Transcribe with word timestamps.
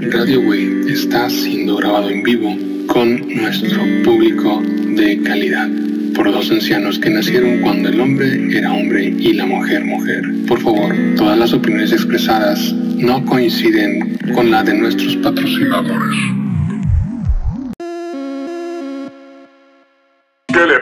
Radio 0.00 0.40
Way 0.42 0.82
está 0.86 1.28
siendo 1.28 1.74
grabado 1.74 2.08
en 2.08 2.22
vivo 2.22 2.56
con 2.86 3.18
nuestro 3.34 3.82
público 4.04 4.62
de 4.62 5.20
calidad 5.24 5.68
por 6.14 6.30
dos 6.30 6.52
ancianos 6.52 7.00
que 7.00 7.10
nacieron 7.10 7.58
cuando 7.62 7.88
el 7.88 8.00
hombre 8.00 8.56
era 8.56 8.72
hombre 8.72 9.06
y 9.06 9.32
la 9.32 9.46
mujer 9.46 9.84
mujer. 9.84 10.22
Por 10.46 10.60
favor, 10.60 10.94
todas 11.16 11.36
las 11.36 11.52
opiniones 11.52 11.90
expresadas 11.90 12.72
no 12.72 13.24
coinciden 13.24 14.16
con 14.34 14.52
la 14.52 14.62
de 14.62 14.74
nuestros 14.74 15.16
patrocinadores. 15.16 16.37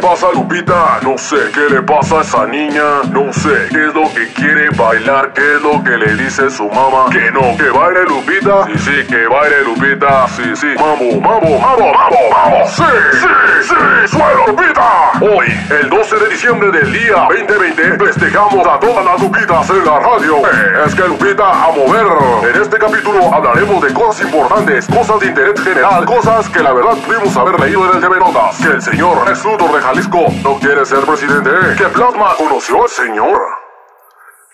Pasa 0.07 0.29
a 0.29 0.33
Lupita? 0.33 1.01
No 1.03 1.19
sé. 1.19 1.37
¿Qué 1.53 1.69
le 1.75 1.83
pasa 1.83 2.19
a 2.19 2.21
esa 2.23 2.47
niña? 2.47 3.03
No 3.11 3.33
sé. 3.33 3.67
¿Qué 3.71 3.89
es 3.89 3.95
lo 3.95 4.09
que 4.15 4.29
quiere 4.35 4.71
bailar? 4.71 5.33
¿Qué 5.33 5.57
es 5.57 5.63
lo 5.63 5.83
que 5.83 5.97
le 5.99 6.15
dice 6.15 6.49
su 6.49 6.69
mamá? 6.69 7.07
Que 7.11 7.33
no. 7.33 7.57
¿Que 7.57 7.71
baile 7.71 8.05
Lupita? 8.05 8.67
Sí, 8.67 8.79
sí, 8.79 9.05
que 9.09 9.27
baile 9.27 9.65
Lupita. 9.65 10.29
Sí, 10.29 10.45
sí. 10.55 10.69
Mambo, 10.79 11.21
mambo, 11.21 11.59
mambo, 11.59 11.93
mambo, 11.93 12.19
mambo. 12.31 12.69
Sí, 12.69 12.85
sí, 13.21 13.69
sí. 13.69 14.17
Suelo 14.17 14.47
Lupita. 14.47 15.13
Hoy, 15.21 15.47
el 15.83 15.91
12 15.91 16.17
de 16.19 16.29
diciembre 16.29 16.71
del 16.71 16.93
día 16.93 17.27
2020, 17.29 17.99
festejamos 18.05 18.65
a 18.65 18.79
todas 18.79 19.05
las 19.05 19.21
Lupitas 19.21 19.69
en 19.71 19.85
la 19.85 19.99
radio. 19.99 20.37
Eh, 20.37 20.85
Es 20.87 20.95
que 20.95 21.03
Lupita 21.09 21.51
a 21.51 21.73
mover. 21.73 22.07
En 22.55 22.63
este 22.63 22.79
capítulo 22.79 23.35
hablaremos 23.35 23.83
de 23.83 23.93
cosas 23.93 24.25
importantes, 24.25 24.87
cosas 24.87 25.19
de 25.19 25.27
interés 25.27 25.61
general, 25.65 26.05
cosas 26.05 26.49
que 26.49 26.63
la 26.63 26.73
verdad 26.73 26.95
pudimos 27.05 27.37
haber 27.37 27.59
leído 27.59 27.91
en 27.91 27.97
el 27.97 28.01
TV 28.01 28.21
Notas. 28.21 28.59
Que 28.59 28.69
el 28.69 28.83
señor 28.83 29.17
Luthor 29.57 29.73
de 29.73 29.81
No 29.97 30.59
quiere 30.61 30.85
ser 30.85 31.01
presidente. 31.01 31.51
Que 31.79 31.85
Plasma 31.89 32.35
conoció 32.37 32.83
al 32.83 32.89
señor. 32.89 33.41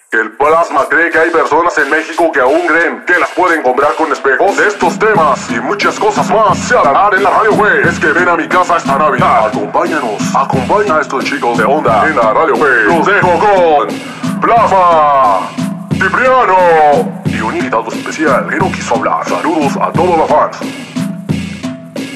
Que 0.08 0.18
el 0.18 0.30
Plasma 0.36 0.86
cree 0.88 1.10
que 1.10 1.18
hay 1.18 1.30
personas 1.30 1.76
en 1.78 1.90
México 1.90 2.30
que 2.30 2.40
aún 2.40 2.64
creen 2.68 3.04
que 3.04 3.18
las 3.18 3.28
pueden 3.30 3.60
comprar 3.62 3.92
con 3.96 4.12
espejos. 4.12 4.56
De 4.56 4.68
estos 4.68 4.96
temas 5.00 5.50
y 5.50 5.58
muchas 5.58 5.98
cosas 5.98 6.30
más 6.30 6.56
se 6.58 6.76
hablarán 6.76 7.14
en 7.14 7.24
la 7.24 7.30
radio. 7.30 7.66
Es 7.88 7.98
que 7.98 8.12
ven 8.12 8.28
a 8.28 8.36
mi 8.36 8.46
casa 8.46 8.76
esta 8.76 8.96
Navidad. 8.96 9.48
Acompáñanos, 9.48 10.22
acompaña 10.34 10.98
a 10.98 11.00
estos 11.00 11.24
chicos 11.24 11.58
de 11.58 11.64
onda 11.64 12.06
en 12.06 12.16
la 12.16 12.32
radio. 12.32 12.54
Los 12.54 13.06
dejo 13.06 13.38
con 13.40 14.40
Plasma, 14.40 15.48
Cipriano 15.94 17.22
y 17.24 17.40
un 17.40 17.56
invitado 17.56 17.88
especial 17.88 18.46
que 18.48 18.56
no 18.58 18.70
quiso 18.70 18.94
hablar. 18.94 19.28
Saludos 19.28 19.76
a 19.80 19.90
todos 19.90 20.18
los 20.18 20.28
fans. 20.28 20.58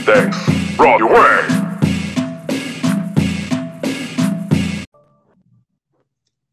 Thanks, 0.04 0.36
Radio 0.78 1.08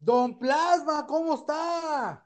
Don 0.04 0.38
Plasma, 0.38 1.06
¿cómo 1.06 1.34
está? 1.34 2.22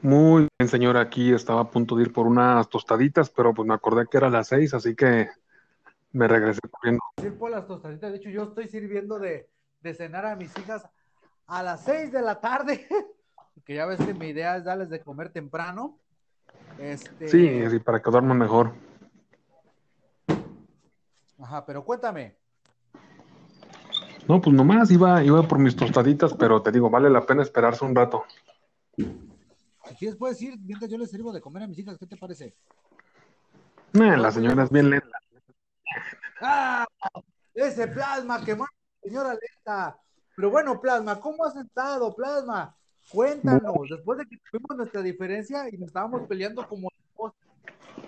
Muy 0.00 0.48
bien, 0.58 0.68
señor. 0.68 0.96
Aquí 0.96 1.32
estaba 1.32 1.60
a 1.60 1.70
punto 1.70 1.94
de 1.94 2.02
ir 2.02 2.12
por 2.12 2.26
unas 2.26 2.68
tostaditas, 2.68 3.30
pero 3.30 3.54
pues 3.54 3.68
me 3.68 3.74
acordé 3.74 4.06
que 4.10 4.16
era 4.16 4.28
las 4.28 4.48
seis, 4.48 4.74
así 4.74 4.96
que 4.96 5.30
me 6.10 6.26
regresé 6.26 6.60
corriendo. 6.68 7.00
Ir 7.22 7.38
por 7.38 7.52
las 7.52 7.64
tostaditas. 7.68 8.10
De 8.10 8.18
hecho, 8.18 8.28
yo 8.28 8.42
estoy 8.42 8.66
sirviendo 8.66 9.20
de, 9.20 9.48
de 9.82 9.94
cenar 9.94 10.26
a 10.26 10.34
mis 10.34 10.56
hijas 10.58 10.84
a 11.46 11.62
las 11.62 11.84
6 11.84 12.10
de 12.12 12.22
la 12.22 12.40
tarde. 12.40 12.86
Que 13.66 13.74
ya 13.74 13.86
ves 13.86 14.00
que 14.00 14.14
mi 14.14 14.28
idea 14.28 14.56
es 14.56 14.64
darles 14.64 14.88
de 14.88 15.00
comer 15.02 15.30
temprano. 15.30 15.98
Este, 16.80 17.28
Sí, 17.28 17.70
sí, 17.70 17.78
para 17.78 18.02
que 18.02 18.10
duerman 18.10 18.38
mejor. 18.38 18.72
Ajá, 21.38 21.64
pero 21.64 21.84
cuéntame. 21.84 22.41
No, 24.28 24.40
pues 24.40 24.54
nomás 24.54 24.90
iba, 24.90 25.22
iba 25.24 25.42
por 25.42 25.58
mis 25.58 25.76
tostaditas, 25.76 26.34
pero 26.34 26.62
te 26.62 26.70
digo, 26.70 26.88
vale 26.88 27.10
la 27.10 27.26
pena 27.26 27.42
esperarse 27.42 27.84
un 27.84 27.94
rato. 27.94 28.24
Si 28.96 29.94
quieres 29.98 30.16
puedes 30.16 30.40
ir 30.40 30.58
mientras 30.60 30.90
yo 30.90 30.98
les 30.98 31.10
sirvo 31.10 31.32
de 31.32 31.40
comer 31.40 31.64
a 31.64 31.66
mis 31.66 31.78
hijas, 31.78 31.98
¿qué 31.98 32.06
te 32.06 32.16
parece? 32.16 32.54
Eh, 33.94 34.16
la 34.16 34.30
señora 34.30 34.62
es 34.64 34.70
bien 34.70 34.90
lenta. 34.90 35.18
¡Ah! 36.40 36.86
Ese 37.54 37.86
plasma 37.88 38.44
que 38.44 38.54
manda 38.54 38.72
señora 39.02 39.34
Lenta. 39.34 39.98
Pero 40.34 40.50
bueno, 40.50 40.80
Plasma, 40.80 41.20
¿cómo 41.20 41.44
has 41.44 41.56
estado, 41.56 42.14
Plasma? 42.14 42.74
Cuéntanos, 43.10 43.88
después 43.90 44.18
de 44.18 44.26
que 44.26 44.38
tuvimos 44.50 44.76
nuestra 44.76 45.02
diferencia 45.02 45.68
y 45.68 45.76
nos 45.76 45.88
estábamos 45.88 46.22
peleando 46.26 46.66
como 46.66 46.88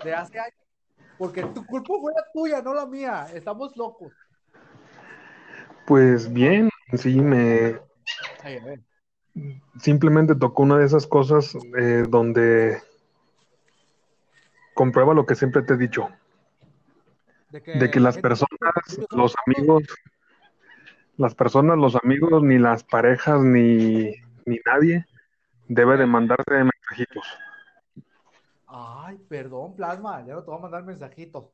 de 0.03 0.13
hace 0.13 0.39
años, 0.39 0.55
porque 1.17 1.43
tu 1.43 1.65
culpa 1.65 1.93
fue 2.01 2.13
la 2.13 2.23
tuya, 2.33 2.61
no 2.61 2.73
la 2.73 2.85
mía. 2.85 3.27
Estamos 3.33 3.75
locos. 3.77 4.13
Pues 5.85 6.31
bien, 6.31 6.69
sí, 6.93 7.21
me 7.21 7.79
Ay, 8.43 8.59
simplemente 9.79 10.35
tocó 10.35 10.63
una 10.63 10.77
de 10.77 10.85
esas 10.85 11.07
cosas 11.07 11.55
eh, 11.77 12.03
donde 12.07 12.81
comprueba 14.73 15.13
lo 15.13 15.25
que 15.25 15.35
siempre 15.35 15.61
te 15.61 15.73
he 15.73 15.77
dicho, 15.77 16.09
De 17.49 17.61
que, 17.61 17.71
de 17.71 17.91
que 17.91 17.99
la 17.99 18.09
las 18.09 18.17
personas, 18.17 19.07
los 19.11 19.33
amigos, 19.45 19.83
las 21.17 21.35
personas, 21.35 21.77
los 21.77 21.95
amigos, 21.95 22.43
ni 22.43 22.57
las 22.57 22.83
parejas, 22.83 23.41
ni, 23.41 24.11
ni 24.45 24.59
nadie 24.65 25.05
debe 25.67 25.97
de 25.97 26.05
mandarte 26.05 26.53
mensajitos. 26.53 27.25
Ay, 28.67 29.17
perdón, 29.29 29.75
Plasma, 29.75 30.25
ya 30.25 30.33
no 30.33 30.43
te 30.43 30.47
voy 30.47 30.59
a 30.59 30.63
mandar 30.63 30.83
mensajitos. 30.83 31.45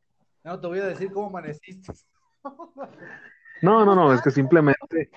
Ya 0.44 0.52
no 0.52 0.59
te 0.59 0.68
voy 0.68 0.80
a 0.80 0.86
decir 0.86 1.12
cómo 1.12 1.28
amaneciste. 1.28 1.94
No, 3.61 3.85
no, 3.85 3.95
no, 3.95 4.13
es 4.13 4.22
que 4.22 4.31
simplemente, 4.31 5.09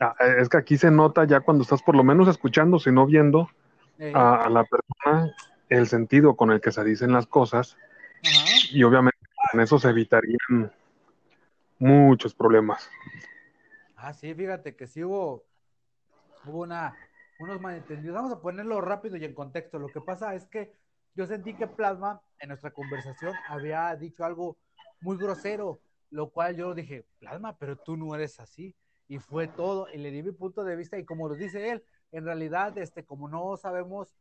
ah, 0.00 0.14
es 0.38 0.48
que 0.48 0.56
aquí 0.56 0.76
se 0.76 0.90
nota 0.90 1.24
ya 1.24 1.40
cuando 1.40 1.62
estás 1.62 1.82
por 1.82 1.94
lo 1.96 2.02
menos 2.04 2.28
escuchando, 2.28 2.78
si 2.78 2.90
no 2.90 3.06
viendo 3.06 3.48
Eh, 4.00 4.12
a, 4.14 4.44
a 4.44 4.48
la 4.48 4.62
persona 4.62 5.34
el 5.68 5.88
sentido 5.88 6.36
con 6.36 6.52
el 6.52 6.60
que 6.60 6.70
se 6.70 6.84
dicen 6.84 7.12
las 7.12 7.26
cosas 7.26 7.76
ajá. 8.22 8.46
y 8.70 8.84
obviamente 8.84 9.18
con 9.50 9.60
eso 9.60 9.78
se 9.78 9.88
evitarían 9.88 10.72
muchos 11.80 12.32
problemas. 12.32 12.88
Ah, 13.96 14.12
sí, 14.12 14.32
fíjate 14.34 14.76
que 14.76 14.86
sí 14.86 15.02
hubo, 15.02 15.42
hubo 16.44 16.60
una, 16.60 16.94
unos 17.40 17.60
malentendidos. 17.60 18.14
Vamos 18.14 18.32
a 18.32 18.40
ponerlo 18.40 18.80
rápido 18.80 19.16
y 19.16 19.24
en 19.24 19.34
contexto. 19.34 19.80
Lo 19.80 19.88
que 19.88 20.00
pasa 20.00 20.34
es 20.34 20.46
que 20.46 20.72
yo 21.16 21.26
sentí 21.26 21.54
que 21.54 21.66
Plasma 21.66 22.20
en 22.38 22.50
nuestra 22.50 22.70
conversación 22.70 23.34
había 23.48 23.94
dicho 23.96 24.24
algo 24.24 24.56
muy 25.00 25.16
grosero, 25.16 25.80
lo 26.10 26.30
cual 26.30 26.56
yo 26.56 26.74
dije, 26.74 27.06
Plasma, 27.18 27.56
pero 27.56 27.76
tú 27.76 27.96
no 27.96 28.14
eres 28.14 28.40
así. 28.40 28.74
Y 29.08 29.18
fue 29.18 29.48
todo, 29.48 29.88
y 29.92 29.98
le 29.98 30.10
di 30.10 30.22
mi 30.22 30.32
punto 30.32 30.64
de 30.64 30.76
vista, 30.76 30.98
y 30.98 31.04
como 31.04 31.28
lo 31.28 31.34
dice 31.34 31.70
él, 31.70 31.82
en 32.12 32.24
realidad, 32.24 32.76
este, 32.76 33.04
como 33.04 33.28
no 33.28 33.56
sabemos 33.56 34.14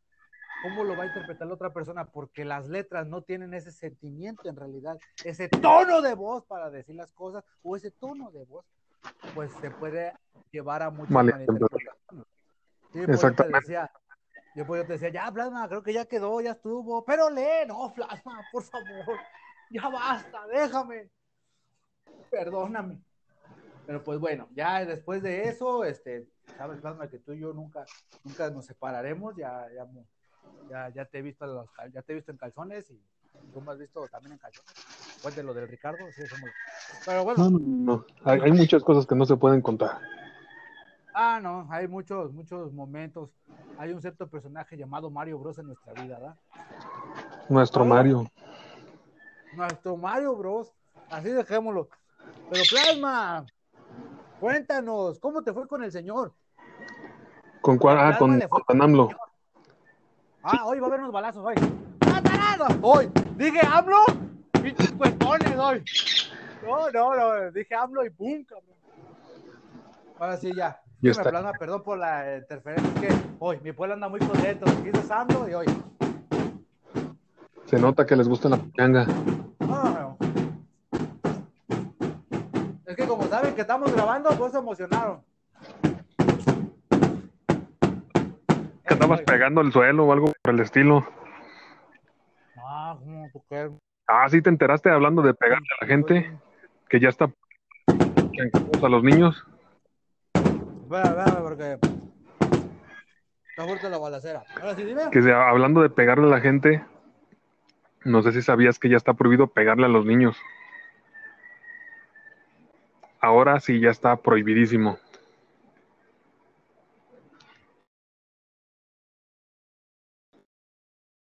cómo 0.63 0.83
lo 0.83 0.95
va 0.95 1.03
a 1.03 1.07
interpretar 1.07 1.47
la 1.47 1.53
otra 1.53 1.73
persona, 1.73 2.05
porque 2.05 2.45
las 2.45 2.67
letras 2.67 3.05
no 3.05 3.21
tienen 3.21 3.53
ese 3.53 3.71
sentimiento 3.71 4.49
en 4.49 4.55
realidad, 4.55 4.97
ese 5.23 5.49
tono 5.49 6.01
de 6.01 6.15
voz 6.15 6.45
para 6.45 6.69
decir 6.69 6.95
las 6.95 7.11
cosas, 7.11 7.43
o 7.63 7.75
ese 7.75 7.91
tono 7.91 8.31
de 8.31 8.45
voz, 8.45 8.65
pues 9.35 9.51
se 9.61 9.71
puede 9.71 10.13
llevar 10.51 10.81
a 10.83 10.89
muchas 10.89 11.11
malinterpretaciones. 11.11 11.93
Sí, 12.93 13.05
te 13.05 13.11
Exactamente. 13.11 13.59
decía, 13.59 13.91
yo 14.55 14.63
eso 14.63 14.85
te 14.85 14.93
decía, 14.93 15.09
ya 15.09 15.31
Plasma, 15.31 15.67
creo 15.67 15.83
que 15.83 15.93
ya 15.93 16.05
quedó, 16.05 16.41
ya 16.41 16.51
estuvo, 16.51 17.03
pero 17.05 17.29
lee, 17.29 17.67
no, 17.67 17.93
Plasma, 17.93 18.41
por 18.51 18.63
favor, 18.63 19.19
ya 19.69 19.89
basta, 19.89 20.47
déjame, 20.47 21.09
perdóname. 22.29 22.99
Pero 23.85 24.03
pues 24.03 24.19
bueno, 24.19 24.47
ya 24.53 24.83
después 24.85 25.23
de 25.23 25.47
eso, 25.47 25.83
este, 25.85 26.27
sabes, 26.57 26.81
Plasma, 26.81 27.07
que 27.07 27.19
tú 27.19 27.31
y 27.33 27.39
yo 27.39 27.53
nunca, 27.53 27.85
nunca 28.23 28.49
nos 28.49 28.65
separaremos, 28.65 29.35
ya, 29.37 29.65
ya, 29.73 29.87
ya, 30.69 30.89
ya 30.89 31.05
te 31.05 31.19
he 31.19 31.21
visto 31.21 31.45
en 31.45 31.53
los 31.55 31.69
ya 31.93 32.01
te 32.01 32.11
he 32.11 32.15
visto 32.15 32.31
en 32.31 32.37
calzones 32.37 32.89
y 32.91 33.01
tú 33.53 33.61
me 33.61 33.71
has 33.71 33.79
visto 33.79 34.05
también 34.09 34.33
en 34.33 34.39
calzones. 34.39 34.73
De 35.35 35.43
lo 35.43 35.53
del 35.53 35.67
Ricardo, 35.67 35.97
sí, 36.11 36.25
somos. 36.27 36.49
Pero 37.05 37.23
bueno, 37.23 37.49
No, 37.49 37.59
no, 37.59 37.59
no, 37.59 38.05
hay, 38.23 38.39
hay 38.39 38.51
muchas 38.51 38.83
cosas 38.83 39.05
que 39.05 39.15
no 39.15 39.25
se 39.25 39.35
pueden 39.35 39.61
contar. 39.61 39.99
ah, 41.13 41.39
no, 41.41 41.67
hay 41.69 41.87
muchos, 41.87 42.31
muchos 42.33 42.71
momentos. 42.71 43.35
Hay 43.77 43.91
un 43.91 44.01
cierto 44.01 44.27
personaje 44.29 44.77
llamado 44.77 45.09
Mario 45.09 45.39
Bros 45.39 45.57
en 45.59 45.67
nuestra 45.67 45.93
vida, 45.93 46.17
¿verdad? 46.19 46.35
Nuestro 47.49 47.83
Mario, 47.83 48.29
Nuestro 49.53 49.97
Mario 49.97 50.35
Bros. 50.35 50.73
Así 51.09 51.29
dejémoslo. 51.29 51.89
Pero 52.49 52.63
Plasma, 52.69 53.45
cuéntanos, 54.39 55.19
¿cómo 55.19 55.41
te 55.41 55.53
fue 55.53 55.67
con 55.67 55.83
el 55.83 55.91
señor? 55.91 56.33
con 57.67 57.77
cuál, 57.77 57.97
ah, 57.99 58.17
con, 58.17 58.39
con 58.65 58.81
AMLO. 58.81 59.09
Ah, 60.41 60.63
hoy 60.65 60.79
va 60.79 60.85
a 60.85 60.87
haber 60.87 61.01
unos 61.01 61.11
balazos 61.11 61.45
hoy. 61.45 61.55
¡Ah! 62.05 62.77
Hoy, 62.81 63.11
dije 63.35 63.59
AMLO, 63.65 64.05
pinches 64.61 64.93
cuestones 64.93 65.53
hoy. 65.57 65.83
No, 66.65 66.89
no, 66.91 67.15
no, 67.15 67.51
dije 67.51 67.75
AMLO 67.75 68.05
y 68.05 68.09
pum, 68.09 68.45
cabrón. 68.45 68.77
Ahora 70.17 70.37
sí, 70.37 70.51
ya. 70.55 70.79
Está. 71.01 71.29
Plasma, 71.29 71.51
perdón 71.59 71.83
por 71.83 71.97
la 71.97 72.37
interferencia, 72.37 72.89
es 72.89 72.99
que 73.01 73.21
hoy 73.39 73.59
mi 73.61 73.73
pueblo 73.73 73.95
anda 73.95 74.07
muy 74.07 74.19
contento. 74.19 74.65
Dices 74.83 75.11
AMLO 75.11 75.49
y 75.49 75.53
hoy. 75.53 75.65
Se 77.65 77.77
nota 77.77 78.05
que 78.05 78.15
les 78.15 78.29
gusta 78.29 78.47
la 78.47 78.55
pichanga. 78.55 79.03
Es 79.03 79.67
que 82.97 83.05
como 83.05 83.23
saben 83.25 83.53
que 83.53 83.61
estamos 83.61 83.93
grabando, 83.93 84.29
pues 84.31 84.51
se 84.51 84.57
emocionaron. 84.57 85.21
Que 88.85 88.93
andabas 88.93 89.21
pegando 89.21 89.61
el 89.61 89.71
suelo 89.71 90.05
o 90.05 90.11
algo 90.11 90.33
por 90.41 90.53
el 90.53 90.59
estilo. 90.61 91.05
No, 92.55 92.99
¿cómo 92.99 93.29
tú 93.31 93.43
qué? 93.47 93.69
Ah, 94.07 94.27
sí 94.29 94.41
te 94.41 94.49
enteraste 94.49 94.89
hablando 94.89 95.21
de 95.21 95.35
pegarle 95.35 95.67
a 95.79 95.85
la 95.85 95.87
gente, 95.87 96.39
que 96.89 96.99
ya 96.99 97.09
está 97.09 97.25
a 97.25 98.89
los 98.89 99.03
niños. 99.03 99.45
Espera, 100.33 101.03
espera, 101.03 101.41
porque 101.43 101.79
está 103.49 103.63
fuerte 103.63 103.89
la 103.89 103.97
balacera. 103.99 104.43
Ahora 104.59 104.75
sí, 104.75 104.83
dime. 104.83 105.03
Que 105.11 105.21
sea, 105.21 105.49
hablando 105.49 105.81
de 105.83 105.89
pegarle 105.91 106.25
a 106.25 106.31
la 106.31 106.39
gente, 106.39 106.83
no 108.05 108.23
sé 108.23 108.31
si 108.31 108.41
sabías 108.41 108.79
que 108.79 108.89
ya 108.89 108.97
está 108.97 109.13
prohibido 109.13 109.47
pegarle 109.47 109.85
a 109.85 109.89
los 109.89 110.05
niños. 110.05 110.35
Ahora 113.19 113.59
sí 113.59 113.79
ya 113.79 113.89
está 113.89 114.15
prohibidísimo. 114.15 114.97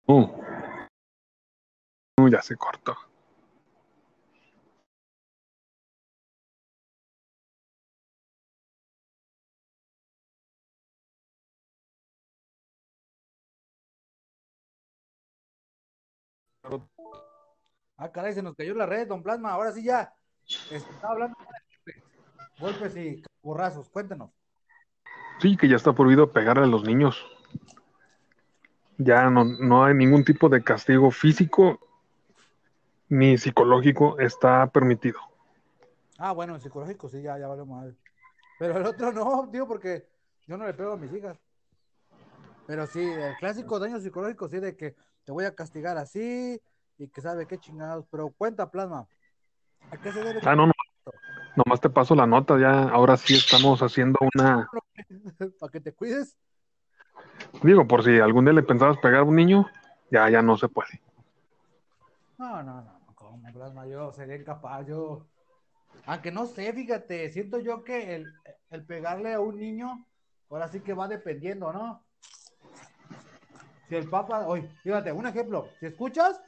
Uh. 0.06 0.26
Uh, 2.18 2.28
ya 2.28 2.42
se 2.42 2.56
cortó. 2.56 2.96
Ah, 17.96 18.10
caray, 18.10 18.32
se 18.32 18.42
nos 18.42 18.56
cayó 18.56 18.74
la 18.74 18.86
red, 18.86 19.06
don 19.08 19.22
Plasma. 19.22 19.52
Ahora 19.52 19.72
sí 19.72 19.84
ya. 19.84 20.12
Está 20.70 21.08
hablando 21.08 21.36
golpes 22.60 22.96
y 22.96 23.22
borrazos. 23.42 23.88
Cuéntenos. 23.88 24.30
Sí, 25.40 25.56
que 25.56 25.68
ya 25.68 25.76
está 25.76 25.92
prohibido 25.92 26.32
pegarle 26.32 26.64
a 26.64 26.68
los 26.68 26.84
niños. 26.84 27.26
Ya 28.98 29.30
no, 29.30 29.44
no 29.44 29.84
hay 29.84 29.94
ningún 29.94 30.24
tipo 30.24 30.48
de 30.48 30.62
castigo 30.62 31.10
físico 31.10 31.80
ni 33.08 33.38
psicológico 33.38 34.18
está 34.20 34.66
permitido. 34.68 35.18
Ah, 36.18 36.32
bueno, 36.32 36.54
en 36.54 36.60
psicológico 36.60 37.08
sí, 37.08 37.22
ya, 37.22 37.38
ya 37.38 37.48
vale 37.48 37.64
mal. 37.64 37.96
Pero 38.58 38.76
el 38.76 38.86
otro 38.86 39.12
no, 39.12 39.48
tío, 39.52 39.66
porque 39.66 40.06
yo 40.46 40.56
no 40.56 40.66
le 40.66 40.74
pego 40.74 40.92
a 40.92 40.96
mis 40.96 41.12
hijas. 41.12 41.38
Pero 42.66 42.86
sí, 42.86 43.00
el 43.00 43.36
clásico 43.36 43.80
daño 43.80 43.98
psicológico, 43.98 44.48
sí, 44.48 44.60
de 44.60 44.76
que 44.76 44.94
te 45.24 45.32
voy 45.32 45.44
a 45.44 45.54
castigar 45.54 45.96
así 45.96 46.60
y 46.98 47.08
que 47.08 47.20
sabe 47.20 47.46
qué 47.46 47.58
chingados. 47.58 48.06
Pero 48.10 48.30
cuenta, 48.30 48.70
plasma. 48.70 49.08
¿A 49.90 49.96
qué 49.96 50.12
se 50.12 50.22
debe? 50.22 50.40
Ah, 50.44 50.54
no, 50.54 50.66
no. 50.66 50.72
Nomás 51.56 51.80
te 51.80 51.90
paso 51.90 52.14
la 52.14 52.26
nota, 52.26 52.58
ya 52.58 52.88
ahora 52.88 53.16
sí 53.16 53.34
estamos 53.34 53.82
haciendo 53.82 54.18
una. 54.34 54.68
Para 55.60 55.72
que 55.72 55.80
te 55.80 55.92
cuides. 55.92 56.36
Digo, 57.62 57.86
por 57.86 58.04
si 58.04 58.18
algún 58.18 58.44
día 58.44 58.54
le 58.54 58.62
pensabas 58.62 58.98
pegar 58.98 59.20
a 59.20 59.24
un 59.24 59.36
niño, 59.36 59.66
ya, 60.10 60.28
ya 60.30 60.42
no 60.42 60.56
se 60.56 60.68
puede. 60.68 61.00
No, 62.38 62.62
no, 62.62 62.82
no, 62.82 63.14
como 63.14 63.52
plasma, 63.52 63.86
yo 63.86 64.12
sería 64.12 64.36
incapaz, 64.36 64.86
yo. 64.86 65.26
Aunque 66.06 66.30
no 66.30 66.46
sé, 66.46 66.72
fíjate, 66.72 67.28
siento 67.30 67.58
yo 67.58 67.84
que 67.84 68.14
el, 68.14 68.32
el 68.70 68.86
pegarle 68.86 69.34
a 69.34 69.40
un 69.40 69.58
niño, 69.58 70.06
ahora 70.48 70.68
sí 70.68 70.80
que 70.80 70.94
va 70.94 71.08
dependiendo, 71.08 71.72
¿no? 71.72 72.04
Si 73.88 73.96
el 73.96 74.08
papá, 74.08 74.46
oye, 74.46 74.68
fíjate, 74.82 75.10
un 75.10 75.26
ejemplo, 75.26 75.68
si 75.80 75.86
escuchas, 75.86 76.40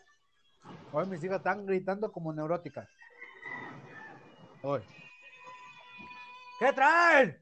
hoy 0.92 1.06
mis 1.08 1.22
hijas 1.24 1.38
están 1.38 1.66
gritando 1.66 2.12
como 2.12 2.32
neuróticas. 2.32 2.88
Oye. 4.62 4.84
¿Qué 6.58 6.72
traen? 6.72 7.36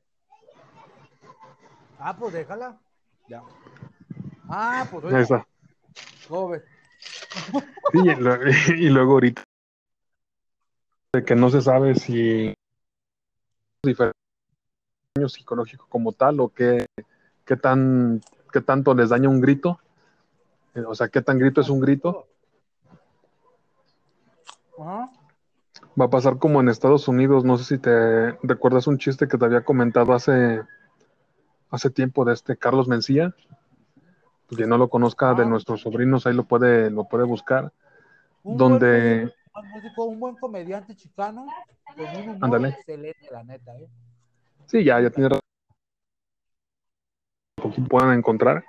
Ah, 1.98 2.16
pues 2.16 2.32
déjala. 2.32 2.80
Ya. 3.28 3.42
Ah, 4.48 4.86
pues 4.90 5.04
Ahí 5.04 5.22
está. 5.22 5.46
Joven. 6.28 6.62
Sí, 7.92 7.98
y, 7.98 8.14
lo- 8.16 8.48
y 8.76 8.88
luego 8.88 9.12
ahorita 9.12 9.42
de 11.12 11.24
que 11.24 11.34
no 11.34 11.50
se 11.50 11.60
sabe 11.60 11.94
si 11.96 12.54
diferente 13.82 14.16
daño 15.16 15.28
psicológico 15.28 15.86
como 15.88 16.12
tal 16.12 16.38
o 16.40 16.48
qué, 16.50 16.86
qué 17.44 17.56
tan 17.56 18.20
qué 18.52 18.60
tanto 18.60 18.94
les 18.94 19.10
daña 19.10 19.28
un 19.28 19.40
grito. 19.40 19.80
O 20.86 20.94
sea, 20.94 21.08
qué 21.08 21.20
tan 21.20 21.38
grito 21.38 21.60
es 21.60 21.68
un 21.68 21.80
grito. 21.80 22.28
Ajá. 24.78 25.10
Va 25.98 26.04
a 26.06 26.10
pasar 26.10 26.38
como 26.38 26.60
en 26.60 26.68
Estados 26.68 27.08
Unidos. 27.08 27.44
No 27.44 27.56
sé 27.58 27.64
si 27.64 27.78
te 27.78 28.32
recuerdas 28.42 28.86
un 28.86 28.98
chiste 28.98 29.28
que 29.28 29.36
te 29.38 29.44
había 29.44 29.62
comentado 29.64 30.12
hace, 30.12 30.62
hace 31.70 31.90
tiempo 31.90 32.24
de 32.24 32.34
este 32.34 32.56
Carlos 32.56 32.88
Mencía. 32.88 33.34
Quien 34.48 34.68
no 34.68 34.78
lo 34.78 34.88
conozca 34.88 35.34
de 35.34 35.42
Ah. 35.42 35.46
nuestros 35.46 35.82
sobrinos, 35.82 36.26
ahí 36.26 36.34
lo 36.34 36.44
puede, 36.44 36.90
lo 36.90 37.04
puede 37.04 37.24
buscar. 37.24 37.72
Un 38.42 38.56
Donde 38.56 39.32
buen 39.52 39.68
músico, 39.70 40.04
un 40.04 40.20
buen 40.20 40.36
comediante 40.36 40.94
chicano, 40.96 41.46
Ándale. 42.40 42.68
excelente, 42.70 43.28
la 43.30 43.44
neta, 43.44 43.76
¿eh? 43.78 43.88
Sí, 44.66 44.82
ya, 44.84 45.00
ya 45.00 45.10
tiene 45.10 45.28
razón. 45.28 45.40
Aquí 47.64 47.80
pueden 47.82 48.12
encontrar. 48.18 48.64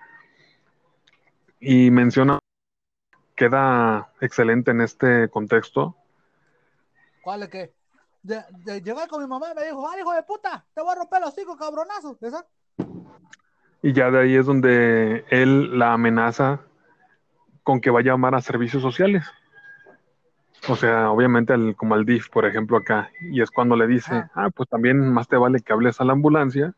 Y 1.59 1.89
menciona, 1.91 2.39
queda 3.35 4.11
excelente 4.19 4.71
en 4.71 4.81
este 4.81 5.29
contexto. 5.29 5.95
¿Cuál 7.21 7.43
es 7.43 7.49
que? 7.49 7.73
De, 8.23 8.41
de 8.65 8.81
llegar 8.81 9.07
con 9.07 9.21
mi 9.21 9.27
mamá 9.27 9.47
y 9.51 9.55
me 9.55 9.65
dijo, 9.65 9.87
¡ah, 9.87 9.97
hijo 9.99 10.13
de 10.13 10.23
puta! 10.23 10.65
Te 10.73 10.81
voy 10.81 10.91
a 10.91 10.95
romper 10.95 11.21
los 11.21 11.33
cinco 11.33 11.55
cabronazos. 11.57 12.21
¿Esa? 12.21 12.45
Y 13.81 13.93
ya 13.93 14.11
de 14.11 14.19
ahí 14.19 14.35
es 14.35 14.45
donde 14.45 15.25
él 15.29 15.77
la 15.79 15.93
amenaza 15.93 16.59
con 17.63 17.81
que 17.81 17.89
va 17.89 17.99
a 17.99 18.03
llamar 18.03 18.35
a 18.35 18.41
servicios 18.41 18.81
sociales. 18.83 19.25
O 20.67 20.75
sea, 20.75 21.09
obviamente 21.09 21.53
al- 21.53 21.75
como 21.75 21.95
al 21.95 22.05
DIF, 22.05 22.29
por 22.29 22.45
ejemplo, 22.45 22.77
acá. 22.77 23.09
Y 23.21 23.41
es 23.41 23.49
cuando 23.49 23.75
le 23.75 23.87
dice, 23.87 24.25
ah, 24.35 24.49
pues 24.55 24.69
también 24.69 24.99
más 25.11 25.27
te 25.27 25.35
vale 25.37 25.61
que 25.61 25.73
hables 25.73 25.99
a 25.99 26.05
la 26.05 26.13
ambulancia 26.13 26.73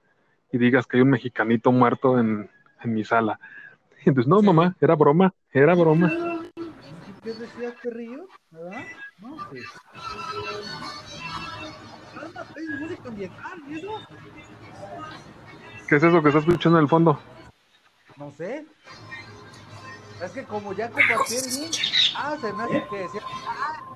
y 0.51 0.57
digas 0.57 0.87
que 0.87 0.97
hay 0.97 1.01
un 1.03 1.09
mexicanito 1.09 1.71
muerto 1.73 2.17
en, 2.19 2.49
en 2.83 2.93
mi 2.93 3.03
sala. 3.03 3.39
Y 4.05 4.09
entonces, 4.09 4.27
no, 4.29 4.39
Sí. 4.41 4.45
mamá, 4.45 4.75
era 4.81 4.95
broma, 4.95 5.33
era 5.53 5.75
broma. 5.75 6.11
¿Qué 7.23 7.33
decías, 7.33 7.73
perrillo? 7.81 8.25
¿Verdad? 8.51 8.83
No, 9.19 9.37
sí. 9.51 9.59
Calma, 12.13 12.45
es 12.55 12.79
música 12.81 13.07
ambiental, 13.09 13.59
¿y 13.69 13.77
eso? 13.79 14.01
¿Qué 15.87 15.95
es 15.95 16.03
eso 16.03 16.21
que 16.21 16.27
estás 16.29 16.43
escuchando 16.45 16.77
en 16.79 16.83
el 16.83 16.89
fondo? 16.89 17.19
No 18.17 18.31
sé. 18.31 18.65
Es 20.21 20.31
que 20.31 20.43
como 20.45 20.73
ya 20.73 20.89
compartí 20.89 21.35
el 21.35 21.61
link, 21.61 21.75
ah, 22.17 22.37
se 22.39 22.53
me 22.53 22.63
hace 22.63 22.83
que 22.89 22.97
decía, 22.97 23.21
ah, 23.47 23.95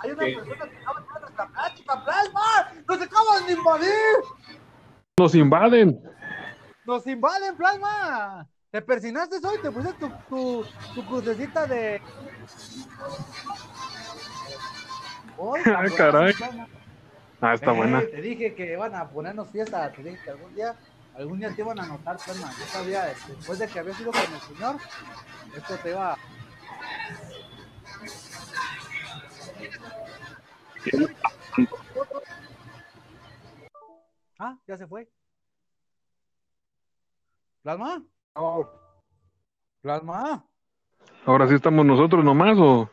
hay 0.00 0.10
una 0.10 0.22
persona 0.24 0.70
que 0.70 0.76
acaba 0.78 1.00
de 1.00 1.02
entrar 1.02 1.20
nuestra 1.20 1.46
plática, 1.48 2.04
plasma, 2.04 2.72
nos 2.88 3.02
acaban 3.02 3.46
de 3.46 3.52
invadir, 3.52 4.14
Nos 5.18 5.34
invaden. 5.34 6.00
nos 6.86 7.06
invaden, 7.06 7.56
plasma. 7.56 8.46
Te 8.70 8.82
persinaste 8.82 9.36
hoy, 9.46 9.58
te 9.62 9.70
pusiste 9.70 9.98
tu, 10.00 10.10
tu, 10.28 10.66
tu 10.94 11.06
crucecita 11.06 11.66
de. 11.66 12.02
Hoy, 15.36 15.60
Ah, 15.66 15.84
caray. 15.96 16.34
Ah, 17.40 17.54
está 17.54 17.72
Eh, 17.72 17.76
buena. 17.76 18.00
Te 18.00 18.20
dije 18.22 18.54
que 18.54 18.72
iban 18.72 18.94
a 18.94 19.08
ponernos 19.10 19.50
fiesta, 19.50 19.90
te 19.92 20.02
dije 20.02 20.18
que 20.24 20.30
algún 20.30 20.54
día, 20.54 20.74
algún 21.14 21.38
día 21.40 21.54
te 21.54 21.60
iban 21.62 21.78
a 21.78 21.82
anotar, 21.82 22.16
plasma. 22.16 22.50
Yo 22.58 22.64
sabía, 22.66 23.10
este, 23.10 23.32
después 23.34 23.58
de 23.58 23.68
que 23.68 23.78
habías 23.78 24.00
ido 24.00 24.10
con 24.12 24.20
el 24.20 24.40
señor, 24.40 24.76
esto 25.56 25.76
te 25.82 25.90
iba 25.90 26.12
a 26.12 26.18
Ah, 34.38 34.58
ya 34.66 34.76
se 34.76 34.86
fue. 34.86 35.08
¿Plasma? 37.62 38.04
¿Plasma? 39.80 40.46
Ahora 41.26 41.48
sí 41.48 41.54
estamos 41.54 41.84
nosotros 41.86 42.24
nomás 42.24 42.56
o 42.58 42.90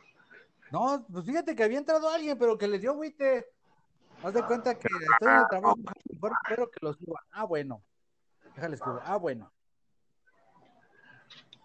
No, 0.72 1.06
pues 1.12 1.26
fíjate 1.26 1.56
que 1.56 1.64
había 1.64 1.78
entrado 1.80 2.10
alguien, 2.10 2.38
pero 2.38 2.58
que 2.58 2.68
le 2.68 2.80
dio 2.80 2.92
agüite. 2.92 3.46
Haz 4.24 4.34
de 4.34 4.44
cuenta 4.44 4.76
que 4.76 4.88
estoy 4.88 5.30
en 5.30 5.40
el 5.40 5.48
trabajo, 5.50 5.76
bueno, 6.20 6.36
espero 6.44 6.70
que 6.70 6.78
lo 6.82 6.94
suba. 6.94 7.22
Ah, 7.32 7.44
bueno. 7.44 7.82
Déjale 8.56 8.76
escribir. 8.76 9.02
Ah, 9.04 9.18
bueno. 9.18 9.52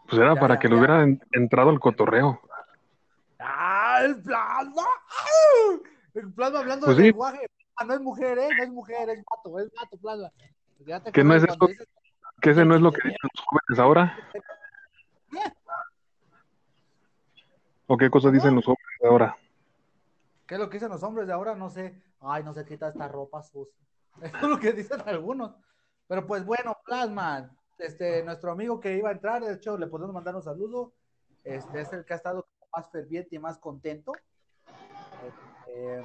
pues 0.09 0.21
era 0.21 0.35
Ya, 0.35 0.41
para 0.41 0.55
ya, 0.55 0.61
que 0.61 0.69
le 0.69 0.77
hubiera 0.77 1.03
en- 1.03 1.21
entrado 1.33 1.71
el 1.71 1.79
cotorreo. 1.81 2.41
¡Ah, 3.39 4.01
el 4.05 4.23
plasma! 4.23 4.83
¡Ah! 5.09 5.79
El 6.15 6.33
plasma 6.33 6.61
hablando 6.61 6.87
Pues 6.87 6.97
de 6.97 7.03
sí. 7.03 7.09
lenguaje. 7.11 7.47
Ah, 7.77 7.85
no 7.85 7.95
es 7.95 8.01
mujer, 8.01 8.39
¿eh? 8.39 8.49
No 8.57 8.63
es 8.65 8.71
mujer, 8.71 9.11
es 9.11 9.19
gato, 9.19 9.59
es 9.61 9.71
gato, 9.73 9.99
plasma. 9.99 10.31
Ya 10.87 11.01
te 11.03 11.13
Que 11.13 11.23
no 11.25 11.35
es 11.35 11.43
eso. 11.45 11.57
dices- 11.67 11.87
Que 12.41 12.51
ese 12.51 12.65
no 12.65 12.75
es 12.75 12.81
lo 12.81 12.91
que 12.93 13.01
dicen 13.05 13.19
los 13.23 13.45
jóvenes 13.47 13.79
ahora. 13.79 14.17
¿O 17.87 17.97
qué 17.97 18.11
cosa 18.11 18.31
dicen 18.31 18.55
los 18.55 18.65
jóvenes 18.65 19.01
ahora? 19.05 19.37
¿Qué 20.47 20.55
es 20.55 20.61
lo 20.61 20.69
que 20.69 20.75
dicen 20.77 20.91
los 20.91 21.03
hombres 21.03 21.27
de 21.27 21.33
ahora? 21.33 21.55
No 21.55 21.71
sé. 21.71 22.03
Ay, 22.21 22.43
no 22.43 22.53
se 22.53 22.65
quita 22.65 22.89
esta 22.89 23.09
ropa 23.09 23.43
sucia. 23.43 23.75
Eso 24.23 24.37
es 24.37 24.43
lo 24.43 24.59
que 24.59 24.73
dicen 24.73 25.01
algunos. 25.07 25.55
Pero 26.09 26.27
pues 26.27 26.45
bueno, 26.45 26.77
Plasma, 26.85 27.51
este, 27.79 28.23
nuestro 28.25 28.53
amigo 28.53 28.81
que 28.81 28.97
iba 28.97 29.09
a 29.09 29.13
entrar, 29.13 29.43
de 29.43 29.55
hecho, 29.55 29.77
le 29.77 29.87
podemos 29.87 30.15
mandar 30.15 30.35
un 30.35 30.43
saludo. 30.43 30.93
Este 31.45 31.81
es 31.81 31.93
el 31.93 32.05
que 32.05 32.15
ha 32.15 32.17
estado 32.17 32.47
más 32.77 32.91
ferviente 32.91 33.37
y 33.37 33.39
más 33.39 33.59
contento. 33.59 34.13
Eh, 35.69 36.03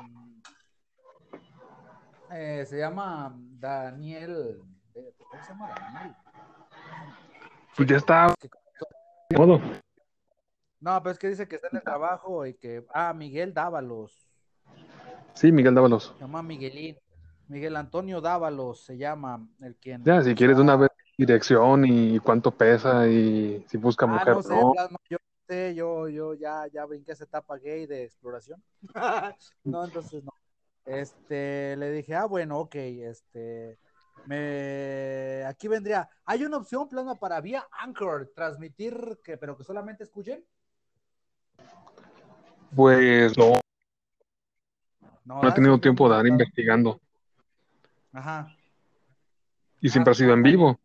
eh, 2.31 2.65
se 2.67 2.77
llama 2.77 3.35
Daniel. 3.35 4.61
eh, 4.93 5.13
¿Cómo 5.17 5.43
se 5.43 5.50
llama 5.50 5.69
Daniel? 5.69 6.15
Pues 7.75 7.89
ya 7.89 7.97
está. 7.97 8.35
De 9.29 9.38
modo. 9.38 9.59
No, 10.81 11.01
pero 11.01 11.13
es 11.13 11.19
que 11.19 11.29
dice 11.29 11.47
que 11.47 11.55
está 11.55 11.67
en 11.69 11.77
el 11.77 11.83
trabajo 11.83 12.45
y 12.45 12.55
que. 12.55 12.83
Ah, 12.93 13.13
Miguel 13.13 13.53
Dávalos. 13.53 14.27
Sí, 15.35 15.51
Miguel 15.51 15.75
Dávalos. 15.75 16.13
Se 16.17 16.19
llama 16.21 16.41
Miguelín. 16.41 16.97
Miguel 17.47 17.75
Antonio 17.75 18.19
Dávalos 18.19 18.83
se 18.83 18.97
llama 18.97 19.47
el 19.61 19.75
quien. 19.75 20.03
Ya, 20.03 20.21
si 20.23 20.33
quieres 20.33 20.57
una 20.57 20.75
vez 20.75 20.89
dirección 21.17 21.85
y 21.85 22.17
cuánto 22.19 22.50
pesa 22.50 23.07
y 23.07 23.63
si 23.67 23.77
busca 23.77 24.05
Ah, 24.05 24.09
mujer, 24.09 24.35
no 24.35 24.41
sé, 24.41 24.55
no. 24.55 24.71
Plasma, 24.71 24.97
yo 25.07 25.17
sé, 25.47 25.75
yo, 25.75 26.09
yo 26.09 26.33
ya, 26.33 26.65
ya 26.73 26.85
brinqué 26.85 27.11
esa 27.11 27.25
etapa 27.25 27.57
gay 27.57 27.85
de 27.85 28.03
exploración. 28.05 28.63
no, 29.63 29.85
entonces 29.85 30.23
no. 30.23 30.33
Este, 30.83 31.75
le 31.77 31.91
dije, 31.91 32.15
ah, 32.15 32.25
bueno, 32.25 32.57
ok, 32.59 32.73
este, 32.75 33.77
me, 34.25 35.43
aquí 35.45 35.67
vendría, 35.67 36.09
hay 36.25 36.43
una 36.43 36.57
opción, 36.57 36.89
Plasma, 36.89 37.19
para 37.19 37.39
vía 37.39 37.67
Anchor, 37.71 38.31
transmitir, 38.35 39.19
que, 39.23 39.38
pero 39.38 39.55
que 39.55 39.63
solamente 39.63 40.03
escuchen. 40.03 40.43
Pues 42.75 43.38
no, 43.38 43.60
no 45.25 45.38
he 45.38 45.42
¿verdad? 45.42 45.56
tenido 45.56 45.80
tiempo 45.80 46.06
de 46.06 46.10
tratado- 46.16 46.28
investigando. 46.28 47.00
Ajá. 48.13 48.56
Y 49.82 49.90
siempre 49.90 50.12
ha 50.12 50.16
sido 50.16 50.34
en 50.34 50.44
vivo. 50.44 50.80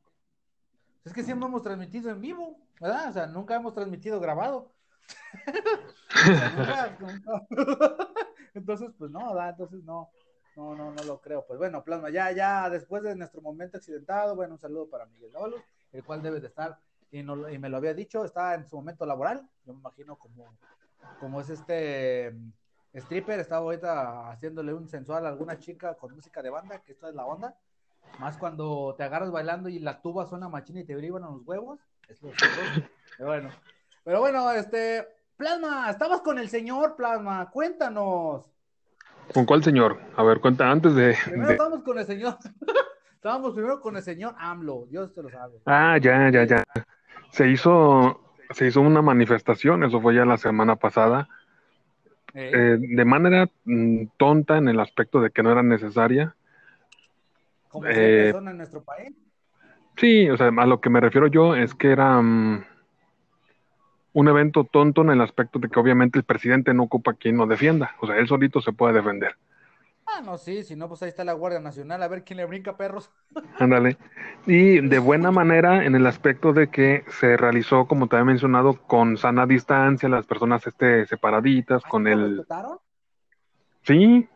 Es 1.04 1.12
que 1.12 1.22
siempre 1.22 1.46
hemos 1.48 1.62
transmitido 1.62 2.10
en 2.10 2.20
vivo, 2.20 2.58
¿verdad? 2.80 3.10
O 3.10 3.12
sea, 3.12 3.26
nunca 3.26 3.54
hemos 3.54 3.74
transmitido 3.74 4.18
grabado. 4.20 4.72
Entonces, 8.54 8.90
pues 8.98 9.10
no, 9.10 9.34
¿verdad? 9.34 9.50
Entonces 9.50 9.84
no, 9.84 10.10
no, 10.56 10.74
no, 10.74 10.90
no 10.92 11.04
lo 11.04 11.20
creo. 11.20 11.44
Pues 11.46 11.58
bueno, 11.58 11.84
Plasma, 11.84 12.10
ya, 12.10 12.32
ya 12.32 12.68
después 12.70 13.02
de 13.02 13.14
nuestro 13.14 13.40
momento 13.42 13.76
accidentado, 13.76 14.34
bueno, 14.34 14.54
un 14.54 14.60
saludo 14.60 14.88
para 14.88 15.06
Miguel 15.06 15.30
Dávalos, 15.32 15.60
el 15.92 16.02
cual 16.02 16.22
debe 16.22 16.40
de 16.40 16.46
estar, 16.48 16.78
y, 17.10 17.22
no- 17.22 17.48
y 17.48 17.58
me 17.58 17.68
lo 17.68 17.76
había 17.76 17.94
dicho, 17.94 18.24
está 18.24 18.54
en 18.54 18.66
su 18.68 18.76
momento 18.76 19.06
laboral, 19.06 19.46
yo 19.64 19.74
me 19.74 19.80
imagino 19.80 20.16
como, 20.16 20.56
como 21.20 21.40
es 21.40 21.50
este 21.50 22.32
mm, 22.32 22.52
stripper, 22.94 23.40
estaba 23.40 23.62
ahorita 23.62 24.30
haciéndole 24.30 24.72
un 24.74 24.88
sensual 24.88 25.26
a 25.26 25.28
alguna 25.28 25.58
chica 25.58 25.94
con 25.94 26.14
música 26.14 26.42
de 26.42 26.50
banda, 26.50 26.80
que 26.82 26.92
esto 26.92 27.08
es 27.08 27.14
la 27.14 27.26
onda. 27.26 27.56
Más 28.18 28.36
cuando 28.38 28.94
te 28.96 29.02
agarras 29.04 29.30
bailando 29.30 29.68
y 29.68 29.78
la 29.78 30.00
tuba 30.00 30.26
suena 30.26 30.48
machina 30.48 30.80
y 30.80 30.84
te 30.84 30.96
briban 30.96 31.24
a 31.24 31.30
los 31.30 31.42
huevos. 31.44 31.80
Es 32.08 32.22
lo. 32.22 32.30
Pero 33.16 33.28
bueno. 33.28 33.50
Pero 34.04 34.20
bueno, 34.20 34.50
este. 34.52 35.06
Plasma, 35.36 35.90
estabas 35.90 36.22
con 36.22 36.38
el 36.38 36.48
señor 36.48 36.96
Plasma, 36.96 37.50
cuéntanos. 37.50 38.50
¿Con 39.34 39.44
cuál 39.44 39.62
señor? 39.62 40.00
A 40.16 40.22
ver, 40.22 40.40
cuenta 40.40 40.70
antes 40.70 40.94
de, 40.94 41.14
Primero 41.24 41.48
de- 41.48 41.52
estábamos 41.54 41.82
con 41.82 41.98
el 41.98 42.06
señor. 42.06 42.38
estábamos 43.14 43.52
primero 43.52 43.80
con 43.82 43.96
el 43.96 44.02
señor 44.02 44.34
AMLO, 44.38 44.86
Dios 44.88 45.12
te 45.12 45.22
lo 45.22 45.28
sabe. 45.28 45.60
Ah, 45.66 45.98
ya, 46.00 46.30
ya, 46.30 46.44
ya. 46.44 46.64
Se 47.32 47.48
hizo, 47.50 48.25
se 48.50 48.66
hizo 48.66 48.80
una 48.80 49.02
manifestación, 49.02 49.84
eso 49.84 50.00
fue 50.00 50.14
ya 50.14 50.24
la 50.24 50.38
semana 50.38 50.76
pasada, 50.76 51.28
Eh, 52.34 52.50
eh, 52.52 52.76
de 52.78 53.04
manera 53.06 53.48
mm, 53.64 54.08
tonta 54.18 54.58
en 54.58 54.68
el 54.68 54.78
aspecto 54.78 55.22
de 55.22 55.30
que 55.30 55.42
no 55.42 55.50
era 55.50 55.62
necesaria. 55.62 56.34
como 57.68 57.86
eh, 57.86 58.30
son 58.30 58.48
en 58.48 58.58
nuestro 58.58 58.82
país. 58.82 59.14
Sí, 59.96 60.28
o 60.28 60.36
sea, 60.36 60.48
a 60.48 60.66
lo 60.66 60.78
que 60.82 60.90
me 60.90 61.00
refiero 61.00 61.28
yo 61.28 61.56
es 61.56 61.74
que 61.74 61.90
era 61.90 62.20
mm, 62.20 62.62
un 64.12 64.28
evento 64.28 64.64
tonto 64.64 65.00
en 65.00 65.10
el 65.10 65.22
aspecto 65.22 65.58
de 65.58 65.68
que 65.68 65.80
obviamente 65.80 66.18
el 66.18 66.24
presidente 66.24 66.74
no 66.74 66.82
ocupa 66.82 67.14
quien 67.14 67.38
lo 67.38 67.46
defienda, 67.46 67.94
o 68.00 68.06
sea, 68.06 68.18
él 68.18 68.28
solito 68.28 68.60
se 68.60 68.72
puede 68.72 68.92
defender. 68.92 69.36
Ah, 70.06 70.20
no, 70.22 70.38
sí, 70.38 70.62
si 70.62 70.76
no, 70.76 70.88
pues 70.88 71.02
ahí 71.02 71.08
está 71.08 71.24
la 71.24 71.32
Guardia 71.32 71.60
Nacional, 71.60 72.02
a 72.02 72.08
ver 72.08 72.24
quién 72.24 72.36
le 72.38 72.44
brinca 72.46 72.76
perros. 72.76 73.10
Ándale. 73.58 73.96
Y 74.46 74.80
de 74.80 74.98
buena 74.98 75.30
manera 75.30 75.84
en 75.84 75.94
el 75.94 76.06
aspecto 76.06 76.52
de 76.52 76.68
que 76.68 77.04
se 77.08 77.36
realizó, 77.36 77.86
como 77.86 78.06
te 78.06 78.16
había 78.16 78.26
mencionado, 78.26 78.74
con 78.86 79.16
sana 79.16 79.46
distancia, 79.46 80.08
las 80.08 80.26
personas 80.26 80.66
este, 80.66 81.06
separaditas, 81.06 81.82
¿Ah, 81.84 81.88
con 81.88 82.04
¿lo 82.04 82.10
el... 82.12 82.36
respetaron? 82.36 82.78
Sí, 83.82 84.28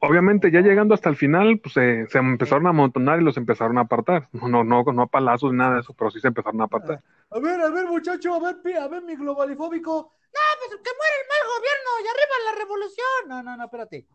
obviamente 0.00 0.50
ya 0.50 0.60
llegando 0.60 0.94
hasta 0.94 1.08
el 1.08 1.16
final, 1.16 1.58
pues 1.62 1.74
se, 1.74 2.06
se 2.08 2.18
empezaron 2.18 2.66
a 2.66 2.70
amontonar 2.70 3.20
y 3.20 3.24
los 3.24 3.36
empezaron 3.36 3.78
a 3.78 3.82
apartar. 3.82 4.28
No, 4.32 4.48
no, 4.48 4.64
no, 4.64 4.82
no 4.84 5.02
a 5.02 5.06
palazos 5.06 5.52
ni 5.52 5.58
nada 5.58 5.74
de 5.74 5.80
eso, 5.80 5.94
pero 5.94 6.10
sí 6.10 6.20
se 6.20 6.28
empezaron 6.28 6.60
a 6.60 6.64
apartar. 6.64 7.02
A 7.30 7.38
ver, 7.38 7.60
a 7.60 7.70
ver, 7.70 7.86
muchacho, 7.86 8.34
a 8.34 8.38
ver, 8.38 8.56
a 8.78 8.88
ver, 8.88 9.02
mi 9.02 9.16
globalifóbico. 9.16 9.92
No, 9.92 10.40
pues 10.58 10.82
que 10.82 10.90
muere 10.96 11.14
el 11.22 11.28
mal 11.28 11.48
gobierno 11.56 11.90
y 12.04 12.06
arriba 12.08 12.34
la 12.50 12.58
revolución. 12.58 13.28
No, 13.28 13.42
no, 13.42 13.56
no, 13.56 13.64
espérate. 13.64 14.06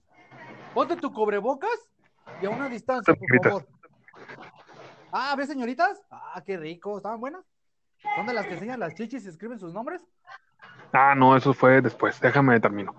Ponte 0.74 0.96
tu 0.98 1.12
cubrebocas 1.12 1.90
y 2.42 2.46
a 2.46 2.50
una 2.50 2.70
distancia, 2.70 3.14
por 3.14 3.28
Señoritas. 3.28 3.52
favor. 3.52 3.68
Ah, 5.12 5.36
¿ves, 5.38 5.48
señoritas? 5.48 6.02
Ah, 6.10 6.42
qué 6.46 6.58
rico. 6.58 6.98
¿Estaban 6.98 7.20
buenas? 7.20 7.44
¿Son 8.16 8.26
de 8.26 8.34
las 8.34 8.46
que 8.46 8.54
enseñan 8.54 8.80
las 8.80 8.96
chichis 8.96 9.26
y 9.26 9.30
escriben 9.30 9.60
sus 9.60 9.74
nombres? 9.74 10.02
Ah, 10.92 11.16
no, 11.16 11.36
eso 11.36 11.54
fue 11.54 11.82
después, 11.82 12.20
déjame 12.20 12.60
termino. 12.60 12.96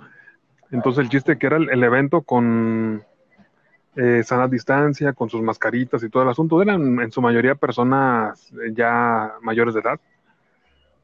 Entonces 0.75 1.05
el 1.05 1.09
chiste 1.09 1.39
que 1.39 1.47
era 1.47 1.57
el, 1.57 1.71
el 1.71 1.85
evento 1.85 2.23
con 2.23 3.05
eh, 3.95 4.23
sana 4.25 4.49
distancia, 4.49 5.13
con 5.13 5.31
sus 5.31 5.41
mascaritas 5.41 6.03
y 6.03 6.11
todo 6.11 6.25
el 6.25 6.29
asunto, 6.29 6.61
eran 6.61 6.99
en 7.01 7.13
su 7.13 7.23
mayoría 7.23 7.55
personas 7.55 8.51
eh, 8.53 8.73
ya 8.73 9.35
mayores 9.41 9.75
de 9.75 9.81
edad, 9.81 10.01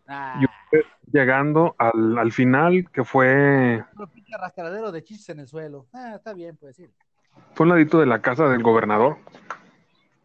Ah, 0.08 0.40
Y- 0.42 0.46
llegando 1.12 1.76
al, 1.78 2.18
al 2.18 2.32
final, 2.32 2.90
que 2.90 3.04
fue, 3.04 3.84
un 3.96 4.08
pinche 4.08 4.34
arrastradero 4.34 4.90
de 4.90 5.04
chichis 5.04 5.28
en 5.28 5.38
el 5.40 5.46
suelo. 5.46 5.86
Ah, 5.92 6.14
está 6.16 6.32
bien, 6.34 6.56
pues 6.56 6.74
sí. 6.76 6.88
fue 7.54 7.64
un 7.64 7.70
ladito 7.70 8.00
de 8.00 8.06
la 8.06 8.20
casa 8.20 8.48
del 8.48 8.62
gobernador, 8.62 9.18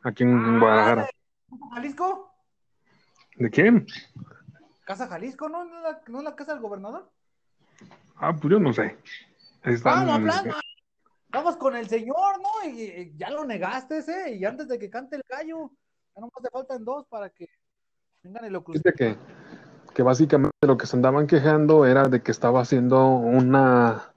aquí 0.02 0.24
en 0.24 0.56
Ah, 0.56 0.60
Guadalajara. 0.60 1.02
¿de 1.04 1.58
Jalisco? 1.72 2.32
¿De 3.36 3.50
quién? 3.52 3.86
¿Casa 4.86 5.08
Jalisco? 5.08 5.50
¿No, 5.50 5.66
¿No, 5.66 5.78
es 5.78 5.84
la, 5.84 6.02
¿No 6.08 6.18
es 6.20 6.24
la 6.24 6.36
casa 6.36 6.54
del 6.54 6.62
gobernador? 6.64 7.12
Ah, 8.18 8.34
pues 8.34 8.52
yo 8.52 8.60
no 8.60 8.72
sé. 8.74 8.98
Están- 9.66 10.08
Vamos, 10.08 10.22
plasma. 10.22 10.62
Vamos 11.30 11.58
con 11.58 11.76
el 11.76 11.88
señor, 11.90 12.40
¿no? 12.42 12.70
Y, 12.70 12.82
y 12.82 13.14
ya 13.18 13.30
lo 13.30 13.44
negaste 13.46 13.98
ese, 13.98 14.36
y 14.36 14.46
antes 14.46 14.68
de 14.68 14.80
que 14.80 14.90
cante 14.90 15.18
el 15.18 15.24
gallo, 15.28 15.70
ya 16.16 16.22
nomás 16.22 16.42
te 16.42 16.50
faltan 16.50 16.86
dos 16.86 17.06
para 17.08 17.30
que 17.30 17.50
vengan 18.24 18.46
y 18.46 18.50
lo 18.50 18.64
crucen. 18.64 18.82
Que, 18.98 19.18
que 19.94 20.04
básicamente 20.04 20.56
lo 20.62 20.78
que 20.78 20.88
se 20.88 20.96
andaban 20.96 21.28
quejando 21.28 21.86
era 21.86 22.08
de 22.08 22.22
que 22.22 22.32
estaba 22.32 22.62
haciendo 22.62 23.06
una 23.08 24.12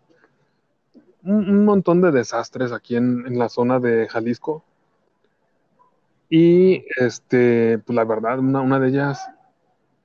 un, 1.24 1.50
un 1.50 1.64
montón 1.64 2.00
de 2.00 2.12
desastres 2.12 2.70
aquí 2.72 2.94
en, 2.96 3.26
en 3.26 3.38
la 3.38 3.48
zona 3.48 3.80
de 3.80 4.08
Jalisco. 4.08 4.64
Y 6.30 6.84
este, 6.96 7.78
pues 7.78 7.96
la 7.96 8.04
verdad, 8.04 8.38
una, 8.38 8.60
una 8.60 8.78
de 8.78 8.88
ellas, 8.88 9.28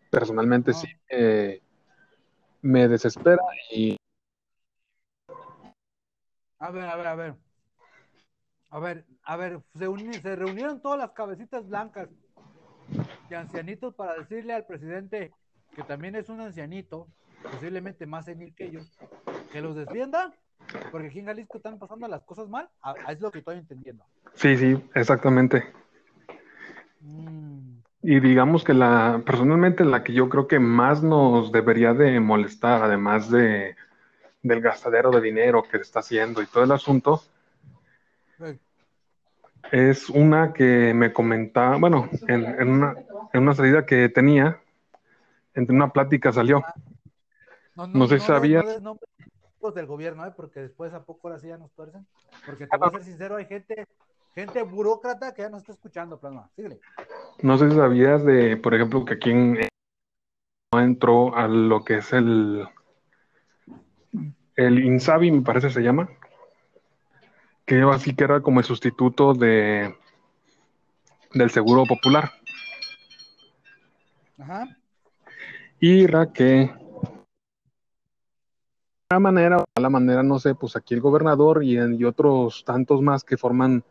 personalmente 0.10 0.72
No. 0.72 0.78
sí, 0.78 0.88
eh, 1.10 1.62
me 2.62 2.88
desespera 2.88 3.42
y 3.72 3.98
A 6.66 6.72
ver, 6.72 6.86
a 6.94 6.96
ver, 6.96 7.08
a 7.08 7.16
ver. 7.16 7.34
A 8.70 8.80
ver, 8.80 9.06
a 9.24 9.38
ver, 9.38 9.62
se, 9.76 9.88
uni- 9.88 10.20
se 10.20 10.36
reunieron 10.36 10.82
todas 10.82 10.98
las 11.00 11.12
cabecitas 11.12 11.68
blancas 11.68 12.10
de 13.30 13.36
ancianitos 13.36 13.94
para 13.96 14.16
decirle 14.16 14.54
al 14.54 14.66
presidente, 14.66 15.32
que 15.76 15.84
también 15.84 16.16
es 16.16 16.30
un 16.30 16.42
ancianito, 16.42 17.08
posiblemente 17.50 18.06
más 18.06 18.26
senil 18.26 18.54
que 18.56 18.66
ellos, 18.66 18.88
que 19.52 19.62
los 19.62 19.76
defienda, 19.76 20.34
porque 20.92 21.08
aquí 21.08 21.20
en 21.20 21.26
Jalisco 21.28 21.58
están 21.58 21.80
pasando 21.80 22.08
las 22.08 22.24
cosas 22.24 22.50
mal. 22.50 22.70
Ah, 22.82 22.96
es 23.12 23.20
lo 23.22 23.32
que 23.32 23.40
estoy 23.40 23.58
entendiendo. 23.58 24.06
sí, 24.36 24.58
sí, 24.58 24.78
exactamente. 24.96 25.64
Mm, 27.04 27.84
Y 28.02 28.20
digamos 28.20 28.64
que 28.64 28.74
la, 28.74 29.22
personalmente 29.26 29.86
la 29.86 30.04
que 30.04 30.14
yo 30.14 30.28
creo 30.30 30.48
que 30.48 30.60
más 30.60 31.02
nos 31.02 31.52
debería 31.52 31.94
de 31.94 32.20
molestar, 32.20 32.84
además 32.84 33.30
de, 33.32 33.76
del 34.44 34.62
gastadero 34.62 35.10
de 35.10 35.22
dinero 35.22 35.64
que 35.64 35.78
se 35.78 35.84
está 35.84 36.00
haciendo 36.00 36.42
y 36.42 36.46
todo 36.46 36.64
el 36.64 36.72
asunto, 36.72 37.24
es 39.72 40.10
una 40.10 40.54
que 40.54 40.94
me 40.94 41.12
comentaba, 41.14 41.78
bueno, 41.78 42.10
en, 42.28 42.46
en 42.46 42.70
una, 42.70 42.96
en 43.32 43.42
una 43.42 43.56
salida 43.56 43.86
que 43.86 44.10
tenía, 44.10 44.62
entre 45.54 45.76
una 45.76 45.92
plática 45.92 46.32
salió. 46.32 46.64
No 47.76 48.06
sé 48.08 48.08
si 48.08 48.14
des- 48.16 48.24
sabías. 48.24 48.66
No 48.82 48.98
nombres 49.62 49.76
del 49.76 49.86
gobierno, 49.86 50.26
¿eh? 50.28 50.34
porque 50.36 50.60
después 50.60 50.94
a 50.94 51.04
poco 51.04 51.30
ahora 51.30 51.40
sí 51.40 51.48
ya 51.48 51.58
nos 51.58 51.72
tuercen. 51.72 52.06
Porque 52.46 52.68
te 52.68 52.78
voy 52.78 52.90
a 52.90 52.92
ser 52.92 53.04
sincero, 53.04 53.38
hay 53.38 53.46
gente, 53.46 53.88
gente 54.36 54.62
burócrata 54.62 55.34
que 55.34 55.44
ya 55.44 55.50
nos 55.50 55.62
está 55.62 55.72
escuchando, 55.72 56.20
plasma. 56.20 56.50
Síguele. 56.56 56.80
No 57.42 57.58
sé 57.58 57.70
si 57.70 57.76
sabías 57.78 58.26
de, 58.26 58.58
por 58.58 58.74
ejemplo, 58.74 59.06
que 59.06 59.14
aquí 59.14 59.32
en, 59.32 59.70
no 60.74 60.82
entró 60.82 61.34
a 61.36 61.48
lo 61.48 61.86
que 61.86 61.98
es 62.00 62.12
el, 62.12 62.68
el 64.56 64.84
INSABI, 64.84 65.32
me 65.32 65.42
parece 65.42 65.70
se 65.70 65.82
llama, 65.82 66.10
que 67.66 67.82
así 67.82 68.16
que 68.16 68.24
era 68.24 68.42
como 68.42 68.60
el 68.60 68.66
sustituto 68.66 69.34
de 69.34 69.96
del 71.34 71.50
Seguro 71.50 71.86
Popular. 71.86 72.32
Ajá. 74.38 74.68
Y 75.80 76.06
que 76.34 76.72
de 79.10 79.20
manera 79.20 79.60
o 79.60 79.66
la 79.80 79.90
manera, 79.90 80.24
no 80.24 80.40
sé, 80.40 80.56
pues 80.56 80.76
aquí 80.76 80.94
el 80.94 81.02
gobernador 81.02 81.64
y, 81.64 81.78
y 81.78 82.06
otros 82.06 82.64
tantos 82.66 83.02
más 83.02 83.24
que 83.24 83.38
forman 83.38 83.84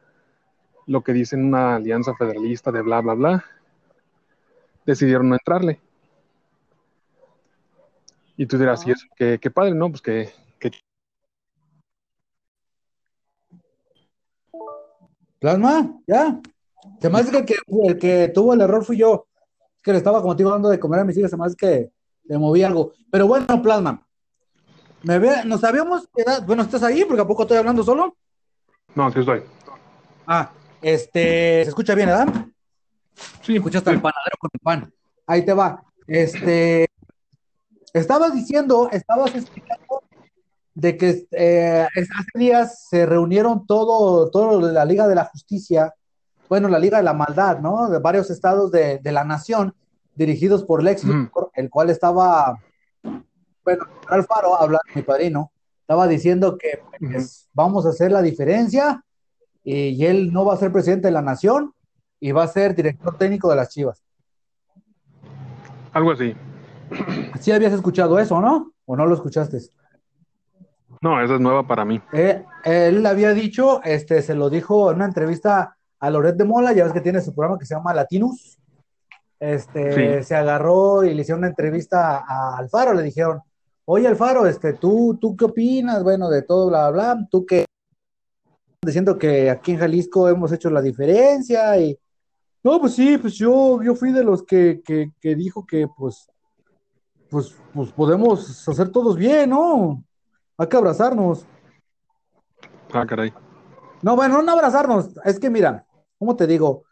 lo 0.86 1.02
que 1.02 1.12
dicen 1.12 1.44
una 1.44 1.76
alianza 1.76 2.14
federalista 2.14 2.72
de 2.72 2.82
bla, 2.82 3.00
bla, 3.00 3.14
bla, 3.14 3.44
decidieron 4.84 5.28
no 5.28 5.34
entrarle. 5.34 5.80
Y 8.36 8.46
tú 8.46 8.58
dirás, 8.58 8.80
sí, 8.82 8.90
es 8.90 9.06
que, 9.16 9.38
qué 9.38 9.50
padre, 9.50 9.74
¿no? 9.74 9.90
Pues 9.90 10.02
que, 10.02 10.30
que... 10.58 10.70
Plasma, 15.42 15.98
ya. 16.06 16.40
Se 17.00 17.10
me 17.10 17.18
hace 17.18 17.32
que 17.32 17.38
el, 17.38 17.44
que 17.44 17.86
el 17.88 17.98
que 17.98 18.28
tuvo 18.32 18.54
el 18.54 18.60
error 18.60 18.84
fui 18.84 18.96
yo. 18.96 19.26
Es 19.76 19.82
que 19.82 19.90
le 19.90 19.98
estaba 19.98 20.22
como 20.22 20.36
te 20.36 20.44
dando 20.44 20.68
de 20.68 20.78
comer 20.78 21.00
a 21.00 21.04
mis 21.04 21.18
hijas, 21.18 21.32
se 21.32 21.36
me 21.36 21.44
hace 21.44 21.56
que 21.56 21.90
le 22.26 22.38
moví 22.38 22.62
algo. 22.62 22.92
Pero 23.10 23.26
bueno, 23.26 23.60
Plasma. 23.60 24.06
Me 25.02 25.18
ve, 25.18 25.44
nos 25.44 25.64
habíamos 25.64 26.08
quedado. 26.14 26.46
Bueno, 26.46 26.62
¿estás 26.62 26.84
ahí? 26.84 27.04
Porque 27.04 27.22
a 27.22 27.26
poco 27.26 27.42
estoy 27.42 27.56
hablando 27.56 27.82
solo. 27.82 28.16
No, 28.94 29.10
sí 29.10 29.18
estoy. 29.18 29.42
Ah, 30.28 30.52
este, 30.80 31.64
¿se 31.64 31.70
escucha 31.70 31.96
bien, 31.96 32.06
¿verdad? 32.06 32.28
Sí. 33.42 33.56
Escuchas 33.56 33.84
el 33.88 34.00
panadero 34.00 34.36
con 34.38 34.50
el 34.52 34.60
pan. 34.60 34.94
Ahí 35.26 35.44
te 35.44 35.54
va. 35.54 35.82
Este, 36.06 36.86
estabas 37.92 38.32
diciendo, 38.32 38.88
estabas 38.92 39.34
explicando 39.34 39.91
de 40.74 40.96
que 40.96 41.26
eh, 41.32 41.86
hace 41.94 42.38
días 42.38 42.86
se 42.88 43.06
reunieron 43.06 43.66
todo, 43.66 44.30
todo 44.30 44.72
la 44.72 44.84
Liga 44.84 45.06
de 45.06 45.14
la 45.14 45.26
Justicia, 45.26 45.94
bueno, 46.48 46.68
la 46.68 46.78
Liga 46.78 46.98
de 46.98 47.04
la 47.04 47.12
Maldad, 47.12 47.60
¿no? 47.60 47.88
De 47.88 47.98
varios 47.98 48.30
estados 48.30 48.70
de, 48.70 49.00
la 49.04 49.24
nación, 49.24 49.74
dirigidos 50.14 50.64
por 50.64 50.82
Lex 50.82 51.04
el 51.54 51.70
cual 51.70 51.90
estaba, 51.90 52.58
bueno, 53.64 53.84
Alfaro, 54.08 54.54
hablando 54.54 54.82
mi 54.94 55.02
padrino, 55.02 55.52
estaba 55.80 56.06
diciendo 56.06 56.56
que 56.56 56.80
pues, 56.98 57.48
vamos 57.52 57.86
a 57.86 57.90
hacer 57.90 58.12
la 58.12 58.22
diferencia 58.22 59.04
y 59.64 60.04
él 60.04 60.32
no 60.32 60.44
va 60.44 60.54
a 60.54 60.58
ser 60.58 60.72
presidente 60.72 61.08
de 61.08 61.12
la 61.12 61.22
nación 61.22 61.74
y 62.18 62.32
va 62.32 62.44
a 62.44 62.48
ser 62.48 62.74
director 62.74 63.16
técnico 63.18 63.48
de 63.50 63.56
las 63.56 63.68
Chivas. 63.68 64.02
Algo 65.92 66.12
así. 66.12 66.34
¿Sí 67.40 67.52
habías 67.52 67.72
escuchado 67.72 68.18
eso, 68.18 68.40
no? 68.40 68.72
¿O 68.86 68.96
no 68.96 69.06
lo 69.06 69.14
escuchaste? 69.14 69.58
No, 71.02 71.20
esa 71.20 71.34
es 71.34 71.40
nueva 71.40 71.66
para 71.66 71.84
mí. 71.84 72.00
Eh, 72.12 72.44
él 72.64 73.04
había 73.04 73.34
dicho, 73.34 73.82
este, 73.82 74.22
se 74.22 74.34
lo 74.34 74.48
dijo 74.48 74.90
en 74.90 74.96
una 74.96 75.06
entrevista 75.06 75.76
a 75.98 76.10
Loret 76.10 76.36
de 76.36 76.44
Mola, 76.44 76.72
ya 76.72 76.84
ves 76.84 76.92
que 76.92 77.00
tiene 77.00 77.20
su 77.20 77.34
programa 77.34 77.58
que 77.58 77.66
se 77.66 77.74
llama 77.74 77.92
Latinus. 77.92 78.58
Este, 79.40 80.22
se 80.22 80.36
agarró 80.36 81.02
y 81.02 81.12
le 81.12 81.22
hicieron 81.22 81.40
una 81.40 81.48
entrevista 81.48 82.24
a 82.26 82.56
Alfaro, 82.56 82.94
le 82.94 83.02
dijeron, 83.02 83.40
oye 83.84 84.06
Alfaro, 84.06 84.46
este, 84.46 84.74
¿tú, 84.74 85.18
tú 85.20 85.36
qué 85.36 85.46
opinas? 85.46 86.04
Bueno, 86.04 86.30
de 86.30 86.42
todo, 86.42 86.68
bla, 86.68 86.88
bla, 86.90 87.14
bla, 87.14 87.28
tú 87.28 87.44
qué 87.44 87.64
diciendo 88.84 89.16
que 89.16 89.48
aquí 89.50 89.72
en 89.72 89.78
Jalisco 89.78 90.28
hemos 90.28 90.50
hecho 90.52 90.68
la 90.70 90.82
diferencia 90.82 91.76
y 91.78 91.96
no, 92.64 92.80
pues 92.80 92.94
sí, 92.94 93.18
pues 93.18 93.34
yo, 93.34 93.82
yo 93.82 93.94
fui 93.96 94.12
de 94.12 94.22
los 94.22 94.44
que, 94.44 94.82
que, 94.84 95.34
dijo 95.34 95.66
que 95.66 95.88
pues, 95.88 96.28
pues, 97.28 97.56
pues 97.74 97.90
podemos 97.90 98.68
hacer 98.68 98.90
todos 98.90 99.16
bien, 99.16 99.50
¿no? 99.50 100.04
Hay 100.62 100.68
que 100.68 100.76
abrazarnos. 100.76 101.44
Ah, 102.92 103.04
caray. 103.04 103.32
No, 104.00 104.14
bueno, 104.14 104.42
no 104.42 104.52
abrazarnos, 104.52 105.10
es 105.24 105.40
que 105.40 105.50
mira, 105.50 105.84
¿cómo 106.18 106.36
te 106.36 106.46
digo? 106.46 106.84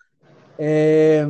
Eh, 0.58 1.24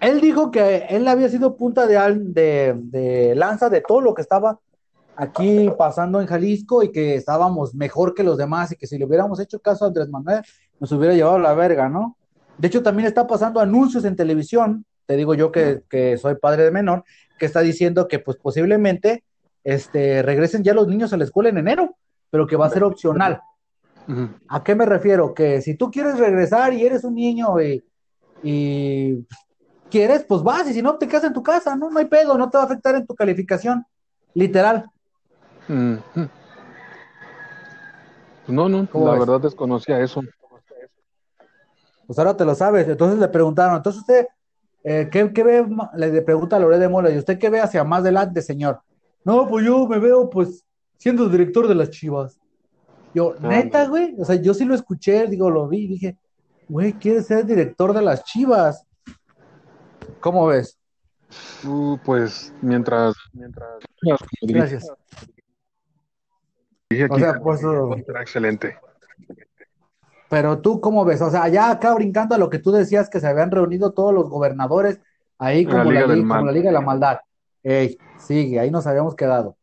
él 0.00 0.20
dijo 0.22 0.50
que 0.50 0.86
él 0.88 1.06
había 1.06 1.28
sido 1.28 1.56
punta 1.56 1.86
de, 1.86 1.98
de, 2.24 2.74
de 2.76 3.34
lanza 3.34 3.68
de 3.68 3.82
todo 3.82 4.00
lo 4.00 4.14
que 4.14 4.22
estaba 4.22 4.58
aquí 5.14 5.70
pasando 5.76 6.22
en 6.22 6.26
Jalisco 6.26 6.82
y 6.82 6.90
que 6.90 7.16
estábamos 7.16 7.74
mejor 7.74 8.14
que 8.14 8.24
los 8.24 8.38
demás 8.38 8.72
y 8.72 8.76
que 8.76 8.86
si 8.86 8.96
le 8.96 9.04
hubiéramos 9.04 9.38
hecho 9.38 9.60
caso 9.60 9.84
a 9.84 9.88
Andrés 9.88 10.08
Manuel 10.08 10.40
nos 10.80 10.90
hubiera 10.90 11.14
llevado 11.14 11.36
a 11.36 11.40
la 11.40 11.52
verga, 11.52 11.90
¿no? 11.90 12.16
De 12.56 12.68
hecho, 12.68 12.82
también 12.82 13.06
está 13.06 13.26
pasando 13.26 13.60
anuncios 13.60 14.06
en 14.06 14.16
televisión, 14.16 14.86
te 15.04 15.16
digo 15.16 15.34
yo 15.34 15.52
que, 15.52 16.16
soy 16.18 16.36
padre 16.36 16.64
de 16.64 16.70
menor, 16.70 17.04
que 17.38 17.44
está 17.44 17.60
diciendo 17.60 18.08
que 18.08 18.20
pues 18.20 18.38
posiblemente 18.38 19.22
este, 19.64 20.22
regresen 20.22 20.62
ya 20.62 20.74
los 20.74 20.86
niños 20.86 21.12
a 21.12 21.16
la 21.16 21.24
escuela 21.24 21.48
en 21.48 21.58
enero, 21.58 21.96
pero 22.30 22.46
que 22.46 22.56
va 22.56 22.66
a 22.66 22.70
ser 22.70 22.84
opcional. 22.84 23.40
¿A 24.48 24.62
qué 24.62 24.74
me 24.74 24.84
refiero? 24.84 25.32
Que 25.32 25.62
si 25.62 25.74
tú 25.76 25.90
quieres 25.90 26.18
regresar 26.18 26.74
y 26.74 26.84
eres 26.84 27.04
un 27.04 27.14
niño 27.14 27.60
y, 27.60 27.82
y 28.42 29.26
quieres, 29.90 30.24
pues 30.24 30.42
vas, 30.42 30.68
y 30.68 30.74
si 30.74 30.82
no, 30.82 30.96
te 30.96 31.08
quedas 31.08 31.24
en 31.24 31.32
tu 31.32 31.42
casa, 31.42 31.74
¿no? 31.74 31.90
No 31.90 31.98
hay 31.98 32.04
pedo, 32.04 32.36
no 32.36 32.50
te 32.50 32.58
va 32.58 32.64
a 32.64 32.66
afectar 32.66 32.94
en 32.94 33.06
tu 33.06 33.14
calificación, 33.14 33.84
literal. 34.34 34.90
Pues 35.66 35.98
no, 38.48 38.68
no, 38.68 38.86
la 38.92 39.18
verdad 39.18 39.40
desconocía 39.40 40.00
eso. 40.00 40.20
Pues 42.06 42.18
ahora 42.18 42.36
te 42.36 42.44
lo 42.44 42.54
sabes. 42.54 42.86
Entonces 42.86 43.18
le 43.18 43.28
preguntaron, 43.28 43.76
entonces 43.76 44.02
usted, 44.02 44.26
eh, 44.82 45.08
¿qué, 45.10 45.42
ve? 45.42 45.66
Le 45.96 46.20
pregunta 46.22 46.56
a 46.56 46.58
Lore 46.58 46.78
de 46.78 46.88
Mola, 46.88 47.10
¿y 47.10 47.16
usted 47.16 47.38
qué 47.38 47.48
ve 47.48 47.60
hacia 47.60 47.84
más 47.84 48.00
adelante, 48.00 48.42
señor? 48.42 48.80
No, 49.24 49.48
pues 49.48 49.64
yo 49.64 49.86
me 49.86 49.98
veo, 49.98 50.28
pues, 50.28 50.64
siendo 50.98 51.28
director 51.28 51.66
de 51.66 51.74
las 51.74 51.90
chivas. 51.90 52.38
Yo, 53.14 53.34
ah, 53.40 53.48
neta, 53.48 53.86
güey, 53.86 54.14
o 54.18 54.24
sea, 54.24 54.36
yo 54.36 54.54
sí 54.54 54.64
lo 54.64 54.74
escuché, 54.74 55.26
digo, 55.26 55.48
lo 55.50 55.68
vi, 55.68 55.86
dije, 55.86 56.18
güey, 56.68 56.92
quiere 56.94 57.22
ser 57.22 57.46
director 57.46 57.92
de 57.92 58.02
las 58.02 58.24
chivas. 58.24 58.86
¿Cómo 60.20 60.46
ves? 60.46 60.78
Uh, 61.64 61.96
pues 62.04 62.52
mientras, 62.60 63.14
mientras. 63.32 63.78
Gracias 64.42 64.86
o 67.10 67.18
sea, 67.18 67.40
pues, 67.40 67.60
excelente. 68.20 68.78
Pero 70.28 70.58
tú, 70.60 70.80
¿cómo 70.80 71.04
ves? 71.04 71.20
O 71.22 71.30
sea, 71.30 71.48
ya 71.48 71.70
acá 71.70 71.94
brincando 71.94 72.34
a 72.34 72.38
lo 72.38 72.50
que 72.50 72.58
tú 72.58 72.72
decías 72.72 73.08
que 73.08 73.20
se 73.20 73.26
habían 73.26 73.50
reunido 73.50 73.92
todos 73.92 74.12
los 74.12 74.28
gobernadores 74.28 75.00
ahí 75.38 75.64
como 75.64 75.84
la 75.84 76.06
Liga, 76.06 76.42
la 76.42 76.52
Liga 76.52 76.70
de 76.70 76.72
la 76.72 76.80
Maldad. 76.80 77.18
Ey, 77.64 77.98
sigue, 78.18 78.60
ahí 78.60 78.70
nos 78.70 78.86
habíamos 78.86 79.16
quedado. 79.16 79.56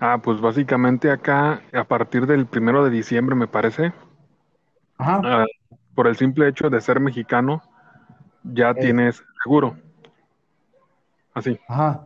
Ah, 0.00 0.18
pues 0.20 0.40
básicamente 0.40 1.10
acá, 1.10 1.62
a 1.72 1.84
partir 1.84 2.26
del 2.26 2.46
primero 2.46 2.82
de 2.84 2.90
diciembre, 2.90 3.36
me 3.36 3.46
parece, 3.46 3.92
ah, 4.98 5.44
por 5.94 6.08
el 6.08 6.16
simple 6.16 6.48
hecho 6.48 6.68
de 6.70 6.80
ser 6.80 6.98
mexicano, 6.98 7.62
ya 8.42 8.74
tienes 8.74 9.22
seguro. 9.44 9.76
Así. 11.32 11.56
Ajá 11.68 12.04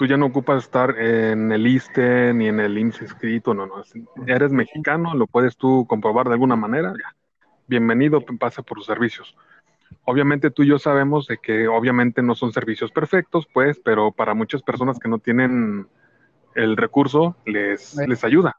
tú 0.00 0.06
ya 0.06 0.16
no 0.16 0.24
ocupas 0.24 0.64
estar 0.64 0.98
en 0.98 1.52
el 1.52 1.66
ISTE 1.66 2.32
ni 2.32 2.48
en 2.48 2.58
el 2.58 2.78
IMSS 2.78 3.02
inscrito, 3.02 3.52
no, 3.52 3.66
no. 3.66 3.82
Eres 4.26 4.50
mexicano, 4.50 5.12
lo 5.14 5.26
puedes 5.26 5.58
tú 5.58 5.84
comprobar 5.86 6.26
de 6.26 6.32
alguna 6.32 6.56
manera, 6.56 6.94
ya. 6.94 7.14
Bienvenido, 7.66 8.24
pasa 8.38 8.62
por 8.62 8.78
sus 8.78 8.86
servicios. 8.86 9.36
Obviamente 10.04 10.50
tú 10.50 10.62
y 10.62 10.68
yo 10.68 10.78
sabemos 10.78 11.26
de 11.26 11.38
que 11.38 11.68
obviamente 11.68 12.22
no 12.22 12.34
son 12.34 12.52
servicios 12.52 12.90
perfectos, 12.90 13.46
pues, 13.52 13.80
pero 13.84 14.12
para 14.12 14.34
muchas 14.34 14.62
personas 14.62 14.98
que 14.98 15.08
no 15.08 15.18
tienen 15.18 15.86
el 16.54 16.76
recurso, 16.76 17.36
les, 17.46 17.96
les 17.96 18.24
ayuda. 18.24 18.56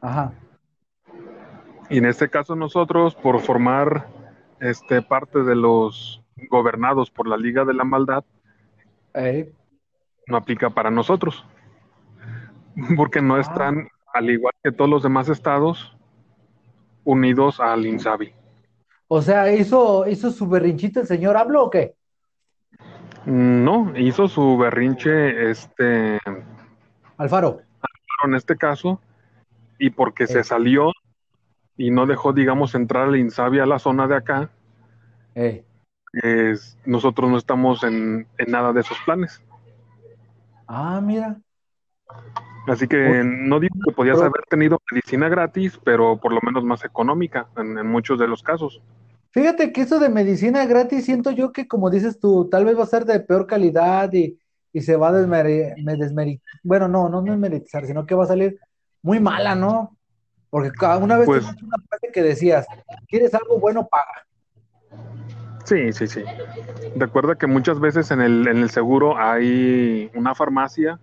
Ajá. 0.00 0.32
Y 1.90 1.98
en 1.98 2.04
este 2.04 2.28
caso 2.28 2.54
nosotros, 2.54 3.14
por 3.14 3.40
formar 3.40 4.06
este 4.60 5.02
parte 5.02 5.42
de 5.42 5.56
los 5.56 6.22
gobernados 6.50 7.10
por 7.10 7.26
la 7.26 7.36
Liga 7.36 7.64
de 7.64 7.74
la 7.74 7.84
Maldad, 7.84 8.24
no 10.26 10.36
aplica 10.36 10.70
para 10.70 10.90
nosotros, 10.90 11.44
porque 12.96 13.22
no 13.22 13.36
ah. 13.36 13.40
están, 13.40 13.88
al 14.12 14.30
igual 14.30 14.54
que 14.62 14.72
todos 14.72 14.90
los 14.90 15.02
demás 15.02 15.28
estados, 15.28 15.96
unidos 17.04 17.58
al 17.58 17.86
INSABI. 17.86 18.37
O 19.08 19.22
sea, 19.22 19.50
¿hizo, 19.52 20.06
hizo 20.06 20.30
su 20.30 20.46
berrinchito 20.48 21.00
el 21.00 21.06
señor 21.06 21.36
hablo 21.36 21.64
o 21.64 21.70
qué? 21.70 21.94
Mm, 23.24 23.64
no, 23.64 23.92
hizo 23.96 24.28
su 24.28 24.58
berrinche 24.58 25.50
este... 25.50 26.18
Alfaro. 27.16 27.62
Alfaro 27.80 28.24
en 28.26 28.34
este 28.34 28.56
caso, 28.56 29.00
y 29.78 29.90
porque 29.90 30.26
se 30.26 30.40
eh. 30.40 30.44
salió 30.44 30.92
y 31.76 31.90
no 31.90 32.06
dejó, 32.06 32.32
digamos, 32.32 32.74
entrar 32.74 33.08
al 33.08 33.16
INSABI 33.16 33.60
a 33.60 33.66
la 33.66 33.78
zona 33.78 34.06
de 34.06 34.16
acá, 34.16 34.50
eh. 35.34 35.64
nosotros 36.84 37.30
no 37.30 37.38
estamos 37.38 37.84
en, 37.84 38.26
en 38.36 38.50
nada 38.50 38.72
de 38.72 38.80
esos 38.80 38.98
planes. 39.06 39.42
Ah, 40.66 41.00
mira. 41.00 41.40
Así 42.68 42.86
que 42.86 43.22
no 43.24 43.60
digo 43.60 43.74
que 43.84 43.94
podías 43.94 44.18
haber 44.18 44.42
tenido 44.48 44.78
medicina 44.90 45.28
gratis, 45.28 45.78
pero 45.84 46.18
por 46.18 46.32
lo 46.32 46.40
menos 46.42 46.64
más 46.64 46.84
económica 46.84 47.48
en, 47.56 47.86
muchos 47.86 48.18
de 48.18 48.28
los 48.28 48.42
casos. 48.42 48.82
Fíjate 49.30 49.72
que 49.72 49.82
eso 49.82 49.98
de 49.98 50.08
medicina 50.08 50.66
gratis 50.66 51.04
siento 51.04 51.30
yo 51.30 51.52
que, 51.52 51.66
como 51.66 51.90
dices 51.90 52.18
tú, 52.18 52.48
tal 52.50 52.64
vez 52.64 52.78
va 52.78 52.82
a 52.82 52.86
ser 52.86 53.04
de 53.04 53.20
peor 53.20 53.46
calidad 53.46 54.12
y, 54.12 54.38
se 54.80 54.94
va 54.94 55.08
a 55.08 55.12
desmeritar. 55.12 56.44
Bueno, 56.62 56.86
no, 56.86 57.08
no 57.08 57.20
desmeritizar, 57.22 57.84
sino 57.84 58.06
que 58.06 58.14
va 58.14 58.24
a 58.24 58.28
salir 58.28 58.60
muy 59.02 59.18
mala, 59.18 59.56
¿no? 59.56 59.96
Porque 60.50 60.70
una 61.00 61.16
vez 61.16 61.26
pues, 61.26 61.44
una 61.44 61.76
frase 61.88 62.12
que 62.12 62.22
decías, 62.22 62.64
¿quieres 63.08 63.34
algo 63.34 63.58
bueno? 63.58 63.88
Paga. 63.88 64.24
Sí, 65.64 65.92
sí, 65.92 66.06
sí. 66.06 66.22
Recuerda 66.94 67.34
que 67.34 67.48
muchas 67.48 67.80
veces 67.80 68.12
en 68.12 68.20
el, 68.20 68.46
en 68.46 68.58
el 68.58 68.70
seguro 68.70 69.18
hay 69.18 70.10
una 70.14 70.34
farmacia 70.34 71.00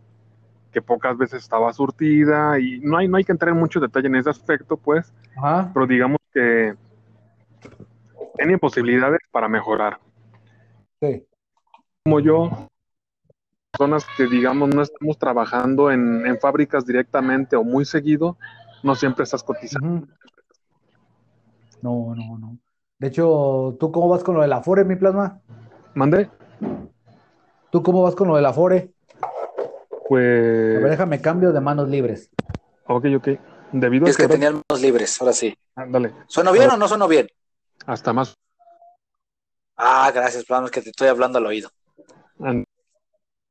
que 0.76 0.82
pocas 0.82 1.18
veces 1.18 1.42
estaba 1.42 1.72
surtida 1.72 2.60
y 2.60 2.82
no 2.82 2.98
hay, 2.98 3.08
no 3.08 3.16
hay 3.16 3.24
que 3.24 3.32
entrar 3.32 3.54
en 3.54 3.58
mucho 3.58 3.80
detalle 3.80 4.08
en 4.08 4.18
ese 4.18 4.30
aspecto, 4.30 4.76
pues, 4.76 5.14
Ajá. 5.38 5.72
pero 5.74 5.88
digamos 5.88 6.20
que 6.34 6.76
tiene 8.36 8.58
posibilidades 8.58 9.22
para 9.32 9.48
mejorar. 9.48 9.98
Sí. 11.02 11.26
Como 12.04 12.20
yo, 12.20 12.68
personas 13.72 14.06
que 14.18 14.28
digamos 14.28 14.76
no 14.76 14.82
estamos 14.82 15.18
trabajando 15.18 15.92
en, 15.92 16.28
en 16.28 16.38
fábricas 16.42 16.86
directamente 16.86 17.56
o 17.56 17.64
muy 17.64 17.86
seguido, 17.86 18.38
no 18.84 18.96
siempre 18.96 19.24
estás 19.24 19.44
cotizando. 19.44 20.06
No, 21.82 22.14
no, 22.16 22.38
no. 22.38 22.58
De 23.00 23.08
hecho, 23.08 23.78
¿tú 23.80 23.94
cómo 23.94 24.10
vas 24.10 24.26
con 24.26 24.36
lo 24.36 24.42
del 24.42 24.52
Afore, 24.52 24.84
mi 24.84 24.98
plasma? 24.98 25.40
¿Mandé? 25.94 26.30
¿Tú 27.72 27.82
cómo 27.82 28.02
vas 28.02 28.14
con 28.14 28.28
lo 28.28 28.36
del 28.36 28.46
Afore? 28.46 28.92
A 30.10 30.14
ver, 30.14 30.82
Pues, 30.82 30.92
déjame 30.92 31.22
cambio 31.22 31.52
de 31.52 31.62
manos 31.62 31.90
libres. 31.90 32.30
ok, 32.86 33.06
ok. 33.18 33.28
Debido 33.72 34.06
a 34.06 34.10
Es 34.10 34.16
que 34.16 34.22
que 34.22 34.24
ahora- 34.26 34.34
tenían 34.36 34.62
manos 34.70 34.82
libres, 34.82 35.20
ahora 35.22 35.34
sí. 35.34 35.54
ándale, 35.76 36.14
¿Sueno 36.28 36.52
bien 36.54 36.70
o 36.70 36.78
no 36.78 36.88
sueno 36.88 37.08
bien? 37.08 37.28
hasta 37.86 38.14
más 38.14 38.34
Ah, 39.78 40.10
gracias, 40.14 40.46
plano, 40.46 40.68
es 40.68 40.72
que 40.72 40.82
te 40.82 40.90
estoy 40.92 41.08
hablando 41.10 41.38
al 41.40 41.46
oído. 41.48 41.70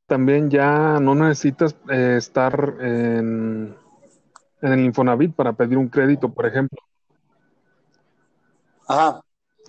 También 0.06 0.48
ya 0.50 0.98
no 1.00 1.14
necesitas 1.14 1.76
eh, 1.90 2.16
estar 2.18 2.76
en, 2.80 3.76
en 4.62 4.72
el 4.72 4.80
Infonavit 4.80 5.34
para 5.34 5.52
pedir 5.52 5.76
un 5.76 5.88
crédito, 5.88 6.32
por 6.32 6.46
ejemplo. 6.46 6.78
Ajá. 8.86 9.20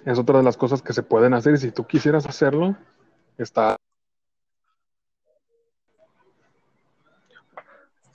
Es 0.05 0.17
otra 0.19 0.37
de 0.37 0.43
las 0.43 0.55
cosas 0.57 0.81
que 0.81 0.93
se 0.93 1.03
pueden 1.03 1.33
hacer 1.33 1.55
y 1.55 1.57
si 1.57 1.71
tú 1.71 1.85
quisieras 1.87 2.25
hacerlo, 2.25 2.77
está... 3.37 3.75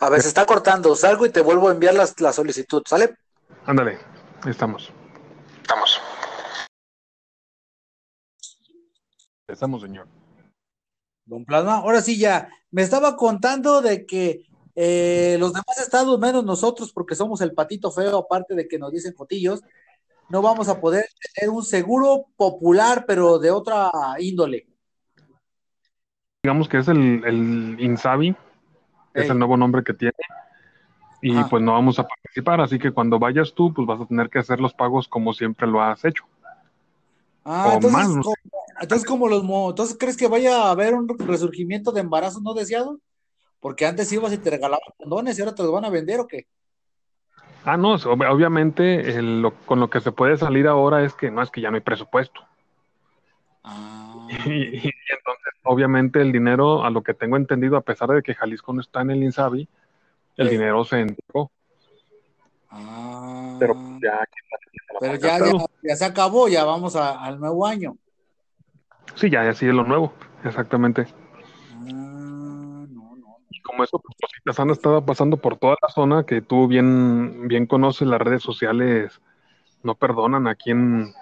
A 0.00 0.08
ver, 0.08 0.22
se 0.22 0.28
está 0.28 0.46
cortando. 0.46 0.94
Salgo 0.96 1.26
y 1.26 1.30
te 1.30 1.40
vuelvo 1.42 1.68
a 1.68 1.72
enviar 1.72 1.94
las- 1.94 2.18
la 2.20 2.32
solicitud, 2.32 2.82
¿sale? 2.86 3.14
Ándale, 3.66 3.98
estamos. 4.48 4.90
Estamos. 5.60 6.00
Estamos, 9.46 9.82
señor. 9.82 10.06
Don 11.26 11.44
Plasma, 11.44 11.76
ahora 11.76 12.00
sí 12.00 12.18
ya, 12.18 12.48
me 12.70 12.82
estaba 12.82 13.16
contando 13.16 13.82
de 13.82 14.06
que 14.06 14.46
eh, 14.74 15.36
los 15.38 15.52
demás 15.52 15.78
estados, 15.78 16.18
menos 16.18 16.44
nosotros, 16.44 16.92
porque 16.92 17.14
somos 17.14 17.40
el 17.40 17.52
patito 17.52 17.90
feo, 17.92 18.16
aparte 18.18 18.54
de 18.54 18.66
que 18.66 18.78
nos 18.78 18.90
dicen 18.90 19.14
fotillos, 19.14 19.60
no 20.28 20.40
vamos 20.42 20.68
a 20.68 20.80
poder 20.80 21.04
tener 21.34 21.50
un 21.50 21.62
seguro 21.64 22.26
popular, 22.36 23.04
pero 23.06 23.38
de 23.38 23.50
otra 23.50 23.90
índole. 24.18 24.66
Digamos 26.42 26.68
que 26.68 26.78
es 26.78 26.88
el, 26.88 27.22
el 27.24 27.76
Insabi, 27.80 28.34
es 29.14 29.28
el 29.30 29.38
nuevo 29.38 29.56
nombre 29.56 29.82
que 29.84 29.94
tiene, 29.94 30.14
y 31.22 31.32
Ajá. 31.38 31.48
pues 31.50 31.62
no 31.62 31.72
vamos 31.72 31.98
a 31.98 32.06
participar, 32.06 32.60
así 32.60 32.78
que 32.78 32.92
cuando 32.92 33.18
vayas 33.18 33.52
tú, 33.54 33.72
pues 33.74 33.86
vas 33.86 34.00
a 34.00 34.06
tener 34.06 34.30
que 34.30 34.38
hacer 34.38 34.60
los 34.60 34.72
pagos 34.72 35.08
como 35.08 35.32
siempre 35.32 35.66
lo 35.66 35.82
has 35.82 36.04
hecho. 36.04 36.24
Ah, 37.44 37.64
O 37.68 37.74
entonces, 37.74 37.92
más, 37.92 38.08
¿no? 38.16 38.22
como, 38.22 38.36
entonces, 38.80 39.06
como 39.06 39.28
los 39.28 39.42
entonces, 39.42 39.96
¿crees 39.98 40.16
que 40.16 40.28
vaya 40.28 40.62
a 40.64 40.70
haber 40.70 40.94
un 40.94 41.08
resurgimiento 41.18 41.92
de 41.92 42.00
embarazos 42.00 42.42
no 42.42 42.54
deseados? 42.54 42.98
Porque 43.60 43.84
antes 43.86 44.10
ibas 44.12 44.32
y 44.32 44.38
te 44.38 44.50
regalaban 44.50 44.80
condones 44.96 45.38
y 45.38 45.42
ahora 45.42 45.54
te 45.54 45.62
los 45.62 45.72
van 45.72 45.84
a 45.84 45.90
vender 45.90 46.20
o 46.20 46.26
qué? 46.26 46.46
Ah, 47.64 47.76
no, 47.76 47.94
ob- 47.96 48.30
obviamente 48.32 49.10
el- 49.18 49.42
lo- 49.42 49.54
con 49.66 49.80
lo 49.80 49.90
que 49.90 50.00
se 50.00 50.12
puede 50.12 50.36
salir 50.38 50.66
ahora 50.66 51.04
es 51.04 51.12
que 51.14 51.30
no 51.30 51.42
es 51.42 51.50
que 51.50 51.60
ya 51.60 51.70
no 51.70 51.76
hay 51.76 51.82
presupuesto. 51.82 52.40
Ah, 53.62 53.99
Y, 54.46 54.76
y 54.76 54.92
entonces, 55.10 55.52
obviamente, 55.64 56.20
el 56.20 56.30
dinero, 56.30 56.84
a 56.84 56.90
lo 56.90 57.02
que 57.02 57.14
tengo 57.14 57.36
entendido, 57.36 57.76
a 57.76 57.80
pesar 57.80 58.08
de 58.10 58.22
que 58.22 58.34
Jalisco 58.34 58.72
no 58.72 58.80
está 58.80 59.00
en 59.02 59.10
el 59.10 59.22
INSABI, 59.24 59.68
el 60.36 60.48
Sí. 60.48 60.52
dinero 60.56 60.84
se 60.84 61.00
entregó. 61.00 61.50
ah. 62.70 63.56
Pero 63.58 63.74
pues, 63.74 63.86
ya, 64.02 64.20
Pero 65.00 65.14
ya, 65.16 65.38
ya, 65.38 65.52
ya 65.82 65.96
se 65.96 66.04
acabó, 66.04 66.48
ya 66.48 66.64
vamos 66.64 66.94
a- 66.96 67.22
al 67.24 67.40
nuevo 67.40 67.66
año. 67.66 67.96
sí, 69.16 69.28
ya, 69.30 69.44
ya 69.44 69.52
sigue 69.54 69.72
lo 69.72 69.82
nuevo, 69.84 70.12
exactamente. 70.44 71.06
Ah, 71.72 72.86
no, 72.88 73.16
no. 73.16 73.36
Y 73.50 73.60
como 73.62 73.82
eso, 73.84 73.98
pues, 73.98 74.16
cositas 74.20 74.60
han 74.60 74.70
estado 74.70 75.04
pasando 75.04 75.36
por 75.38 75.56
toda 75.56 75.76
la 75.82 75.88
zona, 75.88 76.24
que 76.24 76.40
tú 76.40 76.68
bien, 76.68 77.48
bien 77.48 77.66
conoces, 77.66 78.06
las 78.06 78.20
redes 78.20 78.42
sociales 78.42 79.20
no 79.82 79.94
perdonan 79.94 80.46
aquí 80.46 80.70
en, 80.70 81.12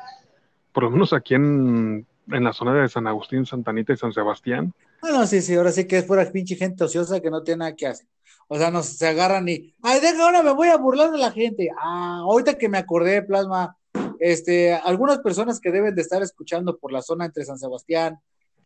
por 0.73 0.85
lo 0.85 0.91
menos 0.91 1.13
aquí 1.13 1.35
en, 1.35 2.07
en 2.31 2.45
la 2.45 2.53
zona 2.53 2.75
de 2.75 2.89
San 2.89 3.07
Agustín, 3.07 3.47
Santa 3.47 3.71
Anita 3.71 3.93
y 3.93 3.97
San 3.97 4.13
Sebastián. 4.13 4.75
Bueno, 5.01 5.27
sí, 5.27 5.43
sí, 5.43 5.55
ahora 5.55 5.73
sí 5.73 5.87
que 5.87 5.99
es 5.99 6.05
pura 6.05 6.31
pinche 6.31 6.57
gente 6.57 6.85
ociosa 6.85 7.21
que 7.21 7.31
no 7.31 7.43
tiene 7.43 7.59
nada 7.59 7.77
que 7.77 7.87
hacer. 7.87 8.07
O 8.49 8.57
sea, 8.57 8.71
nos 8.71 8.87
se 8.87 9.07
agarran 9.07 9.49
y, 9.49 9.75
ay, 9.83 10.01
deja, 10.01 10.23
ahora 10.23 10.43
me 10.43 10.53
voy 10.53 10.69
a 10.69 10.77
burlar 10.77 11.11
de 11.11 11.19
la 11.19 11.31
gente. 11.31 11.71
Ah, 11.79 12.21
ahorita 12.23 12.57
que 12.57 12.69
me 12.69 12.79
acordé, 12.79 13.23
Plasma, 13.23 13.77
este, 14.19 14.75
algunas 14.75 15.19
personas 15.19 15.61
que 15.61 15.71
deben 15.71 15.95
de 15.95 16.03
estar 16.03 16.23
escuchando 16.23 16.79
por 16.79 16.93
la 16.93 17.03
zona 17.03 17.27
entre 17.27 17.45
San 17.45 17.59
Sebastián, 17.59 18.19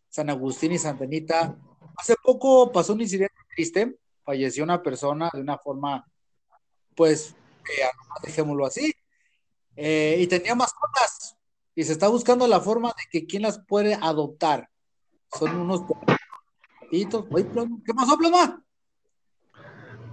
San 0.09 0.29
Agustín 0.29 0.71
y 0.71 0.77
Santa 0.77 1.03
Anita, 1.03 1.55
hace 1.97 2.15
poco 2.23 2.71
pasó 2.71 2.93
un 2.93 3.01
incidente 3.01 3.35
triste, 3.55 3.97
falleció 4.23 4.63
una 4.63 4.81
persona 4.81 5.29
de 5.33 5.41
una 5.41 5.57
forma, 5.57 6.05
pues, 6.95 7.35
eh, 7.65 7.89
dejémoslo 8.23 8.65
así, 8.65 8.93
eh, 9.75 10.17
y 10.19 10.27
tenía 10.27 10.55
mascotas, 10.55 11.35
y 11.75 11.83
se 11.83 11.91
está 11.91 12.07
buscando 12.07 12.47
la 12.47 12.59
forma 12.59 12.89
de 12.89 13.03
que 13.11 13.25
quién 13.25 13.43
las 13.43 13.59
puede 13.65 13.95
adoptar. 13.95 14.69
Son 15.37 15.55
unos 15.55 15.81
Plasma, 16.89 17.81
¿qué 17.83 17.93
pasó, 17.95 18.17
Plasma? 18.17 18.63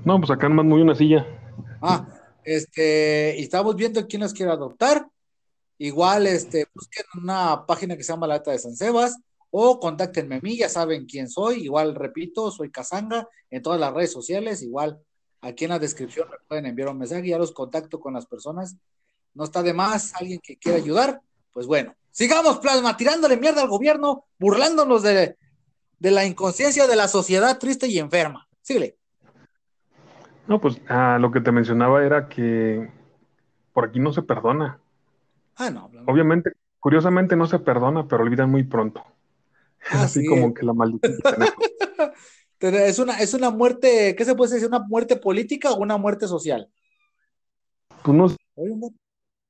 No, 0.05 0.18
pues 0.18 0.31
acá 0.31 0.49
más 0.49 0.64
muy 0.64 0.81
una 0.81 0.94
silla. 0.94 1.27
Ah, 1.83 2.07
este, 2.42 3.35
y 3.38 3.42
estamos 3.42 3.77
viendo 3.77 4.07
quién 4.07 4.23
las 4.23 4.33
quiere 4.33 4.53
adoptar. 4.53 5.07
Igual, 5.77 6.27
este, 6.27 6.66
busquen 6.75 7.05
una 7.23 7.66
página 7.66 7.96
que 7.96 8.03
se 8.03 8.12
llama 8.12 8.27
La 8.27 8.35
Alta 8.35 8.51
de 8.51 8.59
San 8.59 8.77
Sebas 8.77 9.18
o 9.51 9.81
contáctenme 9.81 10.37
a 10.37 10.40
mí, 10.40 10.57
ya 10.57 10.68
saben 10.68 11.07
quién 11.07 11.29
soy. 11.29 11.64
Igual, 11.64 11.94
repito, 11.94 12.51
soy 12.51 12.70
Casanga 12.70 13.29
en 13.51 13.62
todas 13.62 13.81
las 13.81 13.92
redes 13.92 14.12
sociales. 14.12 14.62
Igual, 14.62 14.99
aquí 15.40 15.64
en 15.64 15.70
la 15.70 15.79
descripción 15.79 16.29
me 16.31 16.37
pueden 16.49 16.66
enviar 16.66 16.88
un 16.88 16.99
mensaje, 16.99 17.29
ya 17.29 17.38
los 17.38 17.53
contacto 17.53 18.01
con 18.01 18.14
las 18.14 18.27
personas. 18.27 18.77
No 19.35 19.44
está 19.44 19.62
de 19.62 19.75
más 19.75 20.14
alguien 20.14 20.40
que 20.42 20.57
quiera 20.57 20.79
ayudar. 20.79 21.20
Pues 21.53 21.67
bueno, 21.67 21.95
sigamos, 22.11 22.59
Plasma, 22.59 22.97
tirándole 22.97 23.37
mierda 23.37 23.63
al 23.63 23.69
gobierno, 23.69 24.25
burlándonos 24.39 25.03
de, 25.03 25.37
de 25.99 26.11
la 26.11 26.25
inconsciencia 26.25 26.87
de 26.87 26.97
la 26.97 27.09
sociedad 27.09 27.59
triste 27.59 27.87
y 27.89 27.99
enferma. 27.99 28.49
Síguele. 28.63 28.97
No, 30.47 30.61
pues 30.61 30.81
ah, 30.89 31.19
lo 31.21 31.31
que 31.31 31.41
te 31.41 31.53
mencionaba 31.53 32.05
era 32.05 32.29
que 32.29 32.91
por 33.73 33.87
aquí 33.87 34.01
no 34.01 34.13
se 34.13 34.23
perdona. 34.23 34.81
Ah, 35.57 35.71
no. 35.71 35.91
Obviamente, 36.07 36.53
curiosamente 36.81 37.37
no 37.37 37.47
se 37.47 37.59
perdona, 37.59 38.09
pero 38.09 38.23
olvidan 38.23 38.51
muy 38.51 38.65
pronto. 38.65 39.05
Es 39.81 39.95
Ah, 39.95 40.03
así 40.05 40.21
sí. 40.21 40.27
como 40.27 40.53
que 40.53 40.67
la 40.67 40.75
maldición 40.75 41.19
Es 42.61 42.99
una, 42.99 43.19
es 43.19 43.33
una 43.33 43.49
muerte, 43.51 44.15
¿qué 44.15 44.25
se 44.27 44.35
puede 44.35 44.53
decir? 44.53 44.69
¿Una 44.69 44.81
muerte 44.81 45.17
política 45.17 45.71
o 45.71 45.79
una 45.79 45.97
muerte 45.97 46.29
social? 46.29 46.69
Tú 48.05 48.13
no 48.13 48.27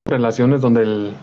relaciones 0.06 0.60
donde 0.60 0.82
el 0.82 1.16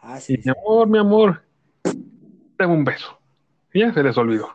Ah, 0.00 0.20
sí. 0.20 0.34
y 0.34 0.38
mi 0.38 0.50
amor, 0.50 0.88
mi 0.88 0.98
amor, 0.98 1.42
tengo 2.58 2.74
un 2.74 2.84
beso. 2.84 3.16
Y 3.72 3.78
ya 3.80 3.94
se 3.94 4.02
les 4.02 4.16
olvidó. 4.16 4.48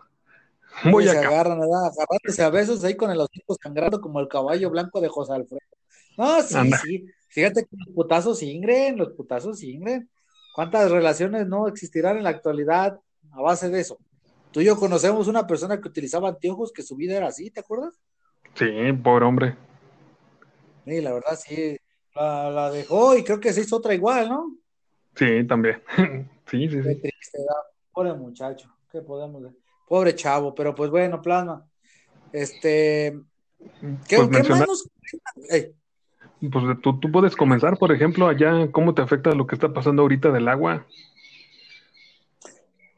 Voy 0.91 1.05
se 1.05 1.11
acá. 1.11 1.29
agarran, 1.29 1.59
¿verdad? 1.61 1.85
Agarrándose 1.85 2.43
a 2.43 2.49
besos 2.49 2.83
ahí 2.83 2.95
con 2.97 3.09
el 3.09 3.19
hocico 3.21 3.55
sangrando 3.61 4.01
como 4.01 4.19
el 4.19 4.27
caballo 4.27 4.69
blanco 4.69 4.99
de 4.99 5.07
José 5.07 5.33
Alfredo. 5.33 5.61
No, 6.17 6.41
sí, 6.41 6.55
Anda. 6.57 6.77
sí. 6.77 7.05
Fíjate 7.29 7.63
que 7.63 7.77
los 7.77 7.95
putazos 7.95 8.43
ingren, 8.43 8.97
los 8.97 9.13
putazos 9.13 9.63
ingren. 9.63 10.09
¿Cuántas 10.53 10.91
relaciones 10.91 11.47
no 11.47 11.67
existirán 11.69 12.17
en 12.17 12.23
la 12.23 12.31
actualidad 12.31 12.99
a 13.31 13.41
base 13.41 13.69
de 13.69 13.79
eso? 13.79 13.97
Tú 14.51 14.59
y 14.59 14.65
yo 14.65 14.75
conocemos 14.77 15.27
una 15.29 15.47
persona 15.47 15.79
que 15.79 15.87
utilizaba 15.87 16.29
anteojos 16.29 16.73
que 16.73 16.83
su 16.83 16.97
vida 16.97 17.15
era 17.15 17.27
así, 17.27 17.49
¿te 17.49 17.61
acuerdas? 17.61 17.93
Sí, 18.55 18.65
pobre 19.01 19.25
hombre. 19.25 19.55
Sí, 20.85 20.99
la 20.99 21.13
verdad, 21.13 21.39
sí. 21.41 21.77
La, 22.17 22.49
la 22.49 22.71
dejó 22.71 23.15
y 23.15 23.23
creo 23.23 23.39
que 23.39 23.53
se 23.53 23.61
hizo 23.61 23.77
otra 23.77 23.93
igual, 23.93 24.29
¿no? 24.29 24.55
Sí, 25.15 25.45
también. 25.47 25.81
Sí, 26.49 26.69
sí, 26.69 26.77
Qué 26.81 27.11
sí. 27.19 27.39
Pobre 27.91 28.13
muchacho, 28.13 28.73
¿qué 28.89 29.01
podemos 29.01 29.43
decir? 29.43 29.59
Pobre 29.85 30.15
chavo, 30.15 30.55
pero 30.55 30.73
pues 30.73 30.89
bueno, 30.89 31.21
plasma. 31.21 31.67
Este, 32.31 33.19
¿qué, 34.07 34.15
Pues 34.15 34.29
qué 34.29 34.49
más 34.53 34.65
nos 34.65 34.89
Pues 36.49 36.81
tú, 36.81 36.99
tú 37.01 37.11
puedes 37.11 37.35
comenzar, 37.35 37.77
por 37.77 37.91
ejemplo, 37.91 38.27
allá, 38.27 38.71
¿cómo 38.71 38.93
te 38.93 39.01
afecta 39.01 39.35
lo 39.35 39.45
que 39.45 39.55
está 39.55 39.73
pasando 39.73 40.03
ahorita 40.03 40.31
del 40.31 40.47
agua? 40.47 40.87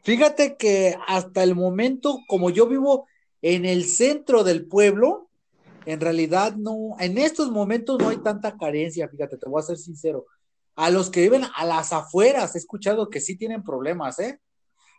Fíjate 0.04 0.56
que 0.56 0.96
hasta 1.08 1.42
el 1.42 1.56
momento, 1.56 2.20
como 2.28 2.52
yo 2.52 2.68
vivo 2.68 3.08
en 3.42 3.66
el 3.66 3.86
centro 3.86 4.44
del 4.44 4.68
pueblo, 4.68 5.29
en 5.90 6.00
realidad 6.00 6.56
no, 6.56 6.96
en 7.00 7.18
estos 7.18 7.52
momentos 7.52 7.98
no 8.00 8.10
hay 8.10 8.18
tanta 8.18 8.58
carencia, 8.58 9.08
fíjate, 9.08 9.38
te 9.38 9.50
voy 9.50 9.60
a 9.60 9.66
ser 9.66 9.78
sincero. 9.78 10.26
A 10.76 10.90
los 10.90 11.10
que 11.10 11.22
viven 11.22 11.44
a 11.56 11.66
las 11.66 11.92
afueras, 11.92 12.56
he 12.56 12.58
escuchado 12.60 13.10
que 13.10 13.20
sí 13.20 13.36
tienen 13.36 13.64
problemas, 13.64 14.20
¿eh? 14.20 14.40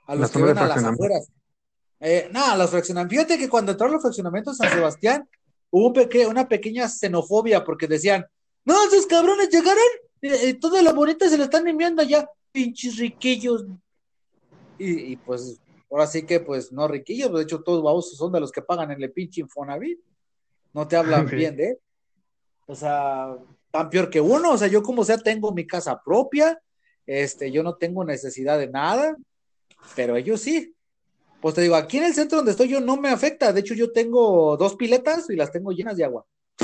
A 0.06 0.14
La 0.14 0.22
los 0.22 0.30
que 0.30 0.38
viven 0.38 0.58
a 0.58 0.66
las 0.66 0.84
afueras. 0.84 1.28
Eh, 2.00 2.28
nada, 2.32 2.56
los 2.56 2.70
fraccionamientos. 2.70 3.16
Fíjate 3.16 3.38
que 3.38 3.48
cuando 3.48 3.72
entraron 3.72 3.94
los 3.94 4.02
fraccionamientos 4.02 4.58
en 4.60 4.68
San 4.68 4.76
Sebastián, 4.76 5.28
hubo 5.70 5.88
un 5.88 5.92
peque- 5.92 6.26
una 6.26 6.48
pequeña 6.48 6.88
xenofobia 6.88 7.64
porque 7.64 7.86
decían, 7.86 8.26
no, 8.64 8.74
esos 8.84 9.06
cabrones 9.06 9.48
llegaron 9.50 9.82
y, 10.20 10.34
y 10.48 10.54
todo 10.54 10.82
lo 10.82 10.94
bonito 10.94 11.28
se 11.28 11.38
lo 11.38 11.44
están 11.44 11.66
enviando 11.68 12.02
ya, 12.02 12.28
pinches 12.52 12.96
riquillos. 12.96 13.64
Y, 14.78 15.12
y, 15.12 15.16
pues, 15.16 15.60
ahora 15.90 16.06
sí 16.06 16.24
que, 16.24 16.40
pues, 16.40 16.72
no 16.72 16.88
riquillos, 16.88 17.32
de 17.32 17.42
hecho, 17.42 17.62
todos 17.62 17.82
babosos 17.82 18.16
son 18.18 18.32
de 18.32 18.40
los 18.40 18.50
que 18.50 18.62
pagan 18.62 18.90
en 18.90 19.02
el 19.02 19.12
pinche 19.12 19.42
Infonavit. 19.42 20.00
No 20.72 20.86
te 20.86 20.96
hablan 20.96 21.26
bien 21.26 21.56
de 21.56 21.70
él. 21.70 21.78
O 22.66 22.74
sea, 22.74 23.36
tan 23.70 23.90
peor 23.90 24.10
que 24.10 24.20
uno. 24.20 24.52
O 24.52 24.58
sea, 24.58 24.68
yo 24.68 24.82
como 24.82 25.04
sea 25.04 25.18
tengo 25.18 25.52
mi 25.52 25.66
casa 25.66 26.00
propia, 26.02 26.60
este, 27.06 27.50
yo 27.50 27.62
no 27.62 27.76
tengo 27.76 28.04
necesidad 28.04 28.58
de 28.58 28.68
nada, 28.68 29.16
pero 29.96 30.16
ellos 30.16 30.40
sí. 30.40 30.74
Pues 31.40 31.54
te 31.54 31.62
digo, 31.62 31.74
aquí 31.74 31.96
en 31.98 32.04
el 32.04 32.14
centro 32.14 32.36
donde 32.36 32.52
estoy 32.52 32.68
yo 32.68 32.80
no 32.80 32.96
me 32.96 33.08
afecta. 33.08 33.52
De 33.52 33.60
hecho, 33.60 33.74
yo 33.74 33.92
tengo 33.92 34.56
dos 34.56 34.76
piletas 34.76 35.28
y 35.30 35.36
las 35.36 35.50
tengo 35.50 35.72
llenas 35.72 35.96
de 35.96 36.04
agua. 36.04 36.26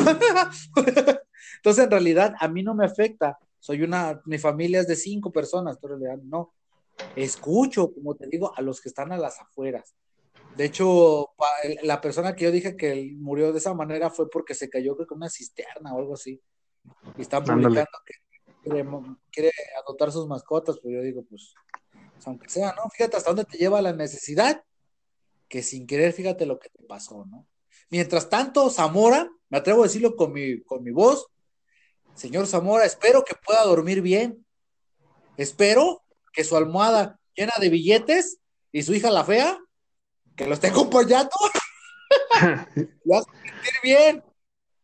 Entonces, 1.56 1.84
en 1.84 1.90
realidad, 1.90 2.34
a 2.38 2.48
mí 2.48 2.62
no 2.62 2.74
me 2.74 2.84
afecta. 2.84 3.38
Soy 3.58 3.82
una, 3.82 4.20
mi 4.26 4.38
familia 4.38 4.80
es 4.80 4.86
de 4.86 4.96
cinco 4.96 5.32
personas, 5.32 5.78
pero 5.80 5.94
en 5.94 6.02
realidad 6.02 6.22
no. 6.24 6.52
Escucho, 7.16 7.92
como 7.92 8.14
te 8.14 8.26
digo, 8.26 8.52
a 8.54 8.60
los 8.60 8.80
que 8.80 8.90
están 8.90 9.12
a 9.12 9.18
las 9.18 9.40
afueras. 9.40 9.94
De 10.56 10.64
hecho, 10.64 11.34
la 11.82 12.00
persona 12.00 12.34
que 12.34 12.44
yo 12.44 12.50
dije 12.50 12.76
que 12.76 12.92
él 12.92 13.16
murió 13.18 13.52
de 13.52 13.58
esa 13.58 13.74
manera 13.74 14.08
fue 14.08 14.30
porque 14.30 14.54
se 14.54 14.70
cayó 14.70 14.94
creo 14.96 15.06
que 15.06 15.14
una 15.14 15.28
cisterna 15.28 15.94
o 15.94 15.98
algo 15.98 16.14
así. 16.14 16.40
Y 17.18 17.22
están 17.22 17.42
Ándale. 17.42 17.62
publicando 17.62 17.98
que 18.06 18.14
quiere, 18.62 18.88
quiere 19.30 19.52
adoptar 19.82 20.12
sus 20.12 20.26
mascotas, 20.26 20.78
pues 20.82 20.94
yo 20.94 21.02
digo, 21.02 21.24
pues, 21.28 21.52
pues, 22.14 22.26
aunque 22.26 22.48
sea, 22.48 22.74
¿no? 22.74 22.88
Fíjate 22.90 23.16
hasta 23.16 23.30
dónde 23.30 23.44
te 23.44 23.58
lleva 23.58 23.82
la 23.82 23.92
necesidad, 23.92 24.64
que 25.48 25.62
sin 25.62 25.86
querer, 25.86 26.12
fíjate 26.12 26.46
lo 26.46 26.58
que 26.58 26.70
te 26.70 26.82
pasó, 26.84 27.26
¿no? 27.26 27.46
Mientras 27.90 28.30
tanto, 28.30 28.70
Zamora, 28.70 29.30
me 29.50 29.58
atrevo 29.58 29.82
a 29.82 29.86
decirlo 29.86 30.16
con 30.16 30.32
mi, 30.32 30.62
con 30.62 30.82
mi 30.82 30.90
voz, 30.90 31.26
señor 32.14 32.46
Zamora, 32.46 32.84
espero 32.84 33.22
que 33.24 33.34
pueda 33.34 33.62
dormir 33.64 34.00
bien. 34.00 34.44
Espero 35.36 36.02
que 36.32 36.44
su 36.44 36.56
almohada 36.56 37.20
llena 37.34 37.52
de 37.60 37.68
billetes 37.68 38.38
y 38.72 38.82
su 38.82 38.94
hija 38.94 39.10
la 39.10 39.24
fea, 39.24 39.58
que 40.36 40.46
lo 40.46 40.54
esté 40.54 40.68
acompañando, 40.68 41.30
lo 43.04 43.16
hace 43.18 43.30
sentir 43.30 43.72
bien, 43.82 44.22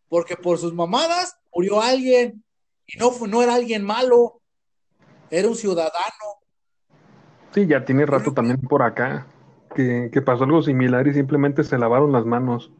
porque 0.09 0.37
por 0.37 0.59
sus 0.59 0.73
mamadas 0.75 1.37
murió 1.55 1.81
alguien 1.83 2.43
y 2.87 2.99
no, 2.99 3.11
fue- 3.11 3.29
no 3.29 3.43
era 3.43 3.55
alguien 3.55 3.85
malo, 3.85 4.41
era 5.31 5.49
un 5.49 5.55
ciudadano. 5.57 5.93
Sí, 7.55 7.67
ya 7.67 7.85
tiene 7.85 8.07
rato 8.07 8.33
también 8.33 8.61
por 8.61 8.83
acá 8.83 9.27
que, 9.75 10.11
que 10.13 10.23
pasó 10.23 10.45
algo 10.45 10.63
similar 10.63 11.07
y 11.07 11.15
simplemente 11.15 11.65
se 11.65 11.79
lavaron 11.79 12.13
las 12.13 12.25
manos. 12.25 12.71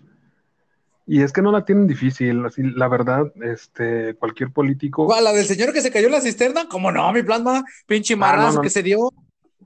Y 1.07 1.23
es 1.23 1.33
que 1.33 1.43
no 1.43 1.51
la 1.53 1.65
tienen 1.65 1.87
difícil, 1.89 2.45
así, 2.47 2.63
la 2.63 2.89
verdad, 2.89 3.25
este, 3.43 4.15
cualquier 4.15 4.53
político, 4.53 5.05
¿Cuál? 5.07 5.25
¿La 5.25 5.33
del 5.33 5.45
señor 5.47 5.73
que 5.73 5.81
se 5.83 5.91
cayó 5.91 6.07
en 6.07 6.13
la 6.13 6.21
cisterna? 6.21 6.69
¿Cómo 6.71 6.93
no? 6.93 7.13
Mi 7.13 7.23
plasma, 7.23 7.65
pinche 7.87 8.15
marrazo 8.17 8.47
Ah, 8.47 8.51
no, 8.51 8.57
no. 8.57 8.61
que 8.63 8.71
se 8.71 8.83
dio. 8.83 9.13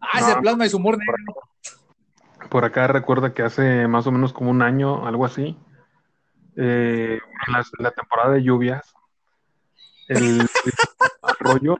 Ah, 0.01 0.21
ese 0.21 0.37
plasma 0.41 0.67
y 0.67 0.71
su 0.71 0.79
humor 0.79 0.97
negro. 0.99 1.15
Por 2.49 2.65
acá 2.65 2.87
recuerda 2.87 3.35
que 3.35 3.43
hace 3.43 3.87
más 3.89 4.07
o 4.07 4.13
menos 4.13 4.33
como 4.33 4.51
un 4.51 4.63
año, 4.63 5.07
algo 5.07 5.25
así, 5.25 5.57
eh, 6.57 7.19
en 7.47 7.53
la, 7.53 7.59
en 7.61 7.83
la 7.85 7.91
temporada 7.91 8.35
de 8.35 8.43
lluvias, 8.43 8.95
el, 10.09 10.41
el 10.41 10.49
arroyo, 11.23 11.77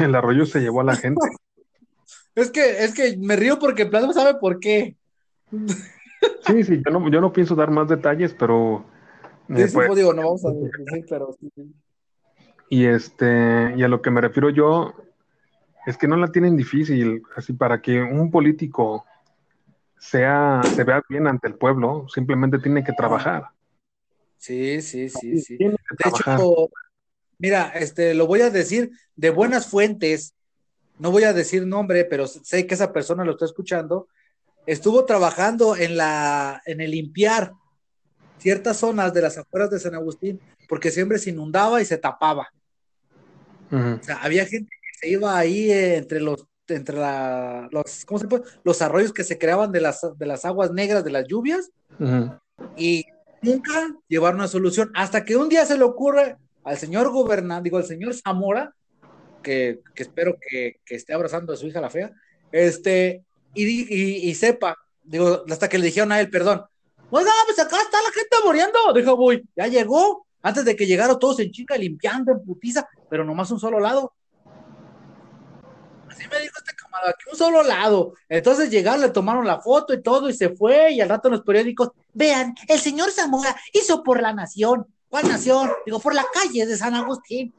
el 0.00 0.14
arroyo 0.14 0.46
se 0.46 0.60
llevó 0.60 0.80
a 0.80 0.84
la 0.84 0.96
gente. 0.96 1.20
Es 2.34 2.50
que, 2.50 2.84
es 2.84 2.94
que 2.94 3.16
me 3.18 3.36
río 3.36 3.58
porque 3.58 3.82
el 3.82 3.90
plasma 3.90 4.12
sabe 4.12 4.38
por 4.38 4.60
qué. 4.60 4.96
Sí, 6.46 6.64
sí, 6.64 6.82
yo 6.84 6.92
no, 6.92 7.10
yo 7.10 7.20
no 7.20 7.32
pienso 7.32 7.54
dar 7.54 7.70
más 7.70 7.88
detalles, 7.88 8.34
pero 8.34 8.84
Sí, 9.48 9.62
eh, 9.62 9.68
sí, 9.68 9.74
pues, 9.74 9.86
pues, 9.86 9.98
digo, 9.98 10.12
no 10.12 10.22
vamos 10.22 10.44
a 10.44 10.50
decir, 10.50 11.06
pero 11.08 11.34
sí, 11.40 11.50
sí. 11.54 11.74
Y 12.68 12.84
este, 12.84 13.74
y 13.76 13.82
a 13.82 13.88
lo 13.88 14.02
que 14.02 14.10
me 14.10 14.20
refiero 14.20 14.50
yo, 14.50 14.92
es 15.86 15.96
que 15.96 16.06
no 16.06 16.16
la 16.16 16.30
tienen 16.30 16.54
difícil, 16.54 17.22
así 17.34 17.54
para 17.54 17.80
que 17.80 18.02
un 18.02 18.30
político 18.30 19.06
sea, 19.98 20.60
se 20.74 20.84
vea 20.84 21.02
bien 21.08 21.26
ante 21.26 21.48
el 21.48 21.54
pueblo, 21.54 22.06
simplemente 22.08 22.58
tiene 22.58 22.84
que 22.84 22.92
trabajar. 22.92 23.48
Sí, 24.36 24.80
sí, 24.82 25.08
sí, 25.08 25.40
sí. 25.40 25.56
De 25.56 25.76
hecho, 26.04 26.70
mira, 27.38 27.72
este, 27.74 28.14
lo 28.14 28.26
voy 28.26 28.42
a 28.42 28.50
decir 28.50 28.90
de 29.16 29.30
buenas 29.30 29.66
fuentes, 29.66 30.34
no 30.98 31.10
voy 31.10 31.24
a 31.24 31.32
decir 31.32 31.66
nombre, 31.66 32.04
pero 32.04 32.26
sé 32.26 32.66
que 32.66 32.74
esa 32.74 32.92
persona 32.92 33.24
lo 33.24 33.32
está 33.32 33.44
escuchando, 33.44 34.08
estuvo 34.66 35.04
trabajando 35.04 35.76
en 35.76 35.96
la, 35.96 36.62
en 36.66 36.80
el 36.80 36.92
limpiar 36.92 37.52
ciertas 38.38 38.76
zonas 38.76 39.12
de 39.12 39.22
las 39.22 39.38
afueras 39.38 39.70
de 39.70 39.80
San 39.80 39.94
Agustín, 39.94 40.40
porque 40.68 40.90
siempre 40.90 41.18
se 41.18 41.30
inundaba 41.30 41.80
y 41.80 41.84
se 41.84 41.98
tapaba. 41.98 42.48
O 43.70 44.02
sea, 44.02 44.22
había 44.22 44.46
gente 44.46 44.70
que 44.70 44.98
se 44.98 45.08
iba 45.10 45.36
ahí 45.36 45.70
entre 45.70 46.20
los, 46.20 46.46
entre 46.68 46.96
la, 46.96 47.68
los, 47.70 48.04
¿cómo 48.04 48.18
se 48.18 48.28
puede? 48.28 48.44
Los 48.64 48.82
arroyos 48.82 49.12
que 49.12 49.24
se 49.24 49.38
creaban 49.38 49.72
de 49.72 49.80
las, 49.80 50.00
de 50.16 50.26
las 50.26 50.44
aguas 50.44 50.72
negras 50.72 51.04
de 51.04 51.10
las 51.10 51.26
lluvias 51.26 51.70
y 52.76 53.04
nunca 53.42 53.72
llevaron 54.08 54.40
una 54.40 54.48
solución 54.48 54.90
hasta 54.94 55.24
que 55.24 55.36
un 55.36 55.48
día 55.48 55.64
se 55.66 55.78
le 55.78 55.84
ocurre 55.84 56.36
al 56.64 56.76
señor 56.76 57.10
gobernador, 57.10 57.62
digo, 57.62 57.78
al 57.78 57.84
señor 57.84 58.14
Zamora, 58.14 58.74
que, 59.42 59.80
que 59.94 60.02
espero 60.02 60.36
que, 60.40 60.80
que 60.84 60.94
esté 60.96 61.14
abrazando 61.14 61.52
a 61.52 61.56
su 61.56 61.66
hija 61.66 61.80
la 61.80 61.90
fea, 61.90 62.12
este, 62.52 63.24
y, 63.54 63.64
y, 63.64 64.28
y 64.28 64.34
sepa, 64.34 64.76
digo, 65.02 65.44
hasta 65.48 65.68
que 65.68 65.78
le 65.78 65.86
dijeron 65.86 66.12
a 66.12 66.20
él, 66.20 66.30
perdón, 66.30 66.62
oiga, 67.10 67.30
pues 67.46 67.58
acá 67.58 67.76
está 67.80 67.98
la 68.02 68.12
gente 68.12 68.36
muriendo, 68.44 68.78
deja 68.94 69.12
voy, 69.12 69.48
ya 69.56 69.66
llegó, 69.66 70.26
antes 70.42 70.64
de 70.64 70.76
que 70.76 70.86
llegaron 70.86 71.18
todos 71.18 71.40
en 71.40 71.50
chinga 71.50 71.76
limpiando 71.76 72.32
en 72.32 72.44
putiza, 72.44 72.88
pero 73.10 73.24
nomás 73.24 73.50
un 73.50 73.60
solo 73.60 73.80
lado. 73.80 74.12
Así 76.18 76.28
me 76.28 76.40
dijo 76.40 76.54
este 76.58 76.74
camarada, 76.74 77.12
que 77.12 77.30
un 77.30 77.36
solo 77.36 77.62
lado. 77.62 78.14
Entonces 78.28 78.70
llegaron, 78.70 79.02
le 79.02 79.10
tomaron 79.10 79.46
la 79.46 79.60
foto 79.60 79.94
y 79.94 80.02
todo, 80.02 80.28
y 80.28 80.34
se 80.34 80.48
fue, 80.48 80.92
y 80.92 81.00
al 81.00 81.08
rato 81.08 81.28
en 81.28 81.34
los 81.34 81.42
periódicos, 81.42 81.90
vean, 82.12 82.56
el 82.66 82.80
señor 82.80 83.12
Zamora 83.12 83.54
hizo 83.72 84.02
por 84.02 84.20
la 84.20 84.32
nación. 84.32 84.86
¿Cuál 85.08 85.28
nación? 85.28 85.70
Digo, 85.86 86.00
por 86.00 86.14
la 86.14 86.26
calle 86.32 86.66
de 86.66 86.76
San 86.76 86.94
Agustín. 86.96 87.54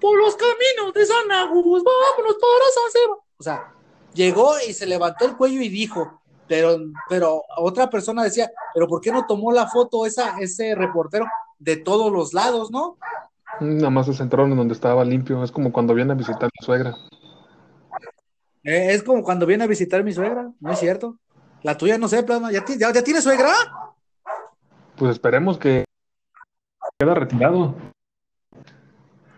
Por 0.00 0.18
los 0.18 0.34
caminos 0.34 0.92
de 0.94 1.06
San 1.06 1.30
Agustín, 1.30 1.84
vámonos 1.84 2.36
para 2.40 2.64
San 2.74 2.90
Sebastián. 2.92 3.18
O 3.38 3.42
sea, 3.42 3.72
llegó 4.14 4.54
y 4.68 4.72
se 4.72 4.86
levantó 4.86 5.24
el 5.26 5.36
cuello 5.36 5.62
y 5.62 5.68
dijo, 5.68 6.20
pero, 6.48 6.76
pero 7.08 7.44
otra 7.56 7.88
persona 7.88 8.24
decía, 8.24 8.50
pero 8.74 8.88
¿por 8.88 9.00
qué 9.00 9.12
no 9.12 9.26
tomó 9.26 9.52
la 9.52 9.68
foto 9.68 10.06
esa, 10.06 10.40
ese 10.40 10.74
reportero 10.74 11.24
de 11.60 11.76
todos 11.76 12.12
los 12.12 12.34
lados, 12.34 12.72
no? 12.72 12.98
Nada 13.60 13.90
más 13.90 14.06
se 14.06 14.14
centraron 14.14 14.50
en 14.50 14.58
donde 14.58 14.74
estaba 14.74 15.04
limpio. 15.04 15.44
Es 15.44 15.52
como 15.52 15.70
cuando 15.70 15.94
viene 15.94 16.12
a 16.12 16.16
visitar 16.16 16.44
a 16.44 16.46
mi 16.46 16.66
suegra. 16.66 16.96
Eh, 18.64 18.94
es 18.94 19.02
como 19.02 19.22
cuando 19.22 19.46
viene 19.46 19.64
a 19.64 19.66
visitar 19.66 20.04
mi 20.04 20.12
suegra, 20.12 20.50
¿no 20.60 20.72
es 20.72 20.78
cierto? 20.78 21.18
La 21.62 21.76
tuya 21.76 21.98
no 21.98 22.08
sé, 22.08 22.22
plasma, 22.22 22.52
¿ya, 22.52 22.64
ya, 22.78 22.92
ya 22.92 23.04
tiene 23.04 23.20
suegra? 23.20 23.52
Pues 24.96 25.12
esperemos 25.12 25.58
que 25.58 25.84
queda 26.98 27.14
retirado. 27.14 27.74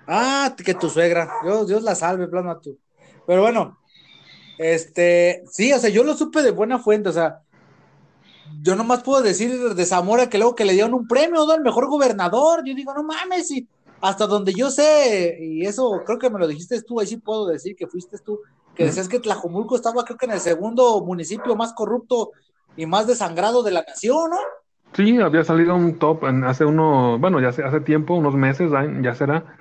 Ah, 0.06 0.54
que 0.56 0.74
tu 0.74 0.90
suegra. 0.90 1.30
Dios, 1.42 1.66
Dios 1.66 1.82
la 1.82 1.94
salve, 1.94 2.28
plasma 2.28 2.60
tú. 2.60 2.78
Pero 3.26 3.40
bueno, 3.42 3.78
este, 4.58 5.44
sí, 5.50 5.72
o 5.72 5.78
sea, 5.78 5.90
yo 5.90 6.04
lo 6.04 6.14
supe 6.14 6.42
de 6.42 6.50
buena 6.50 6.78
fuente, 6.78 7.08
o 7.08 7.12
sea, 7.12 7.40
yo 8.62 8.76
nomás 8.76 9.02
puedo 9.02 9.22
decir 9.22 9.74
de 9.74 9.86
Zamora 9.86 10.28
que 10.28 10.38
luego 10.38 10.54
que 10.54 10.64
le 10.64 10.74
dieron 10.74 10.94
un 10.94 11.08
premio, 11.08 11.46
¿no? 11.46 11.54
El 11.54 11.62
mejor 11.62 11.88
gobernador. 11.88 12.62
Yo 12.64 12.74
digo, 12.74 12.92
no 12.94 13.02
mames, 13.02 13.50
y 13.50 13.66
hasta 14.00 14.26
donde 14.26 14.52
yo 14.52 14.70
sé, 14.70 15.38
y 15.40 15.64
eso 15.66 16.02
creo 16.04 16.18
que 16.18 16.28
me 16.28 16.38
lo 16.38 16.46
dijiste 16.46 16.82
tú, 16.82 17.00
ahí 17.00 17.06
sí 17.06 17.16
puedo 17.16 17.46
decir 17.46 17.74
que 17.74 17.86
fuiste 17.86 18.18
tú, 18.18 18.38
que 18.74 18.84
decías 18.84 19.08
que 19.08 19.20
Tlajomulco 19.20 19.76
estaba, 19.76 20.04
creo 20.04 20.16
que 20.18 20.26
en 20.26 20.32
el 20.32 20.40
segundo 20.40 21.00
municipio 21.04 21.56
más 21.56 21.72
corrupto 21.72 22.30
y 22.76 22.86
más 22.86 23.06
desangrado 23.06 23.62
de 23.62 23.70
la 23.70 23.82
nación, 23.86 24.30
¿no? 24.30 24.36
Sí, 24.94 25.18
había 25.18 25.44
salido 25.44 25.74
un 25.74 25.98
top 25.98 26.24
en- 26.24 26.44
hace 26.44 26.64
uno, 26.64 27.18
bueno, 27.18 27.40
ya 27.40 27.48
hace, 27.48 27.62
hace 27.64 27.80
tiempo, 27.80 28.14
unos 28.14 28.34
meses, 28.34 28.70
ya 29.02 29.14
será. 29.14 29.56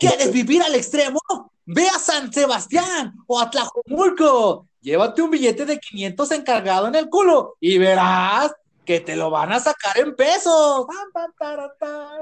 ¿Quieres 0.00 0.32
vivir 0.32 0.62
al 0.62 0.74
extremo? 0.74 1.20
Ve 1.64 1.86
a 1.88 1.98
San 1.98 2.32
Sebastián 2.32 3.14
o 3.26 3.40
a 3.40 3.50
Tlajomulco. 3.50 4.66
Llévate 4.80 5.22
un 5.22 5.30
billete 5.30 5.64
de 5.64 5.78
500 5.78 6.32
encargado 6.32 6.88
en 6.88 6.96
el 6.96 7.08
culo 7.08 7.56
y 7.60 7.78
verás 7.78 8.52
que 8.92 9.00
te 9.00 9.16
lo 9.16 9.30
van 9.30 9.52
a 9.52 9.58
sacar 9.58 9.96
en 9.98 10.14
pesos. 10.14 10.86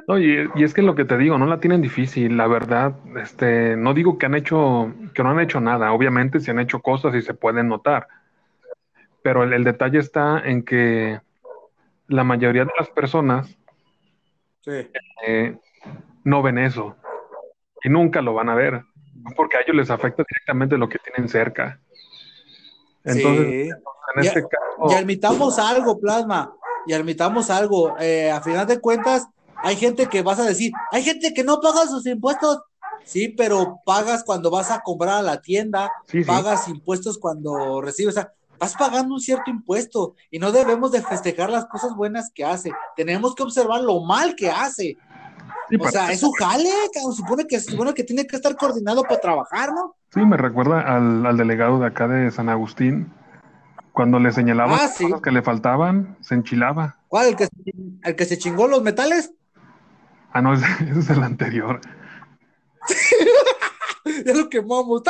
No, 0.06 0.18
y, 0.18 0.48
y 0.54 0.62
es 0.64 0.72
que 0.72 0.82
lo 0.82 0.94
que 0.94 1.04
te 1.04 1.18
digo, 1.18 1.36
no 1.36 1.46
la 1.46 1.58
tienen 1.58 1.82
difícil, 1.82 2.36
la 2.36 2.46
verdad, 2.46 2.94
este, 3.20 3.76
no 3.76 3.92
digo 3.92 4.18
que 4.18 4.26
han 4.26 4.34
hecho, 4.36 4.92
que 5.14 5.22
no 5.22 5.30
han 5.30 5.40
hecho 5.40 5.60
nada, 5.60 5.92
obviamente 5.92 6.38
se 6.40 6.52
han 6.52 6.60
hecho 6.60 6.80
cosas 6.80 7.14
y 7.14 7.22
se 7.22 7.34
pueden 7.34 7.68
notar, 7.68 8.06
pero 9.22 9.42
el, 9.42 9.52
el 9.52 9.64
detalle 9.64 9.98
está 9.98 10.40
en 10.44 10.62
que 10.64 11.20
la 12.06 12.22
mayoría 12.24 12.64
de 12.64 12.72
las 12.78 12.88
personas 12.90 13.48
Sí. 14.62 14.90
eh, 15.26 15.56
no 16.24 16.42
ven 16.42 16.58
eso 16.58 16.94
y 17.82 17.88
nunca 17.88 18.20
lo 18.22 18.34
van 18.34 18.48
a 18.48 18.54
ver. 18.54 18.82
porque 19.36 19.56
a 19.58 19.60
ellos 19.60 19.76
les 19.76 19.90
afecta 19.90 20.22
directamente 20.26 20.78
lo 20.78 20.88
que 20.88 20.98
tienen 20.98 21.28
cerca. 21.28 21.78
Entonces, 23.04 23.46
Sí. 23.48 23.70
en 24.16 24.22
Ya- 24.22 24.28
este 24.30 24.42
caso, 24.42 24.90
Y 24.90 24.94
admitamos 24.94 25.58
algo, 25.58 25.98
Plasma, 26.00 26.54
y 26.90 26.92
admitamos 26.92 27.50
algo. 27.50 27.94
eh, 28.00 28.32
a 28.32 28.40
final 28.40 28.66
de 28.66 28.80
cuentas, 28.80 29.28
hay 29.62 29.76
gente 29.76 30.06
que 30.06 30.22
vas 30.22 30.40
a 30.40 30.44
decir, 30.44 30.72
hay 30.90 31.04
gente 31.04 31.32
que 31.32 31.44
no 31.44 31.60
paga 31.60 31.86
sus 31.86 32.04
impuestos. 32.04 32.58
Sí, 33.04 33.28
pero 33.28 33.78
pagas 33.86 34.24
cuando 34.24 34.50
vas 34.50 34.72
a 34.72 34.80
comprar 34.80 35.18
a 35.18 35.22
la 35.22 35.40
tienda, 35.40 35.88
sí, 36.08 36.18
sí. 36.18 36.24
pagas 36.24 36.66
impuestos 36.66 37.16
cuando 37.16 37.80
recibes, 37.80 38.16
o 38.16 38.20
sea, 38.20 38.32
vas 38.58 38.74
pagando 38.74 39.14
un 39.14 39.20
cierto 39.20 39.50
impuesto 39.52 40.16
y 40.32 40.40
no 40.40 40.50
debemos 40.50 40.90
de 40.90 41.00
festejar 41.00 41.48
las 41.50 41.66
cosas 41.66 41.94
buenas 41.94 42.32
que 42.34 42.44
hace. 42.44 42.72
Tenemos 42.96 43.36
que 43.36 43.44
observar 43.44 43.82
lo 43.82 44.00
mal 44.00 44.34
que 44.34 44.50
hace. 44.50 44.98
Sí, 45.68 45.76
O 45.80 45.88
sea, 45.88 46.10
es 46.10 46.24
un 46.24 46.32
jale, 46.32 46.70
cabrón, 46.92 47.14
supone 47.14 47.46
que, 47.46 47.60
supone 47.60 47.94
que 47.94 48.02
tiene 48.02 48.26
que 48.26 48.34
estar 48.34 48.56
coordinado 48.56 49.02
para 49.04 49.20
trabajar, 49.20 49.72
¿no? 49.72 49.94
sí, 50.12 50.20
me 50.26 50.36
recuerda 50.36 50.80
al, 50.80 51.24
al 51.24 51.36
delegado 51.36 51.78
de 51.78 51.86
acá 51.86 52.08
de 52.08 52.32
San 52.32 52.48
Agustín. 52.48 53.12
Cuando 54.00 54.18
le 54.18 54.32
señalaba 54.32 54.76
Ah, 54.76 54.82
las 54.84 54.96
sí. 54.96 55.04
cosas 55.04 55.20
que 55.20 55.30
le 55.30 55.42
faltaban, 55.42 56.16
se 56.22 56.34
enchilaba. 56.34 56.96
¿Cuál? 57.06 57.26
¿El 57.28 57.36
que, 57.36 57.44
se- 57.44 57.52
el 58.02 58.16
que 58.16 58.24
se 58.24 58.38
chingó 58.38 58.66
los 58.66 58.82
metales? 58.82 59.34
Ah, 60.32 60.40
no, 60.40 60.54
ese, 60.54 60.64
ese 60.90 61.00
es 61.00 61.10
el 61.10 61.22
anterior. 61.22 61.82
Ya 64.24 64.32
lo 64.34 64.48
quemamos. 64.48 65.02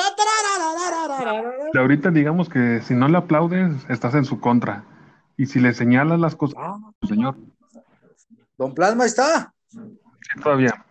Y 1.72 1.79
ahorita 1.79 2.11
digamos 2.11 2.48
que 2.48 2.83
si 2.83 2.94
no 2.94 3.07
le 3.07 3.16
aplaudes, 3.18 3.70
estás 3.88 4.14
en 4.16 4.24
su 4.24 4.40
contra. 4.40 4.85
Y 5.37 5.46
si 5.46 5.61
le 5.61 5.72
señalas 5.72 6.18
las 6.18 6.35
cosas, 6.35 6.57
Ah, 6.59 6.76
señor, 7.09 7.37
Don 8.59 8.74
Plasma 8.74 9.07
está. 9.07 9.55
sí, 9.68 9.79
todavía. 10.42 10.85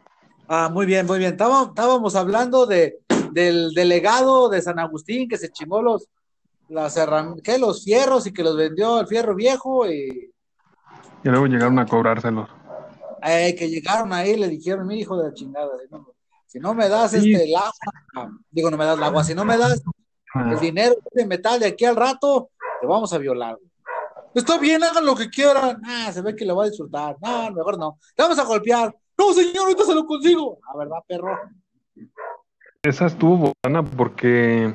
Ah, 0.47 0.69
muy 0.71 0.85
bien, 0.85 1.05
muy 1.05 1.19
bien. 1.19 1.31
Estaba- 1.33 1.63
Estábamos 1.67 2.15
hablando 2.15 2.65
de, 2.65 2.99
del 3.33 3.73
delegado 3.73 4.47
de 4.47 4.61
San 4.61 4.79
Agustín 4.79 5.27
que 5.27 5.37
se 5.37 5.49
chingó 5.49 5.81
los, 5.81 6.07
las 6.69 6.97
herram- 6.97 7.41
¿qué? 7.41 7.57
los 7.57 7.83
fierros 7.83 8.25
y 8.27 8.33
que 8.33 8.43
los 8.43 8.55
vendió 8.55 8.97
al 8.97 9.07
fierro 9.07 9.35
viejo 9.35 9.89
y 9.89 10.31
Y 11.23 11.29
luego 11.29 11.47
llegaron 11.47 11.77
a 11.79 11.85
cobrárselos. 11.85 12.49
eh, 13.23 13.53
que 13.55 13.69
llegaron 13.69 14.13
ahí 14.13 14.31
y 14.31 14.37
le 14.37 14.47
dijeron, 14.47 14.87
mi 14.87 14.99
hijo 14.99 15.17
de 15.17 15.27
la 15.29 15.33
chingada, 15.33 15.69
si 16.47 16.59
no, 16.59 16.73
me 16.73 16.87
das 16.89 17.11
Sí. 17.11 17.33
este 17.33 17.43
el 17.49 17.55
agua, 17.55 18.31
digo, 18.49 18.71
no 18.71 18.77
me 18.77 18.85
das 18.85 18.97
el 18.97 19.03
agua, 19.03 19.23
si 19.23 19.35
no 19.35 19.45
me 19.45 19.57
das 19.57 19.81
Ah, 20.35 20.51
el 20.51 20.59
dinero 20.59 20.93
de 21.11 21.25
metal 21.25 21.59
de 21.59 21.65
aquí 21.65 21.85
al 21.85 21.95
rato, 21.95 22.51
te 22.79 22.85
vamos 22.85 23.11
a 23.13 23.17
violar. 23.17 23.57
Está 24.35 24.59
bien, 24.59 24.83
hagan 24.83 25.03
lo 25.03 25.15
que 25.15 25.27
quieran. 25.27 25.81
Ah, 25.83 26.11
se 26.13 26.21
ve 26.21 26.35
que 26.35 26.45
le 26.45 26.53
va 26.53 26.65
a 26.65 26.69
disfrutar. 26.69 27.17
No, 27.19 27.49
mejor 27.51 27.79
no. 27.79 27.97
Te 28.15 28.21
vamos 28.21 28.37
a 28.37 28.43
golpear. 28.43 28.95
No, 29.17 29.33
señor, 29.33 29.63
ahorita 29.63 29.85
se 29.85 29.95
lo 29.95 30.05
consigo. 30.05 30.59
La 30.71 30.77
verdad, 30.77 30.97
perro. 31.07 31.35
Esa 32.83 33.07
estuvo 33.07 33.53
buena 33.63 33.83
porque 33.83 34.71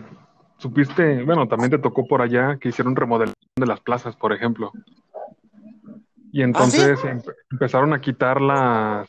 supiste, 0.64 1.22
bueno, 1.24 1.46
también 1.46 1.70
te 1.70 1.78
tocó 1.78 2.06
por 2.06 2.22
allá 2.22 2.56
que 2.58 2.70
hicieron 2.70 2.96
remodelación 2.96 3.36
de 3.56 3.66
las 3.66 3.80
plazas, 3.80 4.16
por 4.16 4.32
ejemplo. 4.32 4.72
Y 6.32 6.42
entonces 6.42 7.04
empe- 7.04 7.34
empezaron 7.50 7.92
a 7.92 8.00
quitar 8.00 8.40
las... 8.40 9.06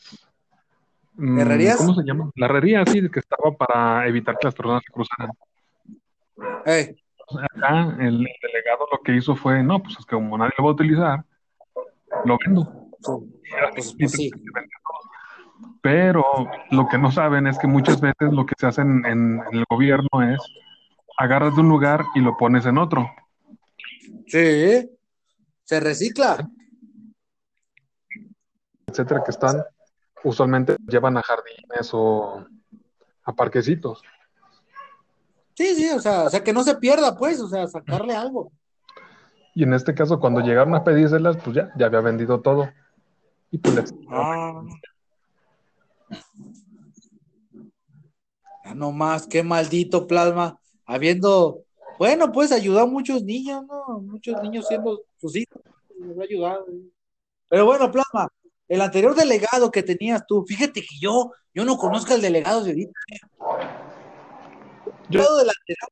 mm, 1.16 1.40
¿Herrerías? 1.40 1.78
¿Cómo 1.78 1.96
se 1.96 2.04
llama? 2.04 2.30
La 2.36 2.48
herrería, 2.48 2.86
sí, 2.86 3.10
que 3.10 3.20
estaba 3.20 3.56
para 3.56 4.06
evitar 4.06 4.38
que 4.38 4.48
las 4.48 4.54
personas 4.54 4.84
se 4.86 4.92
cruzaran. 4.92 5.32
Ey, 6.66 6.98
Acá 7.56 7.96
el, 8.02 8.16
el 8.20 8.28
delegado 8.42 8.86
lo 8.92 9.00
que 9.02 9.16
hizo 9.16 9.34
fue, 9.38 9.64
no, 9.64 9.82
pues 9.82 9.98
es 9.98 10.06
que 10.06 10.16
como 10.16 10.38
nadie 10.38 10.52
lo 10.58 10.66
va 10.66 10.70
a 10.72 10.74
utilizar, 10.74 11.24
lo 12.26 12.38
vendo. 12.46 12.90
pues, 13.74 13.96
pues 13.98 14.12
sí. 14.12 14.30
Pero 15.82 16.24
lo 16.72 16.88
que 16.90 16.98
no 16.98 17.12
saben 17.14 17.48
es 17.48 17.58
que 17.58 17.68
muchas 17.68 18.02
veces 18.02 18.34
lo 18.34 18.46
que 18.46 18.56
se 18.58 18.68
hace 18.68 18.82
en, 18.82 19.06
en- 19.06 19.42
en 19.52 19.58
el 19.60 19.64
gobierno 19.70 20.22
es 20.22 20.40
agarras 21.18 21.56
de 21.56 21.62
un 21.62 21.70
lugar 21.70 22.04
y 22.16 22.20
lo 22.20 22.36
pones 22.38 22.66
en 22.66 22.78
otro. 22.78 23.10
Sí. 24.28 24.90
Se 25.64 25.80
recicla. 25.80 26.48
etcétera, 28.88 29.24
que 29.26 29.32
están, 29.32 29.62
usualmente 30.24 30.78
llevan 30.88 31.18
a 31.18 31.22
jardines 31.22 31.90
o 31.92 32.46
a 33.26 33.34
parquecitos. 33.34 34.02
Sí, 35.54 35.76
sí, 35.76 35.90
o 35.90 36.00
sea, 36.00 36.24
o 36.24 36.30
sea, 36.30 36.44
que 36.44 36.54
no 36.54 36.64
se 36.64 36.76
pierda, 36.76 37.18
pues, 37.18 37.42
o 37.42 37.48
sea, 37.50 37.68
sacarle 37.68 38.16
algo. 38.16 38.52
Y 39.54 39.64
en 39.64 39.74
este 39.74 39.94
caso, 39.94 40.20
cuando 40.20 40.40
llegaron 40.42 40.76
a 40.76 40.84
pedírselas, 40.84 41.38
pues 41.38 41.56
ya, 41.58 41.72
ya 41.78 41.88
había 41.88 42.02
vendido 42.02 42.40
todo. 42.42 42.70
Y 43.52 43.58
pues 43.58 43.76
les- 43.76 43.94
Ah. 44.10 44.62
Ya 48.64 48.74
no 48.76 48.92
más, 48.92 49.28
qué 49.28 49.44
maldito 49.44 50.08
plasma. 50.08 50.60
Habiendo, 50.86 51.64
bueno, 51.98 52.32
pues 52.32 52.52
ayudó 52.52 52.80
a 52.82 52.86
muchos 52.86 53.24
niños, 53.24 53.64
¿no? 53.68 54.00
Muchos 54.02 54.42
niños 54.44 54.68
siendo 54.68 55.02
sus 55.20 55.36
hijos. 55.36 55.62
Les 56.00 56.18
ha 56.20 56.24
ayudado. 56.24 56.66
¿eh? 56.70 56.82
Pero 57.50 57.66
bueno, 57.66 57.92
plasma, 57.92 58.28
el 58.68 58.82
anterior 58.82 59.16
delegado 59.16 59.72
que 59.72 59.84
tenías 59.84 60.26
tú, 60.28 60.44
fíjate 60.46 60.82
que 60.82 60.98
yo, 61.00 61.32
yo 61.54 61.66
no 61.66 61.78
conozco 61.78 62.14
al 62.14 62.22
delegado 62.22 62.64
de 62.64 62.72
ahorita. 62.72 63.00
Yo- 65.10 65.22
Yo 65.22 65.36
del 65.38 65.50
anterior, 65.50 65.90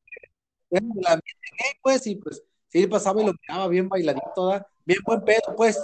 ambiente 1.08 1.48
gay, 1.60 1.72
pues, 1.82 2.08
y 2.08 2.16
pues, 2.16 2.44
sí 2.68 2.88
pasaba 2.88 3.22
y 3.22 3.26
lo 3.26 3.34
miraba 3.48 3.68
bien 3.68 3.88
bailadito, 3.88 4.48
¿da? 4.48 4.68
bien 4.86 5.00
buen 5.06 5.22
pedo, 5.24 5.56
pues. 5.56 5.80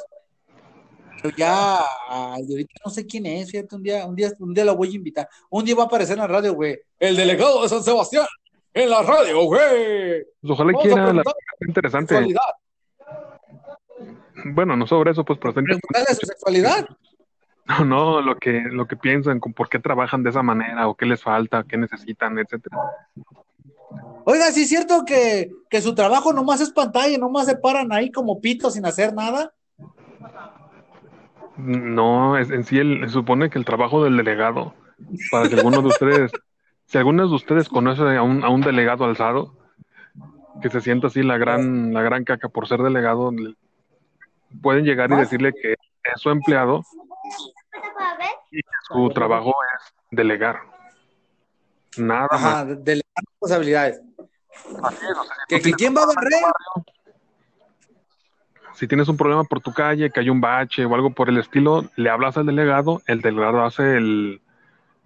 Pero 1.22 1.36
ya, 1.36 1.80
de 2.39 2.54
ahorita 2.54 2.74
no 2.86 2.91
sé 2.91 3.06
quién 3.06 3.26
es, 3.26 3.52
fíjate, 3.52 3.76
un 3.76 3.84
día, 3.84 4.06
un 4.06 4.15
día, 4.15 4.32
un 4.39 4.54
día 4.54 4.63
lo 4.65 4.76
voy 4.76 4.89
a 4.91 4.95
invitar. 4.95 5.30
Un 5.50 5.65
día 5.65 5.76
va 5.76 5.84
a 5.84 5.86
aparecer 5.88 6.13
en 6.13 6.22
la 6.22 6.28
radio, 6.28 6.54
güey. 6.54 6.80
El 6.98 7.15
delegado 7.17 7.62
de 7.62 7.69
San 7.69 7.84
Sebastián, 7.84 8.26
en 8.73 8.89
la 8.89 9.01
radio, 9.01 9.43
güey. 9.43 10.23
pues 10.41 10.51
ojalá 10.51 10.71
Vamos 10.71 10.84
quiera, 10.84 11.13
la 11.13 11.23
interesante. 11.67 12.15
Sexualidad. 12.15 12.41
Bueno, 14.45 14.75
no 14.75 14.88
sobre 14.88 15.12
eso, 15.12 15.25
pues, 15.25 15.39
pero. 15.39 15.53
Preguntarle 15.53 16.15
su 16.19 16.25
sexualidad. 16.25 16.88
No, 17.69 17.86
no, 17.86 18.21
lo 18.21 18.36
que, 18.38 18.63
lo 18.71 18.88
que 18.88 18.95
piensan, 18.95 19.39
con 19.39 19.53
por 19.53 19.69
qué 19.69 19.77
trabajan 19.77 20.23
de 20.23 20.32
esa 20.32 20.41
manera, 20.41 20.88
o 20.88 20.95
qué 20.95 21.05
les 21.05 21.21
falta, 21.21 21.63
qué 21.69 21.77
necesitan, 21.77 22.39
etcétera. 22.39 22.77
Oiga, 24.25 24.51
sí 24.51 24.63
es 24.63 24.69
cierto 24.69 25.05
que, 25.05 25.51
que 25.69 25.79
su 25.79 25.93
trabajo 25.93 26.34
nomás 26.34 26.62
es 26.62 26.71
pantalla, 26.71 27.15
nomás 27.19 27.45
se 27.45 27.55
paran 27.55 27.93
ahí 27.93 28.12
como 28.12 28.41
pitos 28.41 28.73
sin 28.73 28.88
hacer 28.88 29.13
nada. 29.13 29.53
No, 31.58 32.38
es, 32.38 32.49
en 32.49 32.63
sí 32.63 32.79
el, 32.79 33.01
se 33.05 33.13
supone 33.13 33.49
que 33.49 33.60
el 33.60 33.65
trabajo 33.65 34.03
del 34.03 34.17
delegado, 34.17 34.73
para 35.29 35.47
que 35.49 35.55
alguno 35.55 35.82
de 35.82 35.88
ustedes, 35.89 36.32
si 36.89 36.97
alguno 36.97 37.28
de 37.28 37.36
ustedes 37.36 37.69
conoce 37.69 38.02
a 38.17 38.23
un, 38.23 38.43
a 38.43 38.49
un 38.49 38.62
delegado 38.62 39.06
alzado, 39.06 39.54
que 40.60 40.69
se 40.71 40.82
sienta 40.82 41.06
así 41.08 41.21
la 41.21 41.38
gran, 41.38 41.93
la 41.93 42.02
gran 42.02 42.23
caca 42.23 42.49
por 42.49 42.67
ser 42.67 42.80
delegado, 42.82 43.32
le- 43.32 43.54
pueden 44.63 44.84
llegar 44.86 45.12
y 45.12 45.15
decirle 45.15 45.54
que 45.54 45.73
es 45.73 45.80
su 46.19 46.32
empleado 46.32 46.84
y 48.52 48.58
que 48.63 48.69
su 48.88 49.10
trabajo 49.12 49.54
es 49.78 49.93
delegar. 50.10 50.62
Nada 51.97 52.28
más. 52.32 52.41
Ajá, 52.43 52.65
de, 52.65 52.75
de 52.78 53.02
responsabilidades. 53.15 54.02
Así 54.82 55.06
es, 55.06 55.17
o 55.17 55.23
sea, 55.23 55.36
si 55.47 55.56
¿Que, 55.56 55.58
tú 55.58 55.63
que 55.69 55.73
quién 55.73 55.95
va 55.95 56.02
a 56.02 56.06
barrer? 56.08 56.43
si 58.73 58.88
tienes 58.88 59.08
un 59.10 59.17
problema 59.17 59.43
por 59.43 59.60
tu 59.62 59.71
calle, 59.73 60.10
que 60.10 60.21
hay 60.21 60.30
un 60.32 60.41
bache 60.41 60.86
o 60.86 60.95
algo 60.95 61.12
por 61.12 61.30
el 61.30 61.38
estilo, 61.38 61.84
le 61.97 62.10
hablas 62.10 62.38
al 62.38 62.47
delegado, 62.47 63.02
el 63.06 63.21
delegado 63.21 63.63
hace 63.63 63.97
el, 63.97 64.41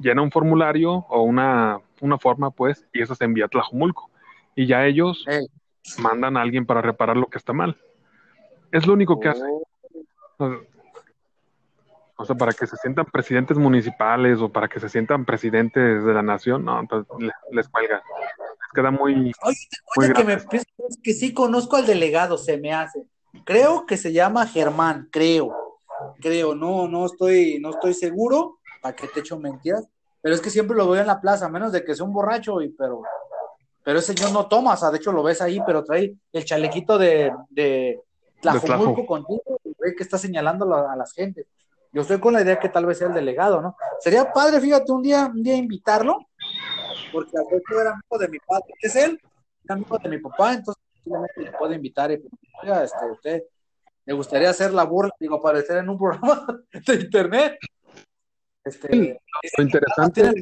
llena 0.04 0.22
un 0.22 0.32
formulario 0.32 0.92
o 1.10 1.24
una, 1.24 1.80
una 2.02 2.18
forma, 2.20 2.52
pues, 2.52 2.86
y 2.94 3.02
eso 3.02 3.16
se 3.16 3.24
envía 3.24 3.46
a 3.46 3.48
Tlajumulco. 3.48 4.12
Y 4.56 4.68
ya 4.68 4.86
ellos 4.86 5.26
Ey. 5.28 5.48
mandan 5.98 6.38
a 6.38 6.42
alguien 6.42 6.66
para 6.66 6.82
reparar 6.82 7.18
lo 7.18 7.26
que 7.28 7.38
está 7.40 7.54
mal. 7.54 7.78
Es 8.72 8.86
lo 8.86 8.94
único 8.94 9.20
que 9.20 9.30
hace. 9.30 9.42
O 12.16 12.26
sea, 12.26 12.36
para 12.36 12.54
que 12.54 12.68
se 12.68 12.78
sientan 12.78 13.06
presidentes 13.06 13.58
municipales 13.58 14.40
o 14.40 14.50
para 14.50 14.68
que 14.68 14.80
se 14.80 14.88
sientan 14.88 15.26
presidentes 15.26 16.04
de 16.06 16.14
la 16.14 16.22
nación, 16.22 16.64
no, 16.64 16.80
entonces 16.80 17.12
le- 17.20 17.32
les 17.52 17.68
cuelga. 17.68 17.96
Les 17.96 18.72
queda 18.74 18.92
muy, 18.92 19.14
Oye, 19.44 19.58
Muy 19.96 20.06
oye, 20.06 20.14
que 20.14 20.24
me 20.24 20.38
que 21.02 21.14
sí 21.14 21.34
conozco 21.34 21.76
al 21.76 21.86
delegado, 21.88 22.38
se 22.38 22.58
me 22.58 22.72
hace. 22.72 23.04
Creo 23.46 23.86
que 23.88 23.98
se 23.98 24.14
llama 24.14 24.46
Germán, 24.46 25.10
creo. 25.12 25.56
Creo, 26.22 26.54
no, 26.54 26.88
no 26.88 27.06
estoy, 27.06 27.60
no 27.60 27.72
estoy 27.72 27.94
seguro, 27.94 28.60
para 28.82 28.96
que 28.96 29.08
te 29.08 29.22
echo 29.22 29.40
mentiras, 29.40 29.88
pero 30.24 30.36
es 30.36 30.42
que 30.42 30.50
siempre 30.50 30.78
lo 30.78 30.90
veo 30.90 31.02
en 31.02 31.08
la 31.08 31.20
plaza, 31.20 31.48
a 31.48 31.50
menos 31.50 31.74
de 31.74 31.84
que 31.84 31.94
sea 31.94 32.06
un 32.06 32.14
borracho, 32.14 32.62
y 32.62 32.70
pero, 32.70 33.02
pero 33.84 34.00
ese 34.00 34.16
señor 34.16 34.32
no 34.32 34.48
toma, 34.48 34.74
o 34.74 34.78
sea, 34.78 34.90
de 34.90 34.98
hecho 34.98 35.12
lo 35.12 35.22
ves 35.22 35.42
ahí, 35.42 35.60
pero 35.66 35.84
trae 35.84 36.16
el 36.32 36.46
chalequito 36.46 36.98
de, 36.98 37.34
de 37.50 38.02
Tlajomulco 38.40 39.02
Tlajo. 39.02 39.06
contigo, 39.06 39.60
y 39.66 39.76
ve 39.78 39.94
que 39.94 40.04
está 40.04 40.18
señalando 40.18 40.74
a 40.74 40.96
las 40.96 41.12
gentes. 41.12 41.46
Yo 41.92 42.04
estoy 42.04 42.22
con 42.22 42.32
la 42.32 42.42
idea 42.42 42.58
que 42.58 42.70
tal 42.70 42.86
vez 42.86 43.00
sea 43.00 43.08
el 43.08 43.14
delegado, 43.14 43.62
¿no? 43.62 43.76
Sería 44.00 44.32
padre, 44.32 44.62
fíjate, 44.62 44.94
un 44.94 45.04
día, 45.04 45.26
un 45.26 45.44
día 45.44 45.58
invitarlo, 45.58 46.26
porque 47.12 47.38
a 47.38 47.44
veces 47.44 47.64
era 47.70 47.92
amigo 47.92 48.18
de 48.18 48.28
mi 48.30 48.40
padre, 48.40 48.74
que 48.80 48.88
es 48.88 48.96
él, 48.96 49.20
es 49.62 49.70
amigo 49.70 49.98
de 49.98 50.10
mi 50.10 50.20
papá, 50.20 50.54
entonces 50.54 50.82
posiblemente 50.94 51.42
le 51.42 51.52
puedo 51.52 51.74
invitar 51.74 52.10
y 52.14 52.18
pues, 52.18 52.34
oiga, 52.64 52.82
este, 52.86 53.12
usted 53.12 53.44
le 54.06 54.14
gustaría 54.14 54.50
hacer 54.50 54.74
la 54.74 54.86
burla, 54.86 55.14
digo, 55.20 55.36
aparecer 55.36 55.78
en 55.80 55.90
un 55.90 55.98
programa 55.98 56.48
de 56.88 56.94
internet. 56.94 57.58
Este, 58.66 59.20
lo 59.58 59.64
interesante. 59.64 60.34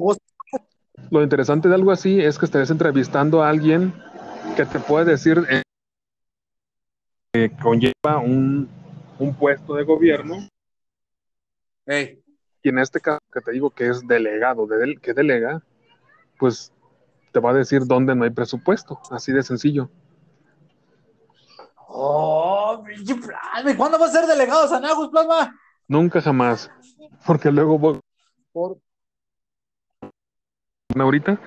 Lo 1.09 1.23
interesante 1.23 1.67
de 1.67 1.75
algo 1.75 1.91
así 1.91 2.19
es 2.21 2.37
que 2.37 2.45
estés 2.45 2.69
entrevistando 2.69 3.43
a 3.43 3.49
alguien 3.49 3.93
que 4.55 4.65
te 4.65 4.79
puede 4.79 5.05
decir 5.05 5.43
eh, 5.49 5.63
que 7.33 7.51
conlleva 7.61 8.19
un, 8.19 8.69
un 9.17 9.33
puesto 9.35 9.75
de 9.75 9.83
gobierno 9.83 10.47
y 12.63 12.69
en 12.69 12.79
este 12.79 12.99
caso 12.99 13.19
que 13.33 13.41
te 13.41 13.51
digo 13.51 13.71
que 13.71 13.87
es 13.87 14.07
delegado, 14.07 14.67
de 14.67 14.77
del- 14.77 15.01
que 15.01 15.13
delega, 15.13 15.63
pues 16.37 16.71
te 17.31 17.39
va 17.39 17.51
a 17.51 17.53
decir 17.55 17.85
dónde 17.85 18.15
no 18.15 18.23
hay 18.23 18.29
presupuesto, 18.29 18.99
así 19.09 19.31
de 19.31 19.41
sencillo. 19.43 19.89
Oh, 21.87 22.83
pinche 22.85 23.15
plasma. 23.15 23.71
¿Y 23.71 23.75
cuándo 23.75 23.97
va 23.99 24.05
a 24.05 24.11
ser 24.11 24.25
delegado 24.27 24.67
San 24.67 24.85
Agus, 24.85 25.09
plasma? 25.09 25.59
Nunca 25.87 26.21
jamás, 26.21 26.69
porque 27.25 27.51
luego 27.51 27.77
voy 27.79 27.99
Por... 28.51 28.77
ahorita 30.97 31.39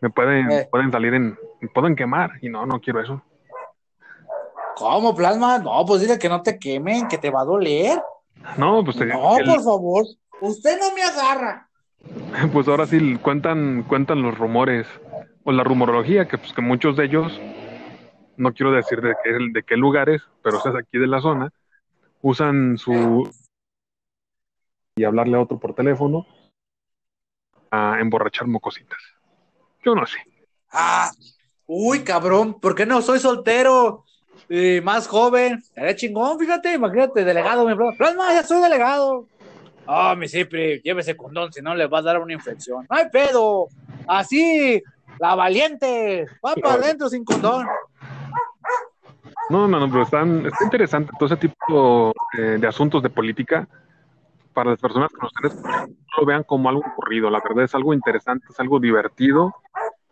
me 0.00 0.10
pueden, 0.10 0.50
Eh. 0.50 0.68
pueden 0.70 0.90
salir 0.90 1.14
en, 1.14 1.38
me 1.60 1.68
pueden 1.68 1.96
quemar 1.96 2.32
y 2.42 2.48
no, 2.48 2.66
no 2.66 2.80
quiero 2.80 3.00
eso. 3.00 3.22
¿Cómo, 4.76 5.14
plasma? 5.14 5.58
No, 5.58 5.84
pues 5.86 6.00
dile 6.02 6.18
que 6.18 6.28
no 6.28 6.42
te 6.42 6.58
quemen, 6.58 7.08
que 7.08 7.18
te 7.18 7.30
va 7.30 7.42
a 7.42 7.44
doler. 7.44 8.00
No, 8.56 8.84
pues, 8.84 8.96
te- 8.96 9.06
No, 9.06 9.36
el- 9.36 9.44
por 9.44 9.62
favor. 9.62 10.04
Usted 10.40 10.78
no 10.78 10.94
me 10.94 11.02
agarra. 11.02 11.68
pues 12.52 12.68
ahora 12.68 12.86
sí 12.86 13.16
cuentan, 13.20 13.82
cuentan 13.88 14.22
los 14.22 14.38
rumores 14.38 14.86
o 15.44 15.50
la 15.50 15.64
rumorología, 15.64 16.28
que 16.28 16.38
pues 16.38 16.52
que 16.52 16.62
muchos 16.62 16.96
de 16.96 17.06
ellos, 17.06 17.40
no 18.36 18.52
quiero 18.52 18.70
decir 18.70 19.00
de 19.00 19.14
qué, 19.24 19.30
de 19.52 19.62
qué 19.64 19.76
lugares, 19.76 20.22
pero 20.42 20.58
es 20.58 20.66
aquí 20.66 20.98
de 20.98 21.08
la 21.08 21.20
zona, 21.20 21.52
usan 22.22 22.78
su 22.78 23.28
y 24.98 25.04
hablarle 25.04 25.36
a 25.36 25.40
otro 25.40 25.58
por 25.58 25.74
teléfono 25.74 26.26
a 27.70 28.00
emborrachar 28.00 28.46
mocositas. 28.46 28.98
Yo 29.84 29.94
no 29.94 30.04
sé. 30.06 30.18
Ah, 30.72 31.10
uy, 31.66 32.00
cabrón, 32.00 32.60
¿por 32.60 32.74
qué 32.74 32.84
no 32.84 33.00
soy 33.00 33.20
soltero? 33.20 34.04
Y 34.48 34.80
más 34.80 35.06
joven, 35.06 35.58
estaría 35.58 35.94
chingón, 35.94 36.38
fíjate, 36.38 36.74
imagínate, 36.74 37.24
delegado, 37.24 37.66
mi 37.66 37.74
bro. 37.74 37.92
Plasma, 37.96 38.32
ya 38.32 38.42
soy 38.42 38.60
delegado. 38.60 39.26
Ah, 39.86 40.14
mi 40.16 40.28
Cipri, 40.28 40.80
llévese 40.82 41.16
condón, 41.16 41.52
si 41.52 41.62
no 41.62 41.74
le 41.74 41.86
va 41.86 41.98
a 41.98 42.02
dar 42.02 42.20
una 42.20 42.32
infección. 42.32 42.86
No 42.90 42.96
hay 42.96 43.08
pedo. 43.10 43.68
Así, 44.06 44.82
la 45.20 45.34
valiente, 45.34 46.26
va 46.44 46.54
para 46.54 46.74
adentro 46.74 47.08
sin 47.08 47.24
condón. 47.24 47.66
No, 49.50 49.66
no, 49.66 49.80
no, 49.80 49.90
pero 49.90 50.02
están, 50.02 50.44
está 50.44 50.64
interesante 50.64 51.12
todo 51.18 51.26
ese 51.26 51.36
tipo 51.36 52.12
eh, 52.36 52.58
de 52.58 52.66
asuntos 52.66 53.02
de 53.02 53.08
política 53.08 53.66
para 54.58 54.70
las 54.70 54.80
personas 54.80 55.08
que 55.12 55.18
nos 55.22 55.32
estén 55.32 55.50
escuchando, 55.52 55.86
no 55.86 56.20
lo 56.20 56.26
vean 56.26 56.42
como 56.42 56.68
algo 56.68 56.80
ocurrido. 56.80 57.30
La 57.30 57.40
verdad 57.40 57.62
es 57.62 57.76
algo 57.76 57.94
interesante, 57.94 58.46
es 58.50 58.58
algo 58.58 58.80
divertido, 58.80 59.54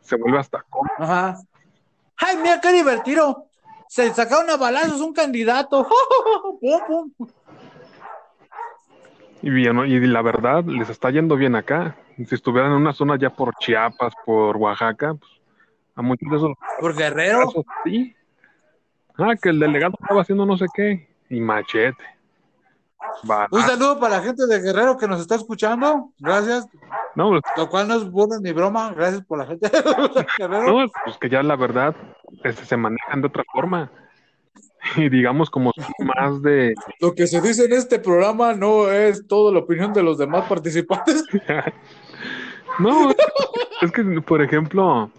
se 0.00 0.14
vuelve 0.14 0.38
hasta 0.38 0.62
cómico. 0.70 0.94
Ajá. 0.98 1.36
Ay, 2.16 2.36
mira 2.36 2.60
qué 2.60 2.70
divertido. 2.70 3.46
Se 3.88 4.08
sacaron 4.14 4.48
a 4.48 4.56
balazos 4.56 5.00
un 5.00 5.12
candidato. 5.12 5.84
Pum, 6.60 6.80
pum. 7.18 7.28
Y, 9.42 9.50
bien, 9.50 9.78
y 9.84 9.98
la 10.06 10.22
verdad, 10.22 10.62
les 10.64 10.90
está 10.90 11.10
yendo 11.10 11.34
bien 11.34 11.56
acá. 11.56 11.96
Si 12.16 12.32
estuvieran 12.32 12.70
en 12.70 12.78
una 12.78 12.92
zona 12.92 13.18
ya 13.18 13.30
por 13.30 13.52
Chiapas, 13.56 14.14
por 14.24 14.56
Oaxaca, 14.58 15.14
pues, 15.14 15.30
a 15.96 16.02
muchos 16.02 16.30
de 16.30 16.36
esos 16.36 16.52
Por 16.78 16.96
Guerrero. 16.96 17.46
casos, 17.46 17.64
sí. 17.84 18.14
Ah, 19.18 19.34
que 19.42 19.48
el 19.48 19.58
delegado 19.58 19.94
estaba 20.00 20.22
haciendo 20.22 20.46
no 20.46 20.56
sé 20.56 20.66
qué. 20.72 21.08
Y 21.30 21.40
machete. 21.40 22.15
Un 23.50 23.62
saludo 23.62 23.98
para 23.98 24.18
la 24.18 24.22
gente 24.22 24.46
de 24.46 24.60
Guerrero 24.60 24.96
que 24.96 25.08
nos 25.08 25.20
está 25.20 25.36
escuchando. 25.36 26.10
Gracias. 26.18 26.66
No, 27.14 27.30
pues, 27.30 27.42
Lo 27.56 27.68
cual 27.68 27.88
no 27.88 27.94
es 27.96 28.10
burla 28.10 28.38
ni 28.40 28.52
broma. 28.52 28.92
Gracias 28.94 29.24
por 29.24 29.38
la 29.38 29.46
gente 29.46 29.68
de 29.70 30.26
Guerrero. 30.38 30.80
no, 30.80 30.86
pues 31.04 31.18
que 31.18 31.28
ya 31.28 31.42
la 31.42 31.56
verdad 31.56 31.94
este, 32.44 32.64
se 32.64 32.76
manejan 32.76 33.20
de 33.20 33.28
otra 33.28 33.44
forma. 33.52 33.90
Y 34.96 35.08
digamos 35.08 35.50
como 35.50 35.72
más 35.98 36.40
de... 36.42 36.72
Lo 37.00 37.12
que 37.12 37.26
se 37.26 37.40
dice 37.40 37.64
en 37.64 37.72
este 37.72 37.98
programa 37.98 38.54
no 38.54 38.88
es 38.88 39.26
toda 39.26 39.50
la 39.52 39.58
opinión 39.58 39.92
de 39.92 40.00
los 40.00 40.16
demás 40.16 40.44
participantes. 40.48 41.24
No, 42.78 43.10
es 43.80 43.90
que, 43.90 44.04
por 44.20 44.42
ejemplo, 44.42 45.10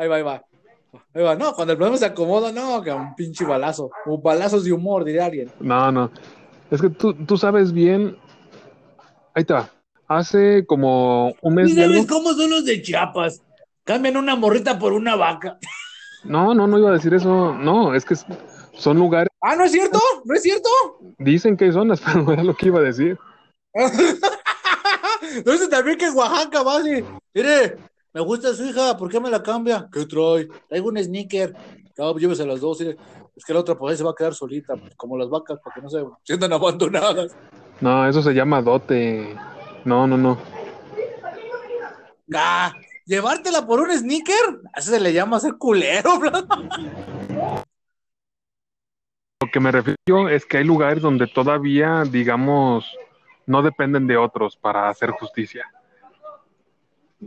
Ahí 0.00 0.08
va, 0.08 0.16
ahí 0.16 0.22
va. 0.22 0.42
Ahí 1.12 1.22
va. 1.22 1.34
No, 1.34 1.52
cuando 1.52 1.72
el 1.72 1.76
programa 1.76 1.98
se 1.98 2.06
acomoda, 2.06 2.50
no, 2.50 2.80
que 2.80 2.90
un 2.90 3.14
pinche 3.14 3.44
balazo. 3.44 3.90
Un 4.06 4.22
balazos 4.22 4.64
de 4.64 4.72
humor, 4.72 5.04
diría 5.04 5.26
alguien. 5.26 5.52
no, 5.60 5.92
no. 5.92 6.10
Es 6.70 6.80
que 6.80 6.90
tú, 6.90 7.14
tú 7.14 7.36
sabes 7.36 7.72
bien... 7.72 8.16
Ahí 9.34 9.44
te 9.44 9.52
va. 9.52 9.70
Hace 10.08 10.66
como 10.66 11.34
un 11.40 11.54
mes 11.54 11.70
y 11.70 11.82
algo... 11.82 12.06
cómo 12.06 12.32
son 12.34 12.50
los 12.50 12.64
de 12.64 12.82
Chiapas? 12.82 13.42
Cambian 13.84 14.16
una 14.16 14.34
morrita 14.36 14.78
por 14.78 14.92
una 14.92 15.16
vaca. 15.16 15.58
No, 16.24 16.54
no, 16.54 16.66
no 16.66 16.78
iba 16.78 16.90
a 16.90 16.94
decir 16.94 17.14
eso. 17.14 17.54
No, 17.54 17.94
es 17.94 18.04
que 18.04 18.14
son 18.74 18.98
lugares, 18.98 19.30
Ah, 19.42 19.56
¿no 19.56 19.64
es 19.64 19.72
cierto? 19.72 19.98
¿No 20.24 20.34
es 20.34 20.42
cierto? 20.42 20.68
dicen 21.18 21.56
que 21.56 21.64
hay 21.66 21.72
zonas, 21.72 22.00
pero 22.04 22.22
no 22.22 22.32
era 22.32 22.44
lo 22.44 22.54
que 22.54 22.66
iba 22.66 22.78
a 22.78 22.82
decir. 22.82 23.18
¿No 25.44 25.52
es 25.52 25.68
también 25.68 25.96
que 25.96 26.06
en 26.06 26.16
Oaxaca 26.16 26.62
va 26.62 26.78
así? 26.78 27.04
Mire, 27.34 27.76
me 28.12 28.20
gusta 28.20 28.52
su 28.54 28.64
hija, 28.64 28.96
¿por 28.96 29.10
qué 29.10 29.20
me 29.20 29.30
la 29.30 29.42
cambia? 29.42 29.88
¿Qué 29.92 30.04
trae? 30.06 30.48
Traigo 30.68 30.88
un 30.88 30.98
sneaker. 31.02 31.54
No, 31.98 32.16
llévese 32.16 32.46
las 32.46 32.60
dos. 32.60 32.80
Es 32.80 33.44
que 33.44 33.52
la 33.52 33.60
otra 33.60 33.74
pues 33.74 33.92
ahí 33.92 33.98
se 33.98 34.04
va 34.04 34.10
a 34.10 34.14
quedar 34.14 34.34
solita, 34.34 34.74
pues, 34.76 34.94
como 34.96 35.16
las 35.18 35.28
vacas, 35.28 35.58
para 35.62 35.74
que 35.74 35.82
no 35.82 35.90
se 35.90 36.04
sientan 36.24 36.52
abandonadas. 36.54 37.36
No, 37.80 38.06
eso 38.06 38.22
se 38.22 38.32
llama 38.32 38.62
dote. 38.62 39.36
No, 39.84 40.06
no, 40.06 40.16
no. 40.16 40.38
Ah, 42.34 42.72
¿llevártela 43.06 43.66
por 43.66 43.80
un 43.80 43.90
sneaker? 43.90 44.60
Eso 44.76 44.92
se 44.92 45.00
le 45.00 45.12
llama 45.12 45.40
ser 45.40 45.54
culero, 45.58 46.18
bro. 46.20 46.30
Lo 49.42 49.50
que 49.50 49.60
me 49.60 49.72
refiero 49.72 50.28
es 50.28 50.44
que 50.44 50.58
hay 50.58 50.64
lugares 50.64 51.02
donde 51.02 51.26
todavía, 51.26 52.04
digamos, 52.04 52.84
no 53.46 53.62
dependen 53.62 54.06
de 54.06 54.16
otros 54.16 54.56
para 54.56 54.88
hacer 54.88 55.10
justicia. 55.10 55.64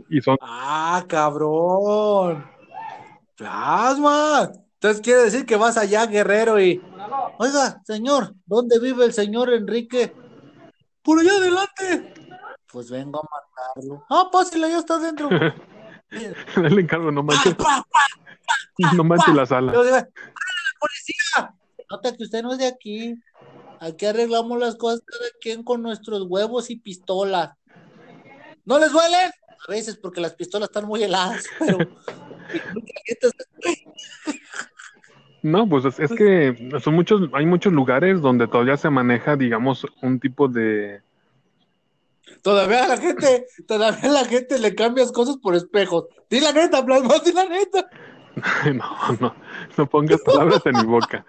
Y 0.08 0.20
son, 0.20 0.38
Ah, 0.40 1.04
cabrón. 1.08 2.46
Plasma. 3.36 4.52
Entonces 4.74 5.00
quiere 5.02 5.22
decir 5.22 5.46
que 5.46 5.56
vas 5.56 5.76
allá, 5.76 6.06
guerrero, 6.06 6.60
y. 6.60 6.82
Oiga, 7.38 7.80
señor, 7.84 8.34
¿dónde 8.46 8.78
vive 8.78 9.04
el 9.04 9.12
señor 9.12 9.52
Enrique? 9.52 10.14
Por 11.02 11.20
allá 11.20 11.32
adelante. 11.32 12.14
Pues 12.70 12.90
vengo 12.90 13.20
a 13.20 13.28
matarlo. 13.30 14.04
Ah, 14.10 14.28
pásale, 14.30 14.68
ya 14.68 14.78
está 14.78 14.96
adentro. 14.96 15.30
le 15.30 16.80
encargo, 16.80 17.10
no 17.10 17.22
manches, 17.22 17.54
Pa, 17.54 17.84
pa, 17.90 18.92
no 18.94 19.04
manches 19.04 19.34
la 19.34 19.46
sala. 19.46 19.72
Digo, 19.72 19.84
¡Árale, 19.84 20.00
la 20.04 20.78
policía! 20.80 21.54
Nota 21.90 22.16
que 22.16 22.24
usted 22.24 22.42
no 22.42 22.52
es 22.52 22.58
de 22.58 22.66
aquí. 22.66 23.14
Aquí 23.80 24.06
arreglamos 24.06 24.58
las 24.58 24.76
cosas 24.76 25.02
cada 25.06 25.30
quien 25.40 25.62
con 25.62 25.82
nuestros 25.82 26.26
huevos 26.28 26.70
y 26.70 26.76
pistolas. 26.76 27.50
¿No 28.64 28.78
les 28.78 28.92
duelen? 28.92 29.30
A 29.66 29.70
veces 29.70 29.96
porque 29.96 30.20
las 30.20 30.34
pistolas 30.34 30.68
están 30.68 30.86
muy 30.86 31.02
heladas, 31.02 31.44
pero. 31.58 31.78
No, 35.42 35.68
pues 35.68 35.84
es, 35.84 36.00
es 36.00 36.12
que 36.12 36.70
son 36.80 36.94
muchos, 36.94 37.28
hay 37.34 37.44
muchos 37.44 37.72
lugares 37.72 38.20
donde 38.20 38.48
todavía 38.48 38.76
se 38.76 38.88
maneja, 38.88 39.36
digamos, 39.36 39.86
un 40.00 40.18
tipo 40.18 40.48
de, 40.48 41.02
Todavía 42.44 42.86
la 42.86 42.98
gente, 42.98 43.46
todavía 43.66 44.10
la 44.10 44.24
gente 44.26 44.58
le 44.58 44.74
cambias 44.74 45.12
cosas 45.12 45.38
por 45.38 45.54
espejos. 45.54 46.04
Di 46.28 46.40
la 46.40 46.52
neta, 46.52 46.84
Plasma, 46.84 47.18
di 47.24 47.32
la 47.32 47.48
neta. 47.48 47.88
no, 48.74 49.16
no, 49.18 49.34
no 49.76 49.86
pongas 49.88 50.20
palabras 50.20 50.60
en 50.66 50.76
mi 50.76 50.84
boca. 50.84 51.24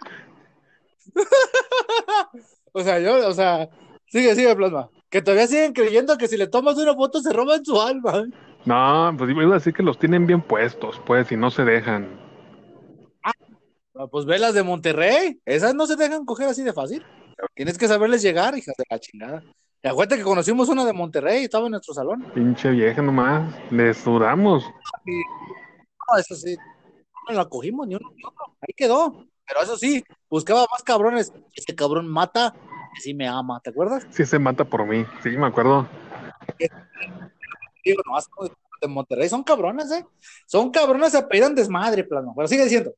O 2.77 2.83
sea, 2.83 2.99
yo, 2.99 3.25
o 3.25 3.33
sea, 3.33 3.69
sigue, 4.07 4.35
sigue, 4.35 4.53
Plasma. 4.53 4.89
Que 5.09 5.21
todavía 5.21 5.47
siguen 5.47 5.71
creyendo 5.71 6.17
que 6.17 6.27
si 6.27 6.35
le 6.35 6.47
tomas 6.47 6.77
una 6.77 6.93
foto 6.93 7.21
se 7.21 7.31
roban 7.31 7.63
su 7.63 7.81
alma. 7.81 8.25
No, 8.65 9.13
pues 9.17 9.29
iba 9.29 9.43
a 9.43 9.57
decir 9.59 9.73
que 9.73 9.83
los 9.83 9.99
tienen 9.99 10.25
bien 10.25 10.41
puestos, 10.41 10.99
pues, 11.05 11.31
y 11.31 11.37
no 11.37 11.51
se 11.51 11.63
dejan. 11.63 12.07
Ah, 13.23 14.07
Pues 14.09 14.25
ve 14.25 14.39
las 14.39 14.53
de 14.53 14.63
Monterrey, 14.63 15.39
esas 15.45 15.75
no 15.75 15.85
se 15.85 15.95
dejan 15.95 16.25
coger 16.25 16.49
así 16.49 16.63
de 16.63 16.73
fácil. 16.73 17.05
Tienes 17.53 17.77
que 17.77 17.87
saberles 17.87 18.21
llegar, 18.21 18.57
hijas 18.57 18.75
de 18.77 18.85
la 18.89 18.99
chingada. 18.99 19.43
Y 19.83 19.87
acuérdate 19.87 20.17
que 20.17 20.23
conocimos 20.23 20.67
una 20.67 20.83
de 20.83 20.93
Monterrey, 20.93 21.43
estaba 21.43 21.65
en 21.65 21.71
nuestro 21.71 21.93
salón. 21.93 22.25
Pinche 22.33 22.71
vieja 22.71 23.01
nomás, 23.03 23.53
les 23.71 23.97
sudamos. 23.97 24.65
No, 25.05 26.17
eso 26.19 26.35
sí, 26.35 26.57
no 27.29 27.35
la 27.35 27.45
cogimos 27.45 27.87
ni 27.87 27.95
uno 27.95 28.09
ni 28.15 28.23
otro, 28.23 28.55
ahí 28.61 28.73
quedó. 28.75 29.25
Pero 29.47 29.61
eso 29.61 29.77
sí, 29.77 30.03
buscaba 30.27 30.65
más 30.71 30.81
cabrones. 30.81 31.31
Ese 31.53 31.75
cabrón 31.75 32.07
mata, 32.07 32.55
así 32.97 33.13
me 33.13 33.27
ama, 33.27 33.59
¿te 33.59 33.69
acuerdas? 33.69 34.07
Sí 34.09 34.25
se 34.25 34.39
mata 34.39 34.65
por 34.65 34.87
mí, 34.87 35.05
sí, 35.21 35.29
me 35.37 35.45
acuerdo. 35.45 35.87
Digo, 37.85 38.01
no, 38.05 38.49
de 38.81 38.87
Monterrey 38.87 39.29
son 39.29 39.43
cabrones, 39.43 39.91
¿eh? 39.91 40.05
Son 40.47 40.71
cabrones, 40.71 41.11
se 41.11 41.19
apellidan 41.19 41.55
desmadre, 41.55 42.03
Plasma. 42.03 42.33
Pero 42.35 42.47
sigue 42.47 42.63
diciendo. 42.63 42.93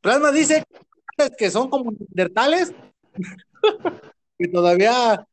Plasma 0.00 0.32
dice 0.32 0.64
que 1.38 1.50
son 1.50 1.68
como 1.68 1.92
neandertales 1.92 2.72
y 4.38 4.50
todavía 4.50 5.26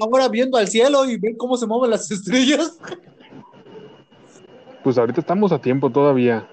ahora 0.00 0.28
viendo 0.28 0.56
al 0.56 0.68
cielo 0.68 1.04
y 1.04 1.18
ven 1.18 1.36
cómo 1.36 1.56
se 1.56 1.66
mueven 1.66 1.90
las 1.90 2.10
estrellas. 2.10 2.78
Pues 4.82 4.98
ahorita 4.98 5.20
estamos 5.20 5.52
a 5.52 5.60
tiempo 5.60 5.90
todavía. 5.90 6.48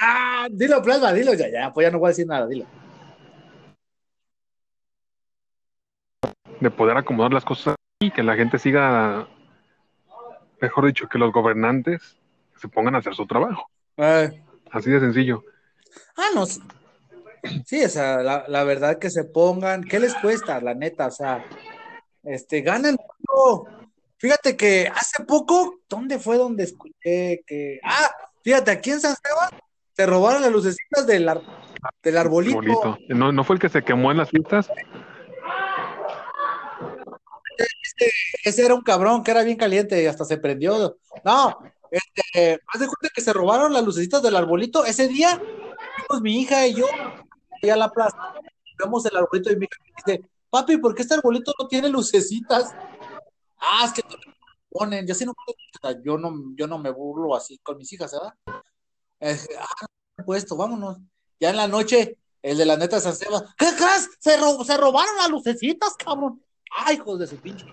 ¡Ah! 0.00 0.48
Dilo, 0.50 0.82
plasma, 0.82 1.12
dilo 1.12 1.32
ya, 1.34 1.50
ya, 1.50 1.72
pues 1.72 1.86
ya 1.86 1.90
no 1.90 1.98
voy 1.98 2.08
a 2.08 2.10
decir 2.10 2.26
nada, 2.26 2.46
dilo. 2.46 2.66
De 6.60 6.70
poder 6.70 6.96
acomodar 6.96 7.32
las 7.32 7.44
cosas 7.44 7.74
y 8.00 8.10
que 8.10 8.22
la 8.22 8.36
gente 8.36 8.58
siga, 8.58 9.26
mejor 10.64 10.86
dicho, 10.86 11.08
que 11.08 11.18
los 11.18 11.32
gobernantes 11.32 12.16
se 12.60 12.68
pongan 12.68 12.94
a 12.94 12.98
hacer 12.98 13.14
su 13.14 13.26
trabajo. 13.26 13.68
Eh, 13.98 14.42
Así 14.70 14.90
de 14.90 15.00
sencillo. 15.00 15.44
ah, 16.16 16.28
no. 16.34 16.44
Sí, 17.66 17.84
o 17.84 17.88
sea, 17.88 18.22
la, 18.22 18.44
la 18.48 18.64
verdad 18.64 18.98
que 18.98 19.10
se 19.10 19.24
pongan, 19.24 19.84
¿qué 19.84 20.00
les 20.00 20.14
cuesta? 20.14 20.60
La 20.60 20.74
neta, 20.74 21.08
o 21.08 21.10
sea, 21.10 21.44
este, 22.22 22.62
ganan. 22.62 22.96
Fíjate 24.16 24.56
que 24.56 24.88
hace 24.88 25.24
poco, 25.24 25.80
¿dónde 25.88 26.18
fue 26.18 26.38
donde 26.38 26.64
escuché 26.64 27.42
que, 27.46 27.78
ah, 27.84 28.10
fíjate, 28.42 28.70
aquí 28.70 28.90
en 28.92 29.00
San 29.00 29.12
Esteban 29.12 29.50
se 29.92 30.06
robaron 30.06 30.40
las 30.42 30.50
lucecitas 30.50 31.06
del, 31.06 31.28
ar- 31.28 31.42
del 32.02 32.16
arbolito. 32.16 32.56
Bonito. 32.56 32.98
¿No, 33.08 33.30
¿No 33.32 33.44
fue 33.44 33.56
el 33.56 33.60
que 33.60 33.68
se 33.68 33.82
quemó 33.82 34.10
en 34.10 34.16
las 34.18 34.30
fiestas? 34.30 34.70
Ese 38.44 38.64
era 38.64 38.74
un 38.74 38.82
cabrón 38.82 39.22
que 39.22 39.30
era 39.30 39.42
bien 39.42 39.56
caliente 39.56 40.02
y 40.02 40.06
hasta 40.06 40.24
se 40.24 40.38
prendió. 40.38 40.96
No, 41.24 41.58
este, 41.90 42.60
haz 42.66 42.80
de 42.80 42.86
cuenta 42.86 43.08
que 43.14 43.20
se 43.20 43.32
robaron 43.32 43.72
las 43.72 43.84
lucecitas 43.84 44.22
del 44.22 44.36
arbolito. 44.36 44.84
Ese 44.84 45.08
día, 45.08 45.40
fuimos 46.08 46.22
mi 46.22 46.40
hija 46.40 46.66
y 46.66 46.74
yo 46.74 46.86
ahí 47.62 47.70
a 47.70 47.76
la 47.76 47.90
plaza. 47.90 48.16
Vemos 48.78 49.06
el 49.06 49.16
arbolito 49.16 49.52
y 49.52 49.56
mi 49.56 49.66
hija 49.66 49.82
me 49.82 50.12
dice, 50.12 50.30
papi, 50.50 50.76
¿por 50.78 50.94
qué 50.94 51.02
este 51.02 51.14
arbolito 51.14 51.52
no 51.58 51.68
tiene 51.68 51.88
lucecitas? 51.88 52.74
Ah, 53.58 53.84
es 53.84 53.92
que 53.92 54.02
ponen. 54.70 55.06
Yo 55.06 55.14
sí 55.14 55.24
no, 55.24 55.34
yo 56.04 56.18
no, 56.18 56.34
yo 56.56 56.66
no 56.66 56.78
me 56.78 56.90
burlo 56.90 57.34
así 57.36 57.58
con 57.58 57.78
mis 57.78 57.92
hijas, 57.92 58.12
¿verdad? 58.12 58.34
Eh, 59.20 59.38
ah, 59.58 59.86
puesto, 60.24 60.56
vámonos. 60.56 60.98
Ya 61.38 61.50
en 61.50 61.56
la 61.56 61.68
noche, 61.68 62.18
el 62.42 62.58
de 62.58 62.66
la 62.66 62.76
neta 62.76 63.00
San 63.00 63.12
Esteban, 63.12 63.44
¿qué 63.56 63.66
crees? 63.76 64.10
Se, 64.18 64.36
se 64.64 64.76
robaron 64.76 65.16
las 65.16 65.30
lucecitas, 65.30 65.94
cabrón. 65.96 66.42
Ay, 66.76 66.96
hijos 66.96 67.18
de 67.18 67.26
su 67.26 67.36
pinche. 67.36 67.64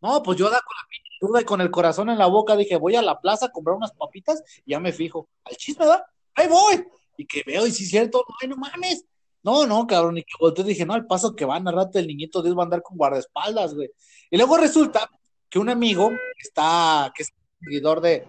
No, 0.00 0.22
pues 0.22 0.38
yo 0.38 0.50
da 0.50 0.60
con 0.60 0.76
la 0.76 0.88
pinche 0.88 1.10
duda 1.20 1.40
y 1.40 1.44
con 1.44 1.60
el 1.60 1.70
corazón 1.70 2.10
en 2.10 2.18
la 2.18 2.26
boca 2.26 2.56
dije, 2.56 2.76
voy 2.76 2.96
a 2.96 3.02
la 3.02 3.20
plaza 3.20 3.46
a 3.46 3.52
comprar 3.52 3.76
unas 3.76 3.92
papitas 3.92 4.42
y 4.64 4.72
ya 4.72 4.80
me 4.80 4.92
fijo. 4.92 5.28
Al 5.44 5.56
chisme, 5.56 5.86
¿verdad? 5.86 6.04
Ahí 6.34 6.48
voy. 6.48 6.84
Y 7.16 7.26
que 7.26 7.42
veo, 7.46 7.66
y 7.66 7.70
si 7.70 7.84
es 7.84 7.90
cierto, 7.90 8.24
ay, 8.40 8.48
no 8.48 8.56
mames. 8.56 9.04
No, 9.42 9.66
no, 9.66 9.86
cabrón, 9.86 10.18
y 10.18 10.22
que 10.22 10.32
volteé 10.40 10.64
dije, 10.64 10.86
no, 10.86 10.94
al 10.94 11.06
paso 11.06 11.36
que 11.36 11.44
van 11.44 11.68
al 11.68 11.74
rato 11.74 11.98
el 11.98 12.06
niñito 12.06 12.42
Dios 12.42 12.56
va 12.56 12.62
a 12.62 12.64
andar 12.64 12.82
con 12.82 12.96
guardaespaldas, 12.96 13.74
güey. 13.74 13.90
Y 14.30 14.36
luego 14.38 14.56
resulta 14.56 15.08
que 15.50 15.58
un 15.58 15.68
amigo 15.68 16.08
que 16.08 16.42
está, 16.42 17.12
que 17.14 17.24
es 17.24 17.32
seguidor 17.60 18.00
de, 18.00 18.26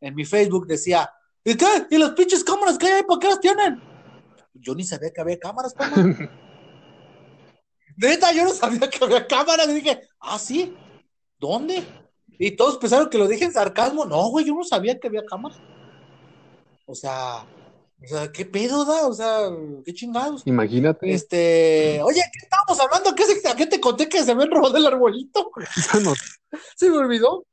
en 0.00 0.14
mi 0.14 0.24
Facebook 0.24 0.66
decía, 0.66 1.08
¿y 1.44 1.56
qué? 1.56 1.86
¿Y 1.90 1.98
las 1.98 2.10
pinches 2.10 2.42
cámaras 2.42 2.78
que 2.78 2.86
hay 2.86 2.92
ahí? 2.94 3.02
¿Para 3.04 3.20
qué 3.20 3.28
las 3.28 3.40
tienen? 3.40 3.80
Yo 4.54 4.74
ni 4.74 4.84
sabía 4.84 5.12
que 5.12 5.20
había 5.20 5.38
cámaras, 5.38 5.72
papá. 5.72 5.94
Neta, 7.96 8.32
yo 8.32 8.44
no 8.44 8.50
sabía 8.50 8.88
que 8.90 9.04
había 9.04 9.26
cámaras. 9.26 9.68
Y 9.68 9.74
dije, 9.74 10.00
ah, 10.20 10.38
sí, 10.38 10.74
¿dónde? 11.38 11.84
Y 12.38 12.50
todos 12.52 12.76
pensaron 12.78 13.08
que 13.08 13.18
lo 13.18 13.26
dije 13.26 13.44
en 13.44 13.52
sarcasmo. 13.52 14.04
No, 14.04 14.28
güey, 14.28 14.44
yo 14.44 14.54
no 14.54 14.64
sabía 14.64 14.98
que 14.98 15.08
había 15.08 15.24
cámaras. 15.24 15.58
O 16.86 16.94
sea, 16.94 17.44
o 18.02 18.06
sea, 18.06 18.30
¿qué 18.30 18.44
pedo 18.44 18.84
da? 18.84 19.06
O 19.06 19.12
sea, 19.12 19.48
qué 19.84 19.94
chingados. 19.94 20.42
Imagínate. 20.44 21.10
Este, 21.12 22.00
oye, 22.02 22.20
¿qué 22.32 22.38
estábamos 22.44 22.78
hablando? 22.80 23.14
¿Qué, 23.14 23.24
se- 23.24 23.48
¿A 23.48 23.56
qué 23.56 23.66
te 23.66 23.80
conté 23.80 24.08
que 24.08 24.22
se 24.22 24.34
me 24.34 24.46
robado 24.46 24.76
el 24.76 24.86
arbolito? 24.86 25.50
Bueno, 25.92 26.12
Se 26.76 26.90
me 26.90 26.98
olvidó. 26.98 27.44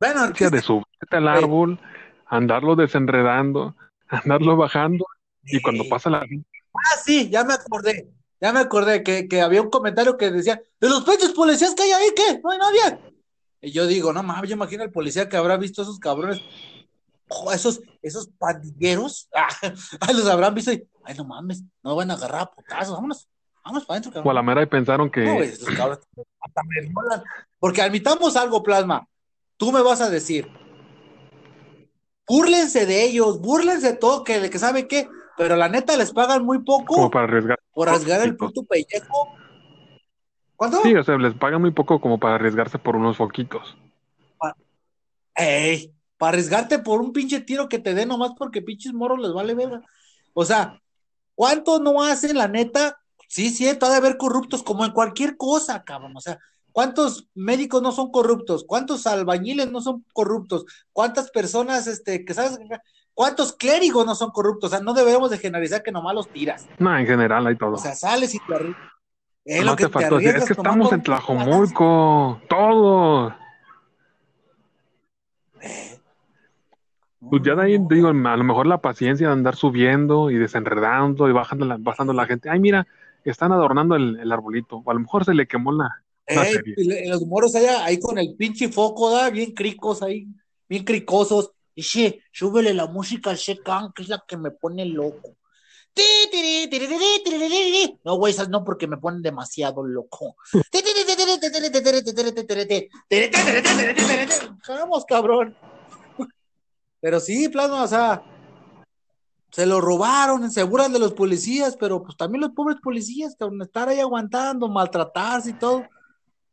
Bueno, 0.00 0.32
que 0.34 0.48
de 0.50 0.62
subirte 0.62 1.16
al 1.16 1.28
árbol, 1.28 1.78
andarlo 2.26 2.74
desenredando, 2.76 3.76
andarlo 4.08 4.56
bajando, 4.56 5.04
y 5.44 5.60
cuando 5.60 5.84
pasa 5.88 6.10
la 6.10 6.18
Ah, 6.20 6.96
sí, 7.04 7.28
ya 7.30 7.44
me 7.44 7.54
acordé. 7.54 8.10
Ya 8.46 8.52
me 8.52 8.60
acordé 8.60 9.02
que, 9.02 9.26
que 9.26 9.40
había 9.40 9.60
un 9.60 9.70
comentario 9.70 10.16
que 10.16 10.30
decía, 10.30 10.62
de 10.80 10.88
los 10.88 11.02
pechos 11.02 11.32
policías 11.32 11.74
que 11.74 11.82
hay 11.82 11.90
ahí, 11.90 12.10
¿qué? 12.14 12.40
No 12.44 12.52
hay 12.52 12.58
nadie. 12.58 13.00
Y 13.60 13.72
yo 13.72 13.88
digo, 13.88 14.12
no 14.12 14.22
mames, 14.22 14.48
yo 14.48 14.54
imagino 14.54 14.84
el 14.84 14.92
policía 14.92 15.28
que 15.28 15.36
habrá 15.36 15.56
visto 15.56 15.82
a 15.82 15.84
esos 15.84 15.98
cabrones, 15.98 16.40
oh, 17.28 17.50
esos, 17.50 17.80
esos 18.02 18.28
pandilleros, 18.38 19.28
ah, 19.34 20.12
los 20.12 20.28
habrán 20.28 20.54
visto 20.54 20.70
y, 20.72 20.86
ay, 21.02 21.16
no 21.16 21.24
mames, 21.24 21.64
no 21.82 21.96
van 21.96 22.12
a 22.12 22.14
agarrar 22.14 22.42
a 22.42 22.46
putazos, 22.52 22.94
vámonos, 22.94 23.28
vámonos 23.64 23.84
para 23.84 23.98
adentro, 23.98 24.10
o 24.10 24.12
a 24.12 24.14
cabrón. 24.14 24.34
la 24.36 24.42
mera 24.44 24.62
y 24.62 24.66
pensaron 24.66 25.10
que 25.10 25.24
No, 25.24 25.42
estos 25.42 25.68
cabrones 25.74 26.06
hasta 26.40 26.62
me 26.68 26.88
molan. 26.90 27.24
Porque 27.58 27.82
admitamos 27.82 28.36
algo, 28.36 28.62
Plasma. 28.62 29.08
Tú 29.56 29.72
me 29.72 29.82
vas 29.82 30.00
a 30.00 30.08
decir, 30.08 30.48
búrlense 32.28 32.86
de 32.86 33.06
ellos, 33.06 33.40
búrlense 33.40 33.88
de 33.88 33.96
todo, 33.96 34.22
que, 34.22 34.48
que 34.50 34.58
sabe 34.60 34.86
qué, 34.86 35.08
pero 35.36 35.56
la 35.56 35.68
neta 35.68 35.96
les 35.96 36.12
pagan 36.12 36.44
muy 36.44 36.62
poco 36.62 36.94
como 36.94 37.10
para 37.10 37.24
arriesgar. 37.24 37.58
por 37.72 37.88
arriesgar 37.88 38.22
el 38.22 38.36
puto 38.36 38.62
pellejo. 38.64 39.36
¿Cuánto? 40.56 40.82
Sí, 40.82 40.94
o 40.94 41.04
sea, 41.04 41.18
les 41.18 41.34
pagan 41.34 41.60
muy 41.60 41.70
poco 41.70 42.00
como 42.00 42.18
para 42.18 42.36
arriesgarse 42.36 42.78
por 42.78 42.96
unos 42.96 43.16
foquitos. 43.16 43.76
Ey, 45.34 45.94
para 46.16 46.30
arriesgarte 46.30 46.78
por 46.78 47.00
un 47.00 47.12
pinche 47.12 47.40
tiro 47.40 47.68
que 47.68 47.78
te 47.78 47.94
dé 47.94 48.06
nomás 48.06 48.32
porque 48.38 48.62
pinches 48.62 48.94
morros 48.94 49.20
les 49.20 49.32
vale 49.32 49.54
verga. 49.54 49.82
O 50.32 50.44
sea, 50.44 50.80
¿cuánto 51.34 51.78
no 51.78 52.02
hacen 52.02 52.36
la 52.36 52.48
neta? 52.48 52.98
Sí, 53.28 53.50
sí, 53.50 53.68
ha 53.68 53.74
de 53.74 53.96
haber 53.96 54.16
corruptos 54.16 54.62
como 54.62 54.84
en 54.84 54.92
cualquier 54.92 55.36
cosa, 55.36 55.84
cabrón. 55.84 56.16
O 56.16 56.20
sea, 56.20 56.38
¿cuántos 56.72 57.28
médicos 57.34 57.82
no 57.82 57.92
son 57.92 58.10
corruptos? 58.10 58.64
¿Cuántos 58.64 59.06
albañiles 59.06 59.70
no 59.70 59.82
son 59.82 60.04
corruptos? 60.14 60.64
¿Cuántas 60.92 61.30
personas, 61.30 61.86
este, 61.86 62.24
que 62.24 62.32
sabes, 62.32 62.58
cuántos 63.16 63.54
clérigos 63.54 64.04
no 64.06 64.14
son 64.14 64.30
corruptos? 64.30 64.70
O 64.70 64.76
sea, 64.76 64.84
no 64.84 64.92
debemos 64.92 65.30
de 65.30 65.38
generalizar 65.38 65.82
que 65.82 65.90
nomás 65.90 66.14
los 66.14 66.28
tiras. 66.28 66.68
No, 66.78 66.96
en 66.96 67.06
general 67.06 67.46
hay 67.46 67.56
todo. 67.56 67.72
O 67.72 67.78
sea, 67.78 67.94
sales 67.94 68.34
y 68.34 68.38
te 68.38 68.54
arriesgas. 68.54 68.92
Es 69.44 69.64
no 69.64 69.70
lo 69.70 69.76
que 69.76 69.86
te 69.86 69.98
te 69.98 70.38
es 70.38 70.44
que 70.44 70.52
estamos 70.52 70.92
en 70.92 71.02
Tlajomulco, 71.02 72.40
todo. 72.48 73.34
Pues 77.30 77.42
ya 77.42 77.54
de 77.54 77.62
ahí, 77.62 77.78
digo, 77.88 78.08
a 78.08 78.12
lo 78.12 78.44
mejor 78.44 78.66
la 78.66 78.80
paciencia 78.80 79.28
de 79.28 79.32
andar 79.32 79.56
subiendo 79.56 80.30
y 80.30 80.36
desenredando 80.36 81.28
y 81.28 81.32
bajando 81.32 81.64
la, 81.64 81.76
bajando 81.78 82.12
la 82.12 82.26
gente. 82.26 82.50
Ay, 82.50 82.60
mira, 82.60 82.86
están 83.24 83.52
adornando 83.52 83.96
el, 83.96 84.18
el 84.20 84.30
arbolito. 84.30 84.82
O 84.84 84.90
a 84.90 84.94
lo 84.94 85.00
mejor 85.00 85.24
se 85.24 85.34
le 85.34 85.46
quemó 85.46 85.72
la, 85.72 86.02
la 86.28 86.44
Ey, 86.44 86.54
serie. 86.54 87.08
los 87.08 87.24
moros 87.26 87.54
allá, 87.54 87.84
ahí 87.84 87.98
con 87.98 88.18
el 88.18 88.34
pinche 88.36 88.68
foco, 88.68 89.10
¿da? 89.10 89.30
Bien 89.30 89.52
cricos 89.52 90.02
ahí, 90.02 90.28
bien 90.68 90.84
cricosos 90.84 91.52
y 91.76 91.82
Dice, 91.82 92.22
súbele 92.32 92.72
la 92.72 92.86
música 92.86 93.30
al 93.30 93.36
Secan, 93.36 93.92
que 93.92 94.02
es 94.02 94.08
la 94.08 94.24
que 94.26 94.38
me 94.38 94.50
pone 94.50 94.86
loco. 94.86 95.36
No, 98.02 98.16
güey, 98.16 98.34
no 98.48 98.64
porque 98.64 98.86
me 98.86 98.96
ponen 98.96 99.20
demasiado 99.20 99.84
loco. 99.84 100.36
Vamos, 104.68 105.04
cabrón. 105.04 105.54
Pero 107.00 107.20
sí, 107.20 107.48
plano, 107.50 107.82
o 107.82 107.86
sea, 107.86 108.22
se 109.50 109.66
lo 109.66 109.80
robaron, 109.82 110.50
se 110.50 110.64
de 110.64 110.98
los 110.98 111.12
policías, 111.12 111.76
pero 111.76 112.02
pues 112.02 112.16
también 112.16 112.40
los 112.40 112.52
pobres 112.52 112.78
policías, 112.82 113.36
cabrón, 113.38 113.60
estar 113.60 113.88
ahí 113.88 114.00
aguantando, 114.00 114.68
maltratarse 114.68 115.50
y 115.50 115.58
todo. 115.58 115.84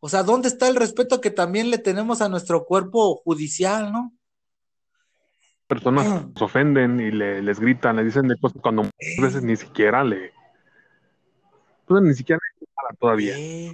O 0.02 0.10
sea, 0.10 0.22
¿dónde 0.22 0.50
está 0.50 0.68
el 0.68 0.76
respeto 0.76 1.22
que 1.22 1.32
también 1.32 1.70
le 1.70 1.78
tenemos 1.78 2.22
a 2.22 2.28
nuestro 2.28 2.66
cuerpo 2.66 3.22
judicial, 3.24 3.92
no? 3.92 4.14
Personas 5.68 6.26
se 6.36 6.44
ofenden 6.44 7.00
y 7.00 7.12
le, 7.12 7.42
les 7.42 7.60
gritan, 7.60 7.96
le 7.96 8.04
dicen 8.04 8.28
de 8.28 8.38
cosas 8.38 8.62
cuando 8.62 8.84
muchas 8.84 9.22
veces 9.22 9.44
ni 9.44 9.56
siquiera 9.56 10.04
le. 10.04 10.32
Pues 11.86 12.02
ni 12.02 12.14
siquiera 12.14 12.40
le 12.60 12.98
todavía. 12.98 13.38
Eh. 13.38 13.74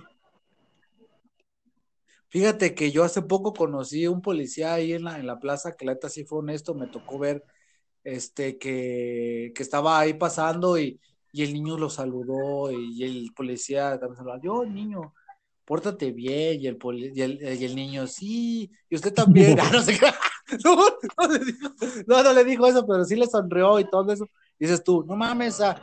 Fíjate 2.29 2.75
que 2.75 2.91
yo 2.91 3.03
hace 3.03 3.23
poco 3.23 3.53
conocí 3.53 4.05
un 4.05 4.21
policía 4.21 4.75
ahí 4.75 4.93
en 4.93 5.03
la, 5.03 5.17
en 5.17 5.25
la 5.25 5.39
plaza, 5.39 5.75
que 5.75 5.85
la 5.85 5.93
neta 5.93 6.09
sí 6.09 6.25
fue 6.25 6.39
honesto, 6.39 6.75
me 6.75 6.87
tocó 6.87 7.17
ver 7.17 7.43
este 8.03 8.57
que, 8.57 9.51
que 9.55 9.63
estaba 9.63 9.99
ahí 9.99 10.13
pasando 10.13 10.77
y, 10.77 10.99
y 11.31 11.43
el 11.43 11.53
niño 11.53 11.77
lo 11.77 11.89
saludó 11.89 12.71
y, 12.71 13.03
el 13.03 13.31
policía 13.35 13.99
también 13.99 14.17
saludó, 14.17 14.39
yo 14.41 14.65
niño, 14.65 15.15
pórtate 15.65 16.11
bien, 16.11 16.61
y 16.61 16.67
el, 16.67 16.77
poli- 16.77 17.11
y 17.15 17.21
el, 17.21 17.39
y 17.41 17.65
el 17.65 17.75
niño, 17.75 18.05
sí, 18.05 18.71
y 18.89 18.95
usted 18.95 19.13
también, 19.13 19.57
Ah, 19.59 19.69
no 19.73 19.81
sé 19.81 19.97
qué, 19.97 20.05
no, 20.63 20.75
no 20.75 21.27
le 21.33 21.39
dijo, 21.45 21.69
no, 22.07 22.23
no 22.23 22.33
le 22.33 22.43
dijo 22.43 22.67
eso, 22.67 22.85
pero 22.87 23.05
sí 23.05 23.15
le 23.15 23.27
sonrió 23.27 23.79
y 23.79 23.89
todo 23.89 24.11
eso, 24.11 24.27
dices 24.57 24.83
tú, 24.83 25.03
no 25.07 25.15
mames, 25.15 25.61
ah, 25.61 25.79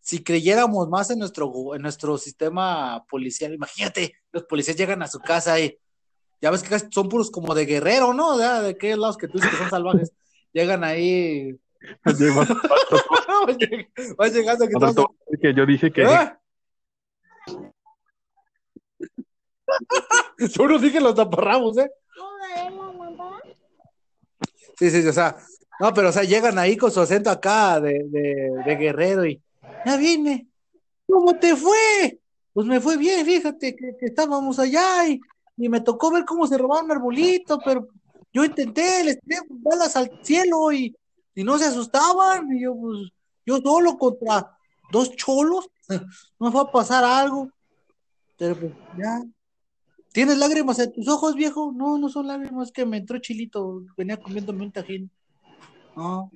si 0.00 0.22
creyéramos 0.24 0.88
más 0.88 1.10
en 1.10 1.18
nuestro, 1.18 1.74
en 1.74 1.82
nuestro 1.82 2.16
sistema 2.18 3.04
policial, 3.08 3.52
imagínate, 3.52 4.14
los 4.32 4.44
policías 4.44 4.76
llegan 4.76 5.02
a 5.02 5.08
su 5.08 5.20
casa 5.20 5.58
y 5.60 5.78
ya 6.40 6.50
ves 6.50 6.62
que 6.62 6.78
son 6.90 7.08
puros 7.08 7.30
como 7.30 7.54
de 7.54 7.66
guerrero, 7.66 8.14
¿no? 8.14 8.34
O 8.34 8.38
sea, 8.38 8.62
de 8.62 8.70
aquellos 8.70 8.98
lados 8.98 9.18
que 9.18 9.28
tú 9.28 9.34
dices 9.38 9.50
que 9.50 9.56
son 9.58 9.70
salvajes, 9.70 10.12
llegan 10.52 10.84
ahí, 10.84 11.58
van 14.16 14.32
llegando 14.32 14.66
que 14.68 14.76
otro 14.76 14.94
todos- 14.94 14.94
todo 14.94 15.14
que 15.40 15.54
yo 15.54 15.66
dije 15.66 15.92
que 15.92 16.04
¡Ah! 16.04 16.36
Yo 20.38 20.66
no 20.66 20.78
dije 20.78 21.00
los 21.00 21.14
taparrabos, 21.14 21.78
¿eh? 21.78 21.90
Sí, 24.80 24.90
sí, 24.90 25.06
o 25.06 25.12
sea, 25.12 25.36
no, 25.78 25.92
pero 25.92 26.08
o 26.08 26.12
sea, 26.12 26.22
llegan 26.22 26.58
ahí 26.58 26.74
con 26.74 26.90
su 26.90 27.00
acento 27.00 27.28
acá 27.28 27.78
de, 27.80 28.02
de, 28.08 28.76
guerrero 28.76 29.26
y 29.26 29.38
ya 29.84 29.98
vine. 29.98 30.48
¿Cómo 31.06 31.38
te 31.38 31.54
fue? 31.54 32.18
Pues 32.54 32.66
me 32.66 32.80
fue 32.80 32.96
bien, 32.96 33.26
fíjate 33.26 33.76
que, 33.76 33.94
que 33.98 34.06
estábamos 34.06 34.58
allá 34.58 35.06
y, 35.06 35.20
y 35.58 35.68
me 35.68 35.82
tocó 35.82 36.10
ver 36.10 36.24
cómo 36.24 36.46
se 36.46 36.56
robaron 36.56 36.86
un 36.86 36.92
arbolito, 36.92 37.58
pero 37.62 37.88
yo 38.32 38.42
intenté, 38.42 39.04
les 39.04 39.20
tiré 39.20 39.42
balas 39.50 39.94
al 39.96 40.18
cielo 40.22 40.72
y, 40.72 40.96
y 41.34 41.44
no 41.44 41.58
se 41.58 41.66
asustaban. 41.66 42.50
Y 42.50 42.62
yo, 42.62 42.74
pues, 42.74 43.10
yo 43.44 43.58
solo 43.58 43.98
contra 43.98 44.56
dos 44.90 45.14
cholos, 45.14 45.68
no 45.90 46.46
me 46.46 46.50
fue 46.50 46.62
a 46.62 46.72
pasar 46.72 47.04
algo. 47.04 47.50
Pero 48.38 48.56
pues, 48.56 48.72
ya. 48.96 49.22
¿Tienes 50.12 50.38
lágrimas 50.38 50.78
en 50.80 50.92
tus 50.92 51.08
ojos, 51.08 51.34
viejo? 51.36 51.72
No, 51.74 51.98
no 51.98 52.08
son 52.08 52.26
lágrimas, 52.26 52.68
es 52.68 52.72
que 52.72 52.84
me 52.84 52.96
entró 52.96 53.18
chilito, 53.18 53.84
venía 53.96 54.16
comiéndome 54.16 54.64
un 54.64 54.72
tajín. 54.72 55.10
No. 55.96 56.30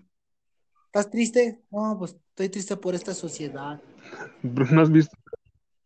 ¿Estás 0.87 1.11
triste? 1.11 1.61
No, 1.71 1.97
pues 1.99 2.13
estoy 2.13 2.49
triste 2.51 2.77
por 2.77 2.95
esta 2.95 3.15
sociedad. 3.15 3.81
¿No 4.43 4.81
has 4.81 4.91
visto? 4.91 5.17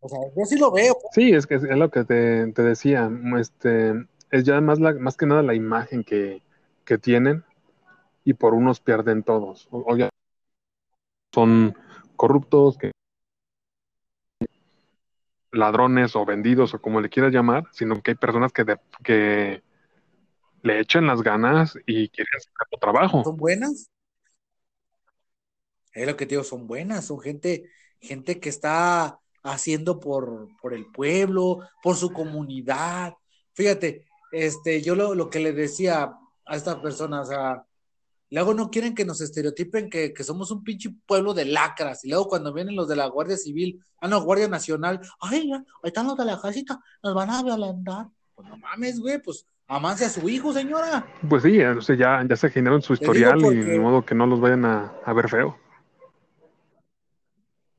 O 0.01 0.09
sea, 0.09 0.18
yo 0.36 0.45
sí 0.45 0.59
lo 0.59 0.70
veo. 0.70 0.97
Sí, 1.12 1.32
es 1.32 1.47
que 1.47 1.55
es 1.55 1.62
lo 1.62 1.91
que 1.91 2.05
te, 2.05 2.53
te 2.53 2.62
decía. 2.62 3.11
Este, 3.39 3.95
es 4.30 4.45
ya 4.45 4.61
más, 4.61 4.78
la, 4.80 4.93
más 4.93 5.16
que 5.16 5.26
nada 5.26 5.43
la 5.43 5.55
imagen 5.55 6.05
que, 6.05 6.43
que 6.84 6.99
tienen 6.99 7.43
y 8.24 8.34
por 8.34 8.53
unos 8.53 8.80
pierden 8.80 9.22
todos. 9.22 9.66
O- 9.70 9.78
Obviamente 9.78 10.14
son 11.32 11.74
corruptos, 12.16 12.76
que 12.76 12.91
ladrones 15.53 16.14
o 16.16 16.24
vendidos 16.24 16.74
o 16.74 16.80
como 16.80 17.01
le 17.01 17.09
quieras 17.09 17.32
llamar, 17.32 17.64
sino 17.72 18.01
que 18.03 18.12
hay 18.12 18.14
personas 18.16 18.53
que, 18.53 18.64
de- 18.64 18.80
que 19.03 19.62
le 20.62 20.80
echan 20.80 21.07
las 21.07 21.22
ganas 21.22 21.76
y 21.86 22.09
quieren 22.09 22.40
sacar 22.40 22.66
su 22.70 22.78
trabajo. 22.78 23.24
son 23.24 23.36
buenas. 23.36 23.90
Es 25.92 26.07
lo 26.07 26.16
que 26.16 26.26
te 26.26 26.30
digo, 26.30 26.44
son 26.44 26.66
buenas, 26.66 27.07
son 27.07 27.20
gente, 27.20 27.64
gente 28.01 28.38
que 28.40 28.49
está 28.49 29.18
haciendo 29.42 29.99
por, 29.99 30.49
por 30.61 30.74
el 30.74 30.86
pueblo, 30.86 31.61
por 31.82 31.96
su 31.96 32.12
comunidad. 32.12 33.14
Fíjate, 33.55 34.05
este, 34.32 34.82
yo 34.82 34.94
lo, 34.94 35.14
lo 35.14 35.30
que 35.30 35.40
le 35.40 35.53
decía 35.53 36.12
a 36.46 36.57
esta 36.57 36.80
persona, 36.80 37.22
o 37.22 37.24
sea, 37.24 37.64
luego 38.31 38.55
no 38.55 38.70
quieren 38.70 38.95
que 38.95 39.05
nos 39.05 39.20
estereotipen 39.20 39.89
que, 39.91 40.12
que 40.12 40.24
somos 40.24 40.51
un 40.51 40.62
pinche 40.62 40.91
pueblo 41.07 41.35
de 41.35 41.45
lacras, 41.45 42.05
y 42.05 42.09
luego 42.09 42.29
cuando 42.29 42.53
vienen 42.53 42.76
los 42.76 42.89
de 42.89 42.97
la 42.97 43.07
Guardia 43.07 43.37
Civil, 43.37 43.81
ah, 44.01 44.09
no, 44.09 44.22
Guardia 44.22 44.49
Nacional, 44.49 45.01
ay, 45.20 45.49
ya, 45.49 45.57
ahí 45.57 45.64
están 45.85 46.07
los 46.07 46.16
de 46.16 46.24
la 46.24 46.41
casita, 46.41 46.81
nos 47.03 47.14
van 47.14 47.31
a 47.31 47.43
violentar. 47.43 48.09
Pues 48.35 48.49
no 48.49 48.57
mames, 48.57 49.01
güey, 49.01 49.20
pues 49.20 49.47
amance 49.66 50.05
a 50.05 50.11
su 50.11 50.29
hijo, 50.29 50.53
señora. 50.53 51.07
Pues 51.29 51.43
sí, 51.43 51.61
o 51.61 51.81
sea, 51.81 51.97
ya, 51.97 52.24
ya 52.29 52.37
se 52.37 52.51
generaron 52.51 52.83
su 52.83 52.95
historial 52.95 53.41
y 53.45 53.57
de 53.57 53.81
modo 53.81 54.05
que 54.05 54.14
no 54.14 54.26
los 54.26 54.41
vayan 54.41 54.64
a, 54.64 54.95
a 55.05 55.12
ver 55.12 55.29
feo. 55.29 55.59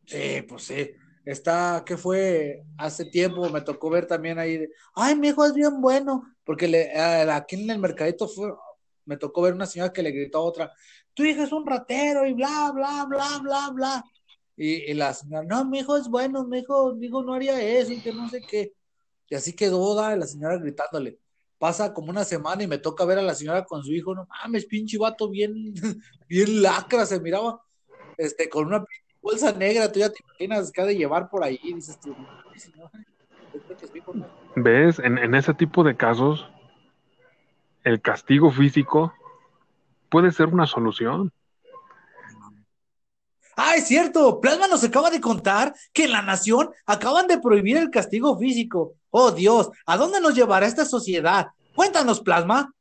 Sí, 0.06 0.44
pues 0.48 0.64
sí. 0.64 0.92
Está, 1.24 1.84
¿qué 1.86 1.96
fue? 1.96 2.64
Hace 2.78 3.06
tiempo 3.06 3.48
me 3.50 3.62
tocó 3.62 3.90
ver 3.90 4.08
también 4.08 4.40
ahí, 4.40 4.58
de, 4.58 4.70
ay, 4.96 5.16
mi 5.16 5.28
hijo 5.28 5.46
es 5.46 5.54
bien 5.54 5.80
bueno, 5.80 6.24
porque 6.44 6.68
le, 6.68 6.92
eh, 6.92 7.30
aquí 7.32 7.56
en 7.56 7.70
el 7.70 7.78
mercadito 7.78 8.28
fue, 8.28 8.52
me 9.10 9.18
tocó 9.18 9.42
ver 9.42 9.56
una 9.56 9.66
señora 9.66 9.92
que 9.92 10.04
le 10.04 10.12
gritó 10.12 10.38
a 10.38 10.42
otra, 10.42 10.74
tu 11.16 11.24
hijo 11.24 11.42
es 11.42 11.52
un 11.52 11.66
ratero 11.66 12.28
y 12.28 12.34
bla, 12.34 12.72
bla, 12.72 13.06
bla, 13.10 13.40
bla, 13.42 13.70
bla. 13.74 14.04
Y, 14.56 14.94
la 14.94 15.14
señora, 15.14 15.44
no, 15.44 15.66
mi 15.66 15.80
hijo 15.80 15.98
es 15.98 16.08
bueno, 16.08 16.46
mi 16.46 16.60
hijo, 16.60 16.94
mi 16.94 17.10
no 17.10 17.34
haría 17.34 17.60
eso 17.60 17.92
y 17.92 18.02
que 18.02 18.14
no 18.14 18.30
sé 18.30 18.42
qué. 18.48 18.74
Y 19.28 19.36
así 19.36 19.54
quedó 19.54 19.96
la 20.16 20.28
señora 20.28 20.58
gritándole. 20.58 21.18
Pasa 21.58 21.92
como 21.92 22.12
una 22.12 22.24
semana 22.24 22.62
y 22.62 22.68
me 22.68 22.78
toca 22.78 23.04
ver 23.04 23.18
a 23.18 23.24
la 23.24 23.34
señora 23.34 23.66
con 23.66 23.84
su 23.84 23.92
hijo, 23.94 24.14
no 24.14 24.28
mames, 24.28 24.66
pinche 24.66 25.00
vato 25.00 25.28
bien, 25.28 25.74
bien 26.30 26.62
lacra, 26.62 27.06
se 27.08 27.20
miraba, 27.20 27.60
este, 28.16 28.48
con 28.48 28.68
una 28.68 28.86
bolsa 29.22 29.52
negra, 29.52 29.92
tú 29.92 30.00
ya 30.00 30.10
te 30.10 30.24
imaginas 30.24 30.72
que 30.72 30.82
ha 30.82 30.86
de 30.86 30.96
llevar 30.96 31.30
por 31.30 31.44
ahí, 31.44 31.60
dices 31.64 32.00
tú. 32.00 32.16
¿Ves? 34.56 35.00
En 35.00 35.34
ese 35.34 35.54
tipo 35.56 35.84
de 35.84 35.98
casos, 35.98 36.48
el 37.90 38.02
castigo 38.02 38.52
físico 38.52 39.14
puede 40.10 40.32
ser 40.32 40.48
una 40.48 40.68
solución. 40.68 41.32
Ah, 43.58 43.76
es 43.76 43.88
cierto, 43.88 44.40
Plasma 44.40 44.68
nos 44.68 44.84
acaba 44.84 45.10
de 45.10 45.20
contar 45.20 45.74
que 45.92 46.06
en 46.06 46.12
la 46.12 46.22
nación 46.22 46.70
acaban 46.86 47.28
de 47.28 47.40
prohibir 47.40 47.78
el 47.78 47.90
castigo 47.90 48.38
físico. 48.38 48.94
Oh 49.10 49.32
Dios, 49.32 49.70
¿a 49.86 49.98
dónde 49.98 50.22
nos 50.22 50.36
llevará 50.36 50.66
esta 50.66 50.86
sociedad? 50.86 51.48
Cuéntanos, 51.76 52.22
Plasma, 52.22 52.72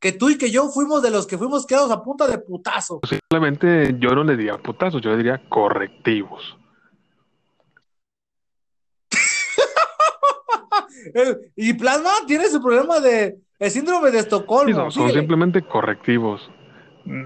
que 0.00 0.12
tú 0.12 0.30
y 0.30 0.38
que 0.38 0.50
yo 0.50 0.68
fuimos 0.70 1.02
de 1.02 1.10
los 1.10 1.26
que 1.26 1.38
fuimos 1.38 1.66
quedados 1.66 1.92
a 1.92 2.02
punta 2.02 2.26
de 2.26 2.38
putazo. 2.38 3.00
Simplemente 3.06 3.94
yo 3.98 4.10
no 4.14 4.24
le 4.24 4.36
diría 4.36 4.58
putazos, 4.58 5.00
yo 5.02 5.10
le 5.10 5.18
diría 5.18 5.42
correctivos. 5.48 6.56
Eh, 11.14 11.36
y 11.56 11.72
Plasma 11.74 12.10
tiene 12.28 12.48
su 12.48 12.62
problema 12.62 13.00
de 13.00 13.36
el 13.62 13.70
síndrome 13.70 14.10
de 14.10 14.18
Sí, 14.18 14.24
Estocolmo. 14.24 14.90
son, 14.90 15.12
simplemente 15.12 15.62
correctivos. 15.62 16.50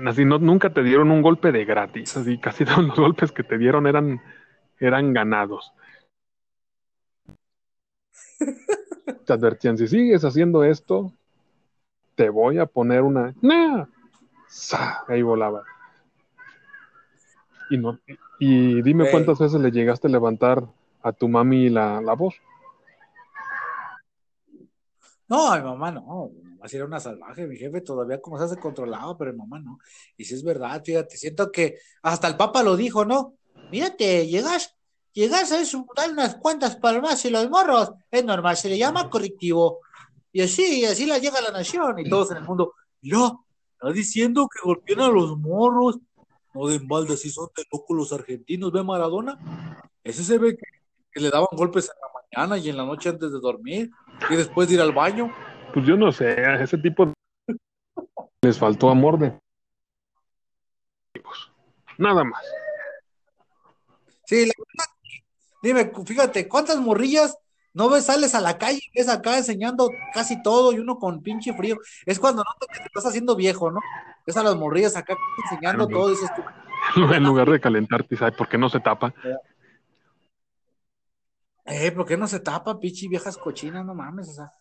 Así 0.06 0.26
no, 0.26 0.38
nunca 0.38 0.68
te 0.70 0.82
dieron 0.82 1.10
un 1.10 1.22
golpe 1.22 1.50
de 1.50 1.64
gratis, 1.64 2.14
así 2.16 2.38
casi 2.38 2.64
todos 2.66 2.84
los 2.84 2.96
golpes 2.96 3.32
que 3.32 3.42
te 3.42 3.56
dieron 3.56 3.86
eran, 3.86 4.20
eran 4.78 5.14
ganados. 5.14 5.72
Te 9.26 9.32
advertían, 9.32 9.78
si 9.78 9.88
sigues 9.88 10.24
haciendo 10.24 10.62
esto, 10.62 11.12
te 12.16 12.28
voy 12.28 12.58
a 12.58 12.66
poner 12.66 13.02
una... 13.02 13.34
¡Nah! 13.40 13.86
¡Sa! 14.46 15.04
Ahí 15.08 15.22
volaba. 15.22 15.62
Y, 17.70 17.78
no, 17.78 17.98
y 18.38 18.82
dime 18.82 19.10
cuántas 19.10 19.38
veces 19.38 19.60
le 19.60 19.70
llegaste 19.70 20.08
a 20.08 20.10
levantar 20.10 20.64
a 21.02 21.12
tu 21.12 21.28
mami 21.28 21.70
la, 21.70 22.00
la 22.02 22.12
voz. 22.14 22.34
No, 25.28 25.56
mi 25.56 25.62
mamá 25.62 25.90
no, 25.90 26.30
mi 26.32 26.50
mamá 26.50 26.68
sí 26.68 26.76
era 26.76 26.84
una 26.84 27.00
salvaje, 27.00 27.46
mi 27.46 27.56
jefe 27.56 27.80
todavía 27.80 28.20
como 28.20 28.38
se 28.38 28.44
hace 28.44 28.56
controlado, 28.56 29.18
pero 29.18 29.32
mi 29.32 29.38
mamá 29.38 29.58
no. 29.58 29.78
Y 30.16 30.24
si 30.24 30.34
es 30.34 30.44
verdad, 30.44 30.82
fíjate, 30.84 31.16
siento 31.16 31.50
que 31.50 31.78
hasta 32.02 32.28
el 32.28 32.36
Papa 32.36 32.62
lo 32.62 32.76
dijo, 32.76 33.04
¿no? 33.04 33.34
Mírate, 33.72 34.28
llegas, 34.28 34.76
llegas 35.12 35.50
a 35.50 35.60
eso, 35.60 35.84
dar 35.96 36.12
unas 36.12 36.36
cuantas 36.36 36.76
palmas 36.76 37.24
y 37.24 37.30
los 37.30 37.50
morros, 37.50 37.92
es 38.10 38.24
normal, 38.24 38.56
se 38.56 38.68
le 38.68 38.78
llama 38.78 39.10
correctivo. 39.10 39.80
Y 40.30 40.42
así, 40.42 40.80
y 40.80 40.84
así 40.84 41.06
la 41.06 41.18
llega 41.18 41.40
la 41.40 41.50
nación 41.50 41.98
y 41.98 42.08
todos 42.08 42.30
en 42.30 42.36
el 42.38 42.44
mundo, 42.44 42.74
mira, 43.00 43.32
está 43.72 43.90
diciendo 43.90 44.48
que 44.48 44.60
golpean 44.62 45.00
a 45.00 45.08
los 45.08 45.36
morros. 45.36 45.98
No 46.54 46.68
den 46.68 46.86
balde, 46.86 47.14
así 47.14 47.30
son 47.30 47.48
de 47.54 47.64
locos 47.70 47.96
los 47.96 48.12
argentinos, 48.12 48.72
¿ve 48.72 48.82
Maradona? 48.82 49.38
Ese 50.02 50.24
se 50.24 50.38
ve 50.38 50.56
que, 50.56 50.64
que 51.10 51.20
le 51.20 51.30
daban 51.30 51.48
golpes 51.52 51.90
en 51.90 52.00
la 52.00 52.46
mañana 52.46 52.58
y 52.64 52.70
en 52.70 52.76
la 52.76 52.84
noche 52.84 53.10
antes 53.10 53.30
de 53.30 53.40
dormir 53.40 53.90
y 54.30 54.36
después 54.36 54.68
de 54.68 54.74
ir 54.74 54.80
al 54.80 54.92
baño. 54.92 55.32
Pues 55.72 55.86
yo 55.86 55.96
no 55.96 56.12
sé, 56.12 56.28
a 56.44 56.62
ese 56.62 56.78
tipo 56.78 57.06
de... 57.06 57.12
les 58.42 58.58
faltó 58.58 58.88
amor 58.88 59.18
de... 59.18 59.38
Nada 61.98 62.24
más. 62.24 62.42
Sí, 64.24 64.44
la 64.44 64.52
verdad, 64.58 64.90
dime, 65.62 65.92
fíjate, 66.04 66.48
¿cuántas 66.48 66.78
morrillas 66.78 67.38
no 67.72 67.88
ves, 67.88 68.06
sales 68.06 68.34
a 68.34 68.40
la 68.40 68.58
calle 68.58 68.80
y 68.82 68.98
ves 68.98 69.08
acá 69.08 69.36
enseñando 69.36 69.88
casi 70.12 70.42
todo 70.42 70.72
y 70.72 70.78
uno 70.78 70.98
con 70.98 71.22
pinche 71.22 71.54
frío? 71.54 71.78
Es 72.04 72.18
cuando 72.18 72.42
notas 72.42 72.68
que 72.72 72.78
te 72.78 72.86
estás 72.86 73.06
haciendo 73.06 73.36
viejo, 73.36 73.70
¿no? 73.70 73.80
Ves 74.26 74.36
a 74.36 74.42
las 74.42 74.56
morrillas 74.56 74.96
acá 74.96 75.14
enseñando 75.44 75.86
todo 75.86 76.10
dices 76.10 76.30
tú, 76.34 76.42
En 77.14 77.24
lugar 77.24 77.50
de 77.50 77.60
calentarte, 77.60 78.16
¿sabes 78.16 78.34
por 78.34 78.48
qué 78.48 78.58
no 78.58 78.68
se 78.68 78.80
tapa? 78.80 79.14
Eh, 81.66 81.92
¿por 81.92 82.06
qué 82.06 82.16
no 82.16 82.28
se 82.28 82.40
tapa, 82.40 82.78
pinche 82.78 83.08
viejas 83.08 83.36
cochinas? 83.36 83.84
No 83.84 83.94
mames, 83.94 84.28
o 84.28 84.32
sea, 84.34 84.52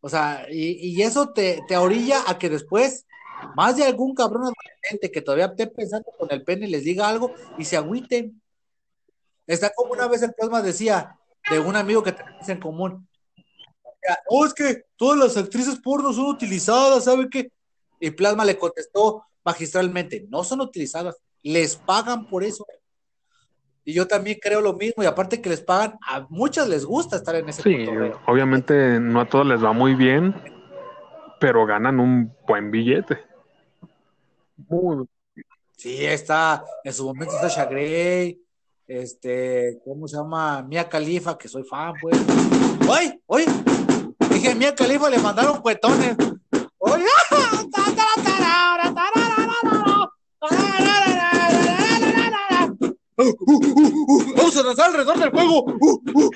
o 0.00 0.08
sea, 0.08 0.46
y, 0.50 0.72
y 0.88 1.02
eso 1.02 1.32
te, 1.32 1.62
te 1.68 1.76
orilla 1.76 2.22
a 2.26 2.38
que 2.38 2.48
después 2.48 3.06
más 3.54 3.76
de 3.76 3.84
algún 3.84 4.14
cabrón 4.14 4.42
adolescente 4.42 5.10
que 5.10 5.22
todavía 5.22 5.46
esté 5.46 5.66
pensando 5.66 6.10
con 6.18 6.30
el 6.30 6.44
pene 6.44 6.68
les 6.68 6.84
diga 6.84 7.08
algo 7.08 7.32
y 7.58 7.64
se 7.64 7.76
agüiten. 7.76 8.40
Está 9.46 9.72
como 9.74 9.92
una 9.92 10.06
vez 10.06 10.22
el 10.22 10.34
plasma 10.34 10.62
decía 10.62 11.18
de 11.50 11.58
un 11.58 11.76
amigo 11.76 12.02
que 12.02 12.12
tenemos 12.12 12.48
en 12.48 12.60
común. 12.60 13.08
Oh, 14.28 14.46
es 14.46 14.54
que 14.54 14.84
todas 14.96 15.18
las 15.18 15.36
actrices 15.36 15.78
porno 15.78 16.12
son 16.12 16.26
utilizadas, 16.26 17.04
¿sabe 17.04 17.28
qué? 17.30 17.50
Y 17.98 18.10
Plasma 18.10 18.44
le 18.44 18.58
contestó 18.58 19.24
magistralmente, 19.44 20.26
no 20.28 20.42
son 20.42 20.62
utilizadas, 20.62 21.16
les 21.42 21.76
pagan 21.76 22.26
por 22.28 22.42
eso. 22.42 22.66
Y 23.84 23.94
yo 23.94 24.06
también 24.06 24.38
creo 24.40 24.60
lo 24.60 24.74
mismo, 24.74 25.02
y 25.02 25.06
aparte 25.06 25.40
que 25.40 25.48
les 25.48 25.60
pagan, 25.62 25.98
a 26.06 26.26
muchas 26.28 26.68
les 26.68 26.84
gusta 26.84 27.16
estar 27.16 27.34
en 27.34 27.48
ese 27.48 27.62
Sí, 27.62 27.84
cotorreo. 27.86 28.20
obviamente 28.26 29.00
no 29.00 29.20
a 29.20 29.24
todos 29.28 29.46
les 29.46 29.62
va 29.64 29.72
muy 29.72 29.94
bien, 29.94 30.34
pero 31.40 31.64
ganan 31.66 31.98
un 31.98 32.32
buen 32.46 32.70
billete. 32.70 33.18
Muy- 34.68 35.06
Sí, 35.76 36.04
está, 36.04 36.62
en 36.84 36.92
su 36.92 37.06
momento 37.06 37.34
está 37.34 37.48
Shagray, 37.48 38.38
este, 38.86 39.78
¿cómo 39.82 40.06
se 40.06 40.18
llama? 40.18 40.62
Mia 40.62 40.86
Khalifa, 40.86 41.38
que 41.38 41.48
soy 41.48 41.62
fan, 41.64 41.94
pues. 42.02 42.20
¡Oye! 42.86 43.18
¡Oye! 43.26 43.46
Dije, 44.30 44.54
Mia 44.54 44.74
Khalifa 44.74 45.08
le 45.08 45.18
mandaron 45.18 45.62
cuetones. 45.62 46.16
¡Oye! 46.76 47.04
¡Uh, 53.20 53.24
uh, 53.24 53.54
uh, 53.54 54.12
uh! 54.12 54.34
¡Vamos 54.36 54.56
a 54.56 54.62
danzar 54.62 54.86
alrededor 54.86 55.18
del! 55.18 55.28
¡Uh, 55.34 55.38
uh, 55.38 56.00
uh, 56.14 56.30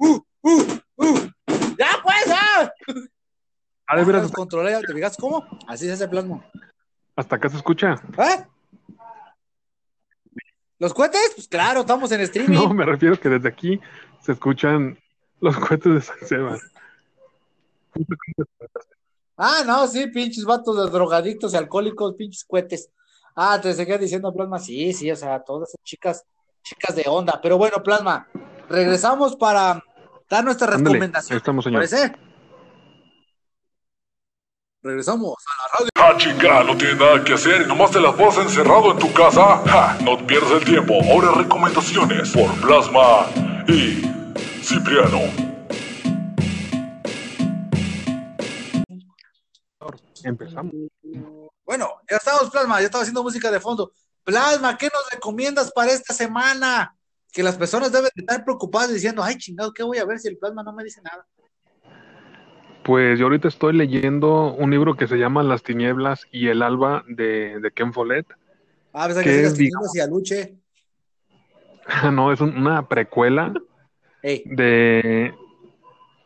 uh, 0.00 0.24
uh, 0.42 0.80
uh! 0.96 1.30
¡Ya 1.76 1.88
pues! 2.02 2.24
¡Ah! 2.28 2.70
Ya 3.96 4.04
veras, 4.04 4.22
los 4.22 4.32
controlé, 4.32 4.80
¿te 4.86 4.94
fijas 4.94 5.16
cómo? 5.16 5.44
Así 5.66 5.86
se 5.86 5.92
hace 5.92 6.06
plasma. 6.06 6.44
hasta 7.16 7.34
acá 7.36 7.48
se 7.48 7.56
escucha. 7.56 8.00
¿Eh? 8.16 8.44
¿Los 10.78 10.94
cohetes? 10.94 11.32
Pues 11.34 11.48
claro, 11.48 11.80
estamos 11.80 12.12
en 12.12 12.20
streaming. 12.20 12.54
No, 12.54 12.72
me 12.72 12.84
refiero 12.84 13.18
que 13.18 13.28
desde 13.28 13.48
aquí 13.48 13.80
se 14.20 14.32
escuchan 14.32 14.96
los 15.40 15.56
cohetes 15.56 15.92
de 15.92 16.00
San 16.00 16.18
Sebas. 16.26 16.60
Ah, 19.36 19.62
no, 19.66 19.86
sí, 19.88 20.06
pinches 20.06 20.44
vatos 20.44 20.76
de 20.76 20.90
drogadictos 20.90 21.52
y 21.52 21.56
alcohólicos, 21.56 22.14
pinches 22.14 22.44
cohetes. 22.44 22.88
Ah, 23.34 23.60
te 23.60 23.72
seguía 23.72 23.98
diciendo, 23.98 24.32
Plasma, 24.32 24.58
sí, 24.58 24.92
sí, 24.92 25.10
o 25.10 25.16
sea, 25.16 25.40
todas 25.40 25.70
esas 25.70 25.82
chicas, 25.84 26.24
chicas 26.62 26.94
de 26.96 27.04
onda. 27.06 27.40
Pero 27.42 27.56
bueno, 27.58 27.82
Plasma, 27.82 28.26
regresamos 28.68 29.36
para 29.36 29.82
dar 30.28 30.44
nuestra 30.44 30.66
Ándale, 30.66 30.80
ahí 30.88 30.92
recomendación. 30.94 31.36
estamos, 31.36 31.64
señor. 31.64 31.80
¿Parece? 31.80 32.12
Regresamos 34.82 35.34
a 35.46 35.62
la 35.62 35.78
radio. 35.78 35.90
Ja, 35.94 36.16
chica, 36.16 36.64
no 36.64 36.76
tienes 36.76 36.98
nada 36.98 37.22
que 37.22 37.34
hacer 37.34 37.62
y 37.62 37.66
nomás 37.66 37.90
te 37.90 38.00
la 38.00 38.16
pasas 38.16 38.46
encerrado 38.46 38.92
en 38.92 38.98
tu 38.98 39.12
casa. 39.12 39.58
Ja, 39.66 39.98
no 40.02 40.16
pierdas 40.26 40.52
el 40.52 40.64
tiempo. 40.64 40.94
Ahora 41.04 41.32
recomendaciones 41.32 42.30
por 42.30 42.50
Plasma 42.62 43.26
y 43.68 44.02
Cipriano. 44.62 45.20
Empezamos. 50.24 50.72
Bueno, 51.70 51.88
ya 52.10 52.16
estamos, 52.16 52.50
Plasma, 52.50 52.80
ya 52.80 52.86
estaba 52.86 53.02
haciendo 53.02 53.22
música 53.22 53.48
de 53.48 53.60
fondo. 53.60 53.92
Plasma, 54.24 54.76
¿qué 54.76 54.86
nos 54.92 55.08
recomiendas 55.12 55.70
para 55.70 55.92
esta 55.92 56.12
semana? 56.12 56.96
Que 57.32 57.44
las 57.44 57.56
personas 57.56 57.92
deben 57.92 58.10
de 58.12 58.22
estar 58.22 58.42
preocupadas 58.42 58.92
diciendo, 58.92 59.22
ay, 59.22 59.36
chingado, 59.36 59.72
¿qué 59.72 59.84
voy 59.84 59.98
a 59.98 60.04
ver 60.04 60.18
si 60.18 60.26
el 60.26 60.36
Plasma 60.36 60.64
no 60.64 60.72
me 60.72 60.82
dice 60.82 61.00
nada? 61.00 61.24
Pues 62.82 63.20
yo 63.20 63.26
ahorita 63.26 63.46
estoy 63.46 63.72
leyendo 63.74 64.52
un 64.52 64.72
libro 64.72 64.96
que 64.96 65.06
se 65.06 65.14
llama 65.16 65.44
Las 65.44 65.62
tinieblas 65.62 66.26
y 66.32 66.48
el 66.48 66.62
alba 66.62 67.04
de, 67.06 67.60
de 67.60 67.70
Ken 67.70 67.92
Follett. 67.92 68.26
Ah, 68.92 69.04
pues 69.04 69.18
a 69.18 69.22
¿Qué 69.22 69.28
que 69.28 69.36
sigas 69.36 69.52
es, 69.52 69.58
teniendo 69.58 69.78
hacia 69.86 70.06
Luche. 70.08 70.56
no, 72.12 72.32
es 72.32 72.40
un- 72.40 72.56
una 72.56 72.88
precuela 72.88 73.54
de, 74.24 75.32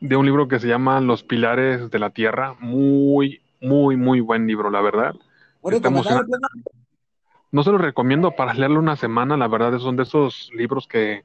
de 0.00 0.16
un 0.16 0.24
libro 0.24 0.48
que 0.48 0.58
se 0.58 0.68
llama 0.68 1.02
Los 1.02 1.22
pilares 1.22 1.90
de 1.90 1.98
la 1.98 2.08
tierra. 2.08 2.56
Muy, 2.60 3.42
muy, 3.60 3.98
muy 3.98 4.20
buen 4.20 4.46
libro, 4.46 4.70
la 4.70 4.80
verdad. 4.80 5.14
Está 5.64 5.88
emocionante. 5.88 6.32
No 7.50 7.62
se 7.62 7.70
lo 7.70 7.78
recomiendo 7.78 8.32
para 8.32 8.54
leerlo 8.54 8.80
una 8.80 8.96
semana, 8.96 9.36
la 9.36 9.48
verdad, 9.48 9.78
son 9.78 9.96
de 9.96 10.02
esos 10.02 10.50
libros 10.54 10.88
que 10.88 11.24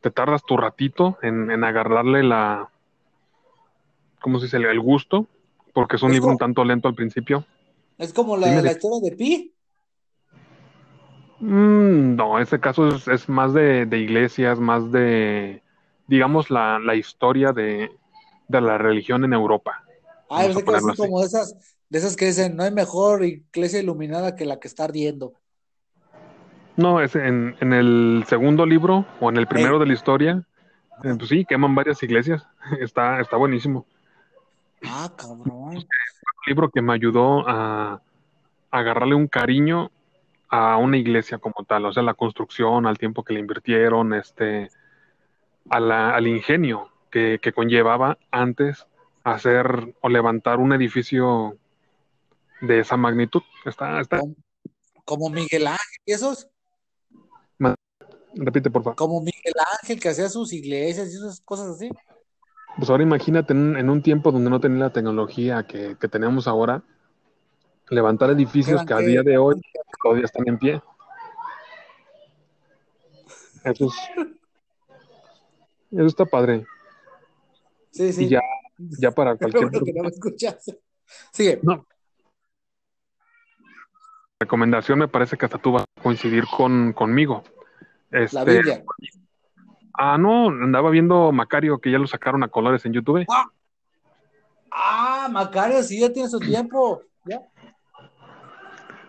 te 0.00 0.10
tardas 0.10 0.44
tu 0.44 0.56
ratito 0.56 1.18
en, 1.22 1.50
en 1.50 1.62
agarrarle 1.62 2.22
la, 2.22 2.70
¿cómo 4.20 4.38
se 4.38 4.46
dice? 4.46 4.56
El 4.56 4.80
gusto, 4.80 5.26
porque 5.72 5.96
es 5.96 6.02
un 6.02 6.10
Es 6.10 6.16
libro 6.16 6.30
un 6.30 6.38
tanto 6.38 6.64
lento 6.64 6.88
al 6.88 6.94
principio. 6.94 7.44
Es 7.98 8.12
como 8.12 8.36
la, 8.36 8.48
historia 8.48 9.00
de 9.00 9.16
Pi. 9.16 9.54
Mm, 11.40 12.16
no, 12.16 12.36
en 12.36 12.42
este 12.42 12.60
caso 12.60 12.88
es, 12.88 13.08
es 13.08 13.28
más 13.28 13.52
de, 13.54 13.86
de 13.86 13.98
iglesias, 13.98 14.58
más 14.58 14.90
de, 14.90 15.62
digamos, 16.06 16.50
la, 16.50 16.78
la 16.78 16.94
historia 16.94 17.52
de, 17.52 17.90
de 18.48 18.60
la 18.60 18.78
religión 18.78 19.24
en 19.24 19.32
Europa. 19.32 19.84
Ah, 20.28 20.46
así. 20.46 20.96
como 20.96 21.22
esas, 21.22 21.56
de 21.90 21.98
esas 21.98 22.16
que 22.16 22.26
dicen, 22.26 22.56
no 22.56 22.62
hay 22.62 22.70
mejor 22.72 23.24
iglesia 23.24 23.80
iluminada 23.80 24.36
que 24.36 24.46
la 24.46 24.58
que 24.60 24.68
está 24.68 24.84
ardiendo. 24.84 25.34
No, 26.76 27.00
es 27.00 27.14
en, 27.16 27.56
en 27.60 27.72
el 27.72 28.24
segundo 28.26 28.64
libro 28.64 29.04
o 29.20 29.28
en 29.28 29.36
el 29.36 29.46
primero 29.46 29.74
Ey. 29.74 29.80
de 29.80 29.86
la 29.86 29.92
historia, 29.92 30.46
eh, 31.04 31.14
pues 31.18 31.28
sí, 31.28 31.44
queman 31.44 31.74
varias 31.74 32.02
iglesias. 32.02 32.46
Está, 32.80 33.20
está 33.20 33.36
buenísimo. 33.36 33.86
Ah, 34.86 35.10
cabrón. 35.16 35.84
libro 36.46 36.70
que 36.70 36.80
me 36.80 36.94
ayudó 36.94 37.46
a, 37.46 37.94
a 37.94 38.00
agarrarle 38.78 39.14
un 39.14 39.26
cariño 39.28 39.90
a 40.48 40.76
una 40.78 40.96
iglesia 40.96 41.38
como 41.38 41.64
tal, 41.66 41.84
o 41.86 41.92
sea, 41.92 42.02
la 42.02 42.14
construcción, 42.14 42.86
al 42.86 42.98
tiempo 42.98 43.22
que 43.24 43.34
le 43.34 43.40
invirtieron, 43.40 44.14
este, 44.14 44.70
a 45.68 45.80
la- 45.80 46.14
al 46.14 46.26
ingenio 46.26 46.88
que, 47.10 47.38
que 47.42 47.52
conllevaba 47.52 48.16
antes 48.30 48.86
hacer 49.22 49.94
o 50.00 50.08
levantar 50.08 50.58
un 50.60 50.72
edificio 50.72 51.56
de 52.60 52.80
esa 52.80 52.96
magnitud. 52.96 53.42
Está, 53.64 54.00
está, 54.00 54.18
Como, 54.18 54.36
como 55.04 55.30
Miguel 55.30 55.66
Ángel, 55.66 55.98
y 56.04 56.12
esos, 56.12 56.48
repite 58.34 58.70
por 58.70 58.82
favor. 58.82 58.96
como 58.96 59.20
Miguel 59.20 59.54
Ángel 59.80 59.98
que 59.98 60.08
hacía 60.08 60.28
sus 60.28 60.52
iglesias 60.52 61.12
y 61.12 61.16
esas 61.16 61.40
cosas 61.40 61.70
así. 61.70 61.90
Pues 62.76 62.88
ahora 62.88 63.02
imagínate 63.02 63.52
en, 63.52 63.76
en 63.76 63.90
un 63.90 64.02
tiempo 64.02 64.30
donde 64.30 64.50
no 64.50 64.60
tenía 64.60 64.78
la 64.78 64.92
tecnología 64.92 65.66
que, 65.66 65.96
que 66.00 66.08
tenemos 66.08 66.46
ahora, 66.46 66.82
levantar 67.88 68.30
edificios 68.30 68.84
que 68.84 68.94
a 68.94 68.98
día 68.98 69.22
de 69.22 69.36
hoy 69.36 69.60
todavía 70.02 70.24
están 70.24 70.46
en 70.46 70.58
pie. 70.58 70.82
Eso 73.64 73.86
es, 73.86 73.94
eso 75.90 76.06
está 76.06 76.24
padre. 76.24 76.64
Sí, 77.90 78.12
sí. 78.12 78.24
Y 78.24 78.28
ya, 78.28 78.40
ya 78.78 79.10
para 79.10 79.36
Pero 79.36 79.50
cualquier 79.52 79.70
bueno 79.70 79.84
que 79.84 79.92
no 79.92 80.02
me 80.04 80.08
escuchas. 80.08 80.64
Sigue. 81.32 81.60
Recomendación, 84.50 84.98
me 84.98 85.06
parece 85.08 85.36
que 85.36 85.44
hasta 85.44 85.58
tú 85.58 85.72
vas 85.72 85.84
a 85.96 86.02
coincidir 86.02 86.44
con, 86.46 86.92
conmigo. 86.94 87.44
La 88.10 88.20
Este, 88.22 88.44
Biblia. 88.44 88.82
ah, 89.94 90.16
no, 90.18 90.48
andaba 90.48 90.88
viendo 90.90 91.30
Macario, 91.30 91.78
que 91.78 91.90
ya 91.90 91.98
lo 91.98 92.06
sacaron 92.06 92.42
a 92.42 92.48
colores 92.48 92.84
en 92.86 92.94
YouTube. 92.94 93.26
Ah, 94.72 95.28
Macario, 95.30 95.82
sí, 95.82 96.00
ya 96.00 96.10
tiene 96.10 96.28
su 96.28 96.40
tiempo. 96.40 97.02
Ya. 97.26 97.42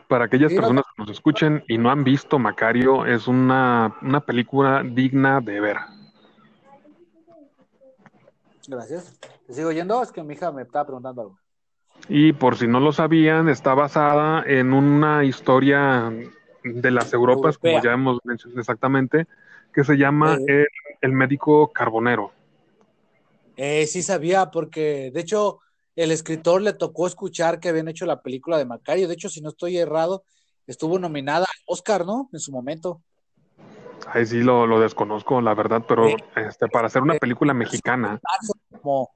Para 0.10 0.26
aquellas 0.26 0.52
Sí, 0.52 0.58
personas 0.58 0.84
que 0.84 1.02
nos 1.04 1.10
escuchen 1.12 1.64
y 1.70 1.78
no 1.78 1.90
han 1.90 2.04
visto 2.04 2.38
Macario, 2.38 3.06
es 3.06 3.28
una, 3.30 3.96
una 4.02 4.20
película 4.20 4.84
digna 4.84 5.40
de 5.40 5.62
ver. 5.62 5.78
Gracias. 8.68 9.18
¿Te 9.48 9.54
sigo 9.54 9.70
oyendo? 9.70 10.04
Es 10.04 10.12
que 10.12 10.22
mi 10.24 10.34
hija 10.34 10.52
me 10.52 10.64
estaba 10.64 10.86
preguntando 10.86 11.22
algo. 11.22 11.40
Y 12.10 12.34
por 12.34 12.58
si 12.58 12.68
no 12.68 12.80
lo 12.80 12.92
sabían, 12.92 13.48
está 13.50 13.74
basada 13.74 14.44
en 14.46 14.74
una 14.74 15.24
historia 15.24 16.12
de 16.64 16.92
las 16.92 17.14
Europas, 17.14 17.58
como 17.58 17.82
ya 17.82 17.94
hemos 17.94 18.20
mencionado 18.24 18.60
exactamente, 18.60 19.28
que 19.74 19.84
se 19.84 19.96
llama 19.98 20.38
Sí. 20.38 20.44
el, 20.48 20.68
el 21.02 21.12
médico 21.14 21.72
carbonero. 21.72 22.32
Eh, 23.56 23.86
sí 23.88 24.02
sabía, 24.02 24.52
porque 24.52 25.12
de 25.14 25.20
hecho 25.22 25.60
el 25.96 26.12
escritor 26.12 26.62
le 26.62 26.74
tocó 26.74 27.08
escuchar 27.08 27.60
que 27.60 27.70
habían 27.70 27.88
hecho 27.88 28.06
la 28.06 28.22
película 28.22 28.58
de 28.58 28.66
Macario. 28.66 29.08
De 29.08 29.14
hecho, 29.14 29.30
si 29.30 29.42
no 29.42 29.50
estoy 29.50 29.78
errado, 29.78 30.24
estuvo 30.68 30.98
nominada 31.00 31.46
al 31.46 31.64
Oscar, 31.66 32.06
¿no? 32.06 32.30
En 32.34 32.40
su 32.40 32.52
momento. 32.52 33.02
Ahí 34.08 34.26
sí 34.26 34.42
lo, 34.42 34.66
lo 34.66 34.80
desconozco, 34.80 35.42
la 35.42 35.54
verdad, 35.54 35.84
pero 35.88 36.08
Sí. 36.08 36.16
este, 36.36 36.68
para 36.68 36.88
hacer 36.88 37.02
una 37.02 37.16
película 37.16 37.54
mexicana, 37.54 38.20
Como, 38.82 39.12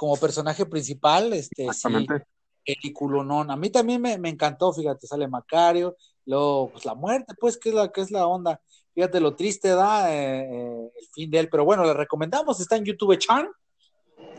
como 0.00 0.16
personaje 0.16 0.64
principal, 0.64 1.30
este, 1.34 1.64
sí, 1.64 1.68
exactamente, 1.68 2.24
peliculonón. 2.64 3.50
A 3.50 3.56
mí 3.56 3.68
también 3.68 4.00
me, 4.00 4.16
me 4.16 4.30
encantó, 4.30 4.72
fíjate, 4.72 5.06
sale 5.06 5.28
Macario, 5.28 5.94
luego, 6.24 6.70
pues 6.72 6.86
la 6.86 6.94
muerte, 6.94 7.34
pues, 7.38 7.58
que 7.58 7.68
es 7.68 7.74
la, 7.74 7.92
que 7.92 8.00
es 8.00 8.10
la 8.10 8.26
onda. 8.26 8.58
Fíjate 8.94 9.20
lo 9.20 9.36
triste 9.36 9.68
da 9.68 10.10
eh, 10.10 10.48
eh, 10.50 10.90
el 11.02 11.06
fin 11.12 11.30
de 11.30 11.40
él, 11.40 11.48
pero 11.50 11.66
bueno, 11.66 11.84
le 11.84 11.92
recomendamos, 11.92 12.58
está 12.60 12.76
en 12.76 12.86
YouTube 12.86 13.18
Chan. 13.18 13.46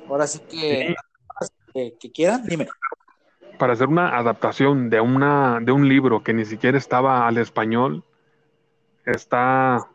Ahora 0.08 0.26
sí 0.26 0.40
que, 0.50 0.96
que, 1.76 1.96
que 2.00 2.12
quieran, 2.12 2.44
dime. 2.48 2.68
para 3.60 3.74
hacer 3.74 3.88
una 3.88 4.18
adaptación 4.18 4.90
de, 4.90 5.00
una, 5.00 5.60
de 5.62 5.72
un 5.72 5.88
libro 5.88 6.24
que 6.24 6.34
ni 6.34 6.44
siquiera 6.46 6.76
estaba 6.76 7.28
al 7.28 7.38
español, 7.38 8.04
está 9.06 9.88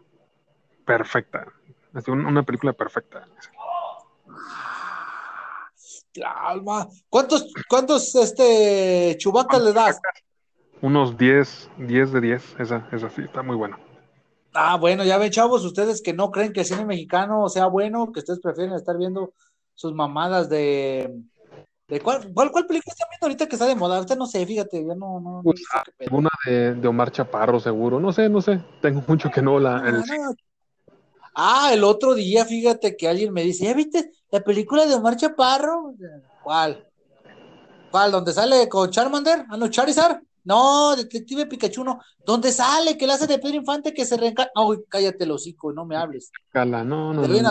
perfecta. 0.85 1.49
Es 1.93 2.07
un- 2.07 2.25
una 2.25 2.45
película 2.45 2.73
perfecta. 2.73 3.27
Alma. 6.25 6.89
¿Cuántos, 7.09 7.53
cuántos 7.69 8.14
este 8.14 9.17
chubacas 9.19 9.62
le 9.62 9.73
das? 9.73 10.01
Unos 10.83 11.17
10, 11.17 11.71
10 11.79 12.12
de 12.12 12.21
10, 12.21 12.57
esa, 12.59 12.89
esa 12.93 13.09
sí, 13.11 13.23
está 13.23 13.43
muy 13.43 13.57
buena. 13.57 13.79
Ah, 14.53 14.77
bueno, 14.77 15.05
ya 15.05 15.19
ven, 15.19 15.31
chavos, 15.31 15.64
ustedes 15.64 16.03
que 16.03 16.12
no 16.12 16.31
creen 16.31 16.53
que 16.53 16.61
el 16.61 16.67
cine 16.67 16.85
mexicano 16.85 17.49
sea 17.49 17.67
bueno, 17.67 18.11
que 18.12 18.21
ustedes 18.21 18.41
prefieren 18.41 18.75
estar 18.75 18.97
viendo 18.97 19.33
sus 19.75 19.93
mamadas 19.95 20.49
de. 20.49 21.14
de 21.89 22.01
cuál, 22.01 22.33
cuál, 22.33 22.51
cuál 22.51 22.67
película 22.67 22.93
están 22.93 23.09
viendo 23.11 23.27
ahorita 23.27 23.47
que 23.47 23.57
está 23.57 23.67
de 23.67 23.75
moda? 23.75 23.97
Ahorita 23.97 24.17
no 24.17 24.27
sé, 24.27 24.47
fíjate, 24.47 24.81
yo 24.87 24.95
no, 24.95 25.21
no, 25.21 25.43
no 25.43 25.53
sé 25.55 25.62
qué 25.85 25.93
pedo. 25.93 26.09
Alguna 26.09 26.31
de, 26.47 26.75
de 26.75 26.89
Omar 26.89 27.11
Chaparro, 27.11 27.61
seguro. 27.61 28.01
No 28.01 28.12
sé, 28.12 28.29
no 28.31 28.41
sé. 28.41 28.62
Tengo 28.81 29.03
mucho 29.07 29.31
que 29.31 29.43
no 29.43 29.59
la. 29.59 29.77
el- 29.87 29.97
Ah, 29.97 30.05
no. 30.09 30.35
Ah, 31.39 31.68
el 31.70 31.84
otro 31.84 32.14
día, 32.14 32.47
fíjate 32.47 32.97
que 32.97 33.07
alguien 33.07 33.30
me 33.30 33.43
dice, 33.43 33.66
¿ya 33.66 33.74
viste 33.74 34.11
la 34.30 34.41
película 34.41 34.87
de 34.87 34.95
Omar 34.95 35.18
Chaparro? 35.18 35.95
¿Cuál? 36.43 36.89
¿Cuál? 37.91 38.11
¿Donde 38.11 38.32
sale 38.32 38.66
con 38.70 38.91
Charmander? 38.91 39.45
Ah, 39.51 39.59
no, 39.59 39.68
Charizard. 39.68 40.18
No, 40.45 40.97
Detective 40.97 41.45
Pikachu 41.45 41.84
no. 41.84 42.01
¿Dónde 42.24 42.53
sale? 42.53 42.97
Que 42.97 43.07
le 43.07 43.12
hace 43.12 43.26
de 43.26 43.39
Pedro 43.39 43.57
Infante 43.57 43.93
que 43.93 44.07
se 44.07 44.16
reencarna. 44.16 44.51
No, 44.55 44.74
cállate 44.89 45.24
el 45.24 45.32
hocico, 45.32 45.74
no 45.74 45.84
me 45.84 45.97
hables. 45.97 46.30
Cala, 46.49 46.82
no, 46.82 47.12
no. 47.12 47.22
Te 47.22 47.43
no. 47.43 47.51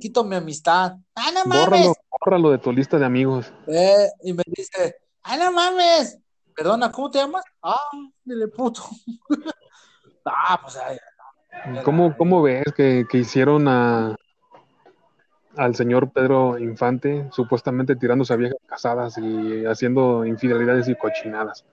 quito 0.00 0.24
mi 0.24 0.36
amistad. 0.36 0.96
¡Ah, 1.14 1.30
no 1.34 1.44
mames! 1.44 1.66
Bórralo, 1.66 1.94
bórralo 2.24 2.50
de 2.52 2.58
tu 2.58 2.72
lista 2.72 2.98
de 2.98 3.04
amigos. 3.04 3.52
Eh, 3.66 4.08
y 4.22 4.32
me 4.32 4.44
dice, 4.46 4.96
¡ah, 5.24 5.36
no 5.36 5.52
mames! 5.52 6.18
Perdona, 6.56 6.90
¿cómo 6.90 7.10
te 7.10 7.18
llamas? 7.18 7.44
Ah, 7.62 7.90
dile 8.24 8.48
puto. 8.48 8.82
ah, 10.24 10.58
pues 10.62 10.76
ay, 10.76 10.96
¿Cómo, 11.84 12.16
cómo 12.16 12.42
ves 12.42 12.64
que, 12.74 13.06
que 13.08 13.18
hicieron 13.18 13.68
a 13.68 14.16
al 15.56 15.74
señor 15.74 16.10
Pedro 16.12 16.58
Infante 16.58 17.28
supuestamente 17.32 17.96
tirándose 17.96 18.32
a 18.32 18.36
viejas 18.36 18.58
casadas 18.66 19.18
y 19.18 19.64
haciendo 19.66 20.24
infidelidades 20.24 20.88
y 20.88 20.94
cochinadas? 20.94 21.64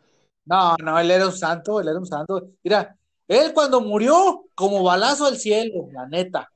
No, 0.46 0.76
no, 0.78 0.98
él 1.00 1.12
era 1.12 1.26
un 1.26 1.34
santo, 1.34 1.80
él 1.80 1.88
era 1.88 2.00
un 2.00 2.06
santo. 2.06 2.50
Mira, 2.64 2.96
él 3.28 3.54
cuando 3.54 3.82
murió, 3.82 4.46
como 4.56 4.84
balazo 4.84 5.26
al 5.26 5.38
cielo, 5.38 5.88
la 5.92 6.08
neta. 6.08 6.50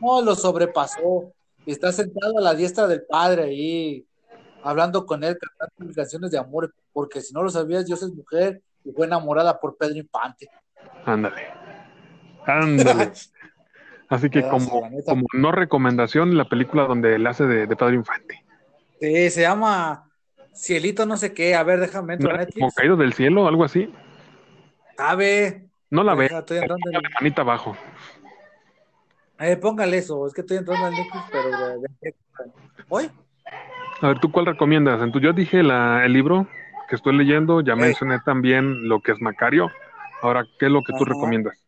No, 0.00 0.22
lo 0.22 0.34
sobrepasó. 0.34 1.32
Está 1.66 1.92
sentado 1.92 2.38
a 2.38 2.42
la 2.42 2.54
diestra 2.54 2.86
del 2.86 3.04
padre 3.04 3.44
ahí, 3.44 4.06
hablando 4.62 5.06
con 5.06 5.22
él, 5.24 5.38
cantando 5.58 5.94
canciones 5.94 6.30
de 6.30 6.38
amor, 6.38 6.74
porque 6.92 7.20
si 7.20 7.32
no 7.32 7.42
lo 7.42 7.50
sabías, 7.50 7.86
Dios 7.86 8.02
es 8.02 8.12
mujer 8.14 8.62
y 8.84 8.92
fue 8.92 9.06
enamorada 9.06 9.58
por 9.58 9.76
Pedro 9.76 9.96
Infante. 9.96 10.48
Ándale. 11.04 11.63
Ándale. 12.46 13.10
Así 14.08 14.30
que 14.30 14.42
como, 14.42 14.82
no 15.32 15.50
recomendación, 15.50 16.36
la 16.36 16.44
película 16.44 16.84
donde 16.84 17.16
él 17.16 17.26
hace 17.26 17.46
de, 17.46 17.66
de 17.66 17.76
Pedro 17.76 17.94
Infante. 17.94 18.44
Sí, 19.00 19.30
se 19.30 19.42
llama 19.42 20.10
Cielito 20.54 21.06
no 21.06 21.16
sé 21.16 21.32
qué. 21.32 21.54
A 21.54 21.62
ver, 21.62 21.80
déjame 21.80 22.16
¿No 22.16 22.28
entrar 22.28 22.40
a 22.40 22.46
como 22.46 22.70
caído 22.72 22.96
del 22.96 23.12
cielo 23.12 23.48
algo 23.48 23.64
así? 23.64 23.88
Sabe. 24.96 25.68
No 25.90 26.04
la 26.04 26.14
ve. 26.14 26.26
Estoy 26.26 26.58
entrando 26.58 26.90
en- 26.90 27.02
Manita 27.20 27.42
abajo. 27.42 27.76
Eh, 29.38 29.56
póngale 29.56 29.98
eso, 29.98 30.26
es 30.26 30.32
que 30.32 30.42
estoy 30.42 30.58
entrando 30.58 30.86
al 30.86 30.92
Netflix, 30.92 31.24
pero 31.32 31.48
¿Hoy? 32.88 33.10
A 34.00 34.08
ver, 34.08 34.20
¿tú 34.20 34.30
cuál 34.30 34.46
recomiendas? 34.46 35.00
Entonces, 35.02 35.22
yo 35.22 35.32
dije 35.32 35.62
la, 35.62 36.04
el 36.04 36.12
libro 36.12 36.46
que 36.88 36.96
estoy 36.96 37.16
leyendo, 37.16 37.60
ya 37.60 37.74
mencioné 37.74 38.20
también 38.20 38.88
lo 38.88 39.00
que 39.00 39.12
es 39.12 39.20
Macario. 39.20 39.70
Ahora, 40.22 40.46
¿qué 40.58 40.66
es 40.66 40.72
lo 40.72 40.82
que 40.84 40.92
tú 40.92 41.04
recomiendas? 41.04 41.63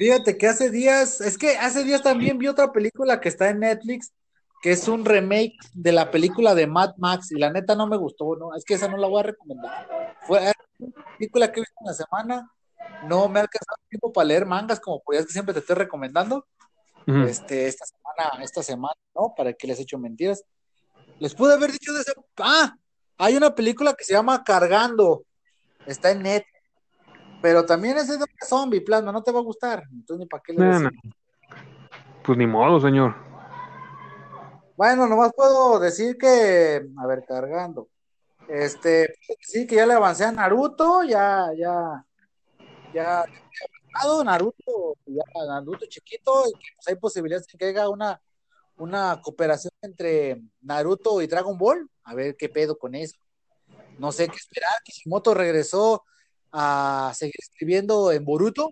Fíjate 0.00 0.38
que 0.38 0.46
hace 0.46 0.70
días, 0.70 1.20
es 1.20 1.36
que 1.36 1.58
hace 1.58 1.84
días 1.84 2.00
también 2.00 2.38
vi 2.38 2.48
otra 2.48 2.72
película 2.72 3.20
que 3.20 3.28
está 3.28 3.50
en 3.50 3.60
Netflix, 3.60 4.14
que 4.62 4.72
es 4.72 4.88
un 4.88 5.04
remake 5.04 5.58
de 5.74 5.92
la 5.92 6.10
película 6.10 6.54
de 6.54 6.66
Mad 6.66 6.94
Max, 6.96 7.30
y 7.32 7.38
la 7.38 7.52
neta 7.52 7.74
no 7.74 7.86
me 7.86 7.98
gustó, 7.98 8.34
¿no? 8.34 8.54
Es 8.56 8.64
que 8.64 8.72
esa 8.72 8.88
no 8.88 8.96
la 8.96 9.08
voy 9.08 9.20
a 9.20 9.24
recomendar. 9.24 10.16
Fue 10.22 10.40
una 10.78 11.04
película 11.18 11.52
que 11.52 11.60
he 11.60 11.64
visto 11.64 11.74
en 11.80 11.86
la 11.86 11.92
semana, 11.92 12.50
no 13.06 13.28
me 13.28 13.40
ha 13.40 13.42
alcanzado 13.42 13.76
tiempo 13.90 14.10
para 14.10 14.24
leer 14.24 14.46
mangas, 14.46 14.80
como 14.80 15.02
podías 15.02 15.26
que 15.26 15.34
siempre 15.34 15.52
te 15.52 15.60
estoy 15.60 15.76
recomendando. 15.76 16.46
Este, 17.06 17.66
esta 17.66 17.84
semana, 17.84 18.42
esta 18.42 18.62
semana, 18.62 18.96
¿no? 19.14 19.34
¿Para 19.36 19.52
que 19.52 19.66
les 19.66 19.80
he 19.80 19.82
hecho 19.82 19.98
mentiras? 19.98 20.42
Les 21.18 21.34
pude 21.34 21.52
haber 21.52 21.72
dicho 21.72 21.92
de 21.92 22.00
ese. 22.00 22.14
Ah, 22.38 22.74
hay 23.18 23.36
una 23.36 23.54
película 23.54 23.92
que 23.92 24.04
se 24.04 24.14
llama 24.14 24.44
Cargando. 24.44 25.24
Está 25.84 26.12
en 26.12 26.22
net. 26.22 26.44
Pero 27.42 27.64
también 27.64 27.96
es 27.96 28.08
de 28.08 28.16
un 28.16 28.26
zombie, 28.46 28.80
plasma, 28.80 29.12
no 29.12 29.22
te 29.22 29.32
va 29.32 29.40
a 29.40 29.42
gustar. 29.42 29.82
Entonces 29.92 30.20
ni 30.20 30.26
para 30.26 30.42
qué 30.42 30.52
le 30.52 30.64
No. 30.64 30.90
Pues 32.22 32.38
ni 32.38 32.46
modo, 32.46 32.80
señor. 32.80 33.14
Bueno, 34.76 35.06
nomás 35.06 35.32
puedo 35.34 35.78
decir 35.78 36.16
que, 36.16 36.86
a 36.98 37.06
ver, 37.06 37.24
cargando. 37.26 37.88
Este, 38.48 39.14
sí, 39.40 39.66
que 39.66 39.76
ya 39.76 39.86
le 39.86 39.94
avancé 39.94 40.24
a 40.24 40.32
Naruto, 40.32 41.02
ya, 41.04 41.50
ya, 41.56 42.04
ya, 42.92 43.24
ya 43.24 44.24
Naruto, 44.24 44.96
ya, 45.06 45.22
Naruto 45.46 45.86
chiquito, 45.86 46.44
y 46.48 46.52
que 46.52 46.68
pues, 46.74 46.88
hay 46.88 46.96
posibilidades 46.96 47.46
de 47.46 47.58
que 47.58 47.64
haya 47.66 47.88
una, 47.88 48.20
una 48.76 49.20
cooperación 49.22 49.72
entre 49.82 50.42
Naruto 50.62 51.22
y 51.22 51.26
Dragon 51.26 51.56
Ball. 51.56 51.88
A 52.04 52.14
ver 52.14 52.36
qué 52.36 52.48
pedo 52.48 52.78
con 52.78 52.94
eso. 52.94 53.16
No 53.98 54.12
sé 54.12 54.28
qué 54.28 54.36
esperar. 54.36 54.72
Kishimoto 54.82 55.34
regresó 55.34 56.04
a 56.52 57.12
seguir 57.14 57.34
escribiendo 57.38 58.12
en 58.12 58.24
Boruto 58.24 58.70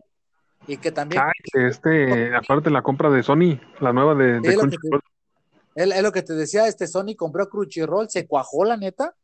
y 0.66 0.76
que 0.78 0.92
también 0.92 1.22
que 1.52 1.66
este, 1.68 2.34
aparte 2.34 2.70
la 2.70 2.82
compra 2.82 3.10
de 3.10 3.22
Sony, 3.22 3.58
la 3.80 3.92
nueva 3.92 4.14
de, 4.14 4.40
de 4.40 4.50
Sí, 4.50 4.56
lo. 4.56 4.62
Es, 5.74 5.90
es 5.96 6.02
lo 6.02 6.12
que 6.12 6.22
te 6.22 6.34
decía, 6.34 6.66
este 6.66 6.86
Sony 6.86 7.14
compró 7.16 7.48
Crunchyroll, 7.48 8.10
se 8.10 8.26
cuajó 8.26 8.64
la 8.64 8.76
neta, 8.76 9.14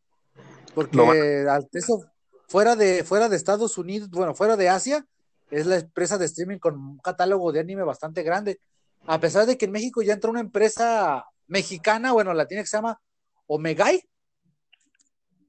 porque 0.74 1.44
al- 1.48 1.68
eso 1.72 2.04
fuera 2.48 2.76
de, 2.76 3.02
fuera 3.04 3.28
de 3.28 3.36
Estados 3.36 3.76
Unidos, 3.76 4.08
bueno, 4.10 4.34
fuera 4.34 4.56
de 4.56 4.68
Asia, 4.68 5.04
es 5.50 5.66
la 5.66 5.76
empresa 5.76 6.16
de 6.16 6.26
streaming 6.26 6.58
con 6.58 6.74
un 6.76 6.98
catálogo 6.98 7.50
de 7.52 7.60
anime 7.60 7.82
bastante 7.82 8.22
grande. 8.22 8.60
A 9.06 9.18
pesar 9.20 9.46
de 9.46 9.58
que 9.58 9.64
en 9.66 9.72
México 9.72 10.00
ya 10.02 10.14
entró 10.14 10.30
una 10.30 10.40
empresa 10.40 11.26
mexicana, 11.46 12.12
bueno, 12.12 12.32
latina 12.32 12.62
que 12.62 12.66
se 12.68 12.76
llama 12.76 13.00
Omegai. 13.46 14.02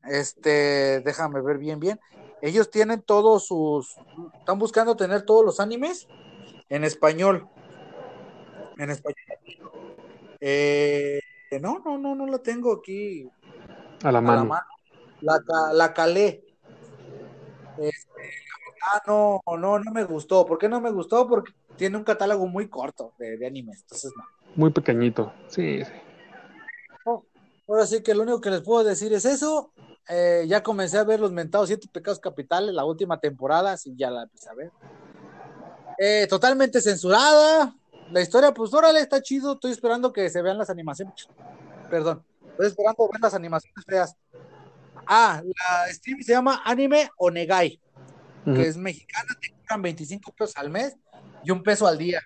Este, 0.03 1.01
déjame 1.01 1.41
ver 1.41 1.57
bien, 1.57 1.79
bien. 1.79 1.99
Ellos 2.45 2.69
tienen 2.69 3.01
todos 3.01 3.47
sus, 3.47 3.95
están 4.37 4.59
buscando 4.59 4.95
tener 4.95 5.23
todos 5.23 5.43
los 5.43 5.59
animes 5.59 6.07
en 6.69 6.83
español. 6.83 7.47
En 8.77 8.91
español. 8.91 9.17
Eh, 10.39 11.19
no, 11.59 11.79
no, 11.83 11.97
no, 11.97 12.13
no 12.13 12.27
la 12.27 12.37
tengo 12.37 12.71
aquí 12.73 13.27
A 14.03 14.03
la 14.03 14.09
a 14.09 14.11
la 14.11 14.21
mano. 14.21 14.45
mano. 14.45 14.65
La, 15.21 15.39
la 15.73 15.91
calé. 15.91 16.45
Este, 17.79 18.31
ah, 18.93 19.01
no, 19.07 19.41
no, 19.57 19.79
no 19.79 19.91
me 19.91 20.03
gustó. 20.03 20.45
¿Por 20.45 20.59
qué 20.59 20.69
no 20.69 20.79
me 20.79 20.91
gustó? 20.91 21.27
Porque 21.27 21.51
tiene 21.75 21.97
un 21.97 22.03
catálogo 22.03 22.45
muy 22.45 22.69
corto 22.69 23.13
de, 23.17 23.37
de 23.37 23.47
animes. 23.47 23.81
Entonces, 23.81 24.13
no. 24.15 24.23
Muy 24.55 24.69
pequeñito. 24.69 25.33
Sí, 25.47 25.83
sí. 25.83 25.91
Ahora 27.67 27.87
sí 27.87 28.03
que 28.03 28.13
lo 28.13 28.21
único 28.21 28.39
que 28.39 28.51
les 28.51 28.61
puedo 28.61 28.83
decir 28.83 29.11
es 29.13 29.25
eso. 29.25 29.71
Eh, 30.07 30.45
ya 30.47 30.61
comencé 30.61 30.97
a 30.97 31.03
ver 31.03 31.19
los 31.19 31.31
mentados 31.31 31.67
Siete 31.67 31.87
Pecados 31.91 32.19
Capitales, 32.19 32.73
la 32.73 32.85
última 32.85 33.19
temporada, 33.19 33.71
así 33.71 33.93
ya 33.95 34.11
la 34.11 34.23
empecé 34.23 34.49
a 34.49 34.53
ver. 34.53 34.71
Eh, 35.97 36.27
totalmente 36.29 36.81
censurada. 36.81 37.75
La 38.11 38.21
historia, 38.21 38.53
pues 38.53 38.73
órale, 38.73 38.99
está 38.99 39.21
chido. 39.21 39.53
Estoy 39.53 39.71
esperando 39.71 40.13
que 40.13 40.29
se 40.29 40.41
vean 40.41 40.57
las 40.57 40.69
animaciones. 40.69 41.27
Perdón, 41.89 42.23
estoy 42.51 42.67
esperando 42.67 43.09
ver 43.11 43.21
las 43.21 43.33
animaciones 43.33 43.83
feas. 43.85 44.15
Ah, 45.07 45.41
la 45.43 45.93
stream 45.93 46.21
se 46.21 46.33
llama 46.33 46.61
Anime 46.65 47.09
Onegai, 47.17 47.79
Ujú. 48.45 48.55
que 48.55 48.67
es 48.67 48.77
mexicana, 48.77 49.27
te 49.41 49.53
cobran 49.61 49.81
25 49.81 50.31
pesos 50.33 50.55
al 50.57 50.69
mes 50.69 50.95
y 51.43 51.51
un 51.51 51.63
peso 51.63 51.87
al 51.87 51.97
día. 51.97 52.21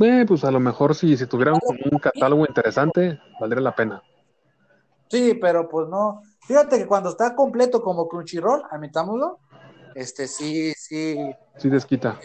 Eh, 0.00 0.24
pues 0.26 0.44
a 0.44 0.50
lo 0.50 0.60
mejor 0.60 0.94
si, 0.94 1.16
si 1.16 1.26
tuviera 1.26 1.52
un, 1.52 1.60
un 1.90 1.98
catálogo 1.98 2.46
interesante, 2.46 3.20
valdría 3.40 3.60
la 3.62 3.74
pena. 3.74 4.02
Sí, 5.10 5.34
pero 5.40 5.68
pues 5.68 5.88
no. 5.88 6.22
Fíjate 6.48 6.78
que 6.78 6.86
cuando 6.86 7.10
está 7.10 7.36
completo 7.36 7.82
como 7.82 8.08
Crunchyroll, 8.08 8.62
admitámoslo, 8.70 9.38
este 9.94 10.26
sí, 10.26 10.72
sí, 10.72 11.14
Sí 11.58 11.68
desquita. 11.68 12.18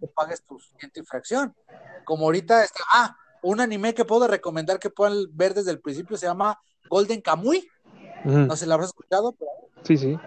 te 0.00 0.08
pagues 0.08 0.42
tu 0.42 0.58
siguiente 0.58 1.00
infracción. 1.00 1.54
Como 2.06 2.24
ahorita 2.24 2.64
está, 2.64 2.82
ah, 2.94 3.14
un 3.42 3.60
anime 3.60 3.92
que 3.92 4.06
puedo 4.06 4.26
recomendar 4.26 4.78
que 4.78 4.88
puedan 4.88 5.26
ver 5.32 5.52
desde 5.52 5.70
el 5.70 5.82
principio 5.82 6.16
se 6.16 6.24
llama 6.24 6.58
Golden 6.88 7.20
Kamuy. 7.20 7.68
No 8.24 8.56
sé 8.56 8.64
la 8.64 8.72
habrás 8.72 8.88
escuchado, 8.88 9.32
pero 9.32 9.50
Sí, 9.82 9.98
sí. 9.98 10.18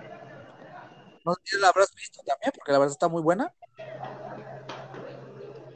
no 1.26 1.34
sé 1.34 1.42
si 1.46 1.60
la 1.60 1.70
habrás 1.70 1.92
visto 1.96 2.22
también, 2.24 2.52
porque 2.54 2.72
la 2.72 2.78
verdad 2.78 2.94
está 2.94 3.08
muy 3.08 3.24
buena. 3.24 3.52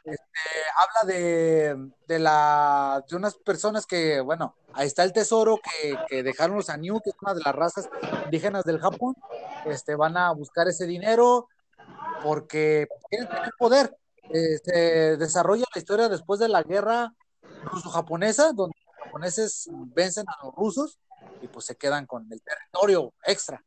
Este, 0.03 0.39
habla 0.75 1.13
de, 1.13 1.91
de 2.07 2.19
la 2.19 3.03
de 3.07 3.15
unas 3.15 3.35
personas 3.35 3.85
que, 3.85 4.19
bueno, 4.19 4.55
ahí 4.73 4.87
está 4.87 5.03
el 5.03 5.13
tesoro 5.13 5.59
que, 5.63 5.97
que 6.07 6.23
dejaron 6.23 6.57
los 6.57 6.69
Aniu, 6.69 6.99
que 7.01 7.11
es 7.11 7.15
una 7.21 7.33
de 7.33 7.41
las 7.43 7.55
razas 7.55 7.89
indígenas 8.25 8.65
del 8.65 8.79
Japón. 8.79 9.15
Este, 9.65 9.95
van 9.95 10.17
a 10.17 10.31
buscar 10.33 10.67
ese 10.67 10.85
dinero 10.85 11.47
porque 12.21 12.87
quieren 13.09 13.29
tener 13.29 13.51
poder. 13.57 13.97
Se 14.31 15.17
desarrolla 15.17 15.65
la 15.73 15.79
historia 15.79 16.09
después 16.09 16.39
de 16.39 16.49
la 16.49 16.63
guerra 16.63 17.13
ruso-japonesa, 17.65 18.51
donde 18.53 18.75
los 18.85 19.05
japoneses 19.05 19.69
vencen 19.71 20.25
a 20.27 20.45
los 20.45 20.55
rusos 20.55 20.97
y 21.41 21.47
pues 21.47 21.65
se 21.65 21.75
quedan 21.75 22.05
con 22.05 22.27
el 22.31 22.41
territorio 22.41 23.13
extra. 23.25 23.63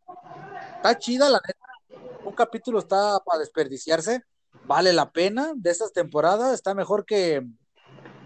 Está 0.77 0.99
chida, 0.99 1.29
la 1.29 1.41
neta. 1.47 2.03
Un 2.25 2.35
capítulo 2.35 2.79
está 2.79 3.21
para 3.21 3.39
desperdiciarse. 3.39 4.23
Vale 4.67 4.93
la 4.93 5.11
pena 5.11 5.53
de 5.55 5.71
estas 5.71 5.93
temporadas. 5.93 6.53
Está 6.55 6.75
mejor 6.75 7.05
que 7.05 7.47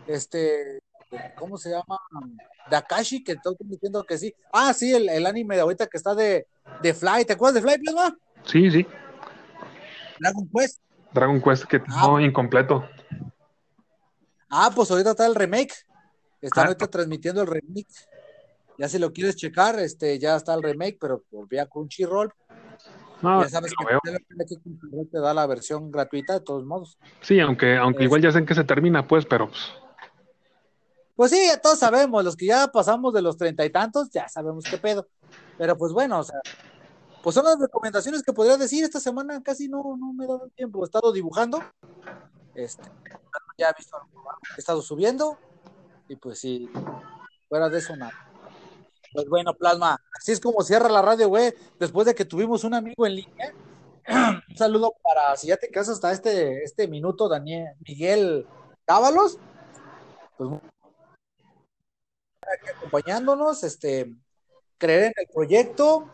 este, 0.06 0.82
¿cómo 1.36 1.58
se 1.58 1.70
llama? 1.70 1.98
De 2.70 2.76
Akashi, 2.76 3.22
que 3.22 3.32
estoy 3.32 3.56
diciendo 3.60 4.04
que 4.04 4.16
sí. 4.18 4.34
Ah, 4.52 4.72
sí, 4.72 4.92
el, 4.94 5.08
el 5.08 5.26
anime 5.26 5.56
de 5.56 5.62
ahorita 5.62 5.86
que 5.86 5.96
está 5.96 6.14
de, 6.14 6.46
de 6.82 6.94
Fly. 6.94 7.24
¿Te 7.24 7.34
acuerdas 7.34 7.62
de 7.62 7.62
Fly, 7.70 7.78
Plasma? 7.82 8.16
Sí, 8.44 8.70
sí. 8.70 8.86
Dragon 10.18 10.48
Quest. 10.54 10.80
Dragon 11.12 11.40
Quest 11.42 11.64
que 11.64 11.82
Ah. 11.88 12.06
no 12.06 12.20
incompleto. 12.20 12.88
Ah, 14.48 14.70
pues 14.74 14.90
ahorita 14.90 15.10
está 15.10 15.26
el 15.26 15.34
remake. 15.34 15.74
Están 16.40 16.64
Ah. 16.64 16.66
ahorita 16.68 16.86
transmitiendo 16.88 17.42
el 17.42 17.48
remake. 17.48 17.88
Ya 18.78 18.88
si 18.88 18.98
lo 18.98 19.12
quieres 19.12 19.36
checar, 19.36 19.78
este, 19.78 20.18
ya 20.18 20.36
está 20.36 20.54
el 20.54 20.62
remake, 20.62 20.96
pero 20.98 21.22
por 21.30 21.46
vía 21.46 21.66
Crunchyroll. 21.66 22.32
No, 23.22 23.42
ya 23.42 23.48
sabes 23.48 23.72
lo 23.78 24.00
que 24.00 25.04
te 25.10 25.18
da 25.18 25.34
la 25.34 25.46
versión 25.46 25.90
gratuita 25.90 26.34
de 26.34 26.40
todos 26.40 26.64
modos. 26.64 26.98
Sí, 27.20 27.38
aunque, 27.40 27.76
aunque 27.76 28.00
Es- 28.04 28.06
igual 28.06 28.22
ya 28.22 28.32
sé 28.32 28.38
en 28.38 28.46
qué 28.46 28.54
se 28.54 28.64
termina, 28.64 29.06
pues, 29.06 29.26
pero 29.26 29.48
pues, 29.48 29.60
Pues 31.16 31.30
sí, 31.32 31.48
ya 31.48 31.60
todos 31.60 31.78
sabemos, 31.78 32.24
los 32.24 32.34
que 32.34 32.46
ya 32.46 32.68
pasamos 32.68 33.12
de 33.12 33.20
los 33.20 33.36
treinta 33.36 33.62
y 33.64 33.70
tantos, 33.70 34.08
ya 34.10 34.26
sabemos 34.28 34.64
qué 34.70 34.78
pedo. 34.78 35.06
Pero 35.58 35.76
pues 35.76 35.92
bueno, 35.92 36.20
o 36.20 36.24
sea, 36.24 36.40
pues 37.22 37.34
son 37.34 37.44
las 37.44 37.58
recomendaciones 37.60 38.22
que 38.22 38.32
podría 38.32 38.56
decir 38.56 38.82
esta 38.84 39.00
semana, 39.00 39.42
casi 39.42 39.68
no, 39.68 39.82
no 39.98 40.14
me 40.14 40.24
he 40.24 40.28
dado 40.28 40.48
tiempo, 40.56 40.82
he 40.82 40.86
estado 40.86 41.12
dibujando, 41.12 41.62
este, 42.54 42.88
ya 43.58 43.68
he 43.68 43.74
visto 43.76 43.98
algo 43.98 44.08
que 44.40 44.54
he 44.56 44.60
estado 44.60 44.80
subiendo, 44.80 45.38
y 46.08 46.16
pues 46.16 46.38
sí, 46.38 46.72
fuera 47.50 47.68
de 47.68 47.78
eso 47.78 47.94
nada. 47.96 48.29
Pues 49.12 49.28
bueno, 49.28 49.54
Plasma, 49.54 50.00
así 50.16 50.32
es 50.32 50.40
como 50.40 50.62
cierra 50.62 50.88
la 50.88 51.02
radio, 51.02 51.28
güey, 51.28 51.52
después 51.78 52.06
de 52.06 52.14
que 52.14 52.24
tuvimos 52.24 52.62
un 52.64 52.74
amigo 52.74 53.06
en 53.06 53.16
línea. 53.16 53.54
un 54.48 54.56
saludo 54.56 54.94
para, 55.02 55.36
si 55.36 55.48
ya 55.48 55.56
te 55.56 55.68
quedas 55.68 55.88
hasta 55.88 56.12
este, 56.12 56.62
este 56.62 56.86
minuto, 56.86 57.28
Daniel, 57.28 57.74
Miguel 57.86 58.46
Dávalos, 58.86 59.38
pues 60.36 60.50
aquí 62.42 62.70
acompañándonos, 62.76 63.64
este, 63.64 64.14
creer 64.78 65.04
en 65.04 65.12
el 65.16 65.26
proyecto, 65.32 66.08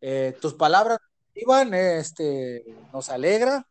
eh, 0.00 0.36
tus 0.40 0.54
palabras 0.54 0.98
iban, 1.34 1.74
este, 1.74 2.64
nos 2.92 3.08
alegra. 3.10 3.66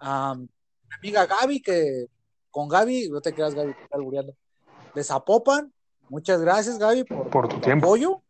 Mi 0.00 0.94
amiga 0.98 1.26
Gaby, 1.26 1.62
que 1.62 2.06
con 2.50 2.68
Gaby, 2.68 3.08
no 3.08 3.20
te 3.20 3.34
quedas 3.34 3.54
Gaby, 3.54 3.74
albureando, 3.90 4.34
de 4.94 5.04
Zapopan, 5.04 5.72
muchas 6.08 6.40
gracias 6.40 6.78
Gaby 6.78 7.04
por, 7.04 7.30
por 7.30 7.48
tu 7.48 7.60
tiempo. 7.60 7.86
apoyo. 7.86 8.22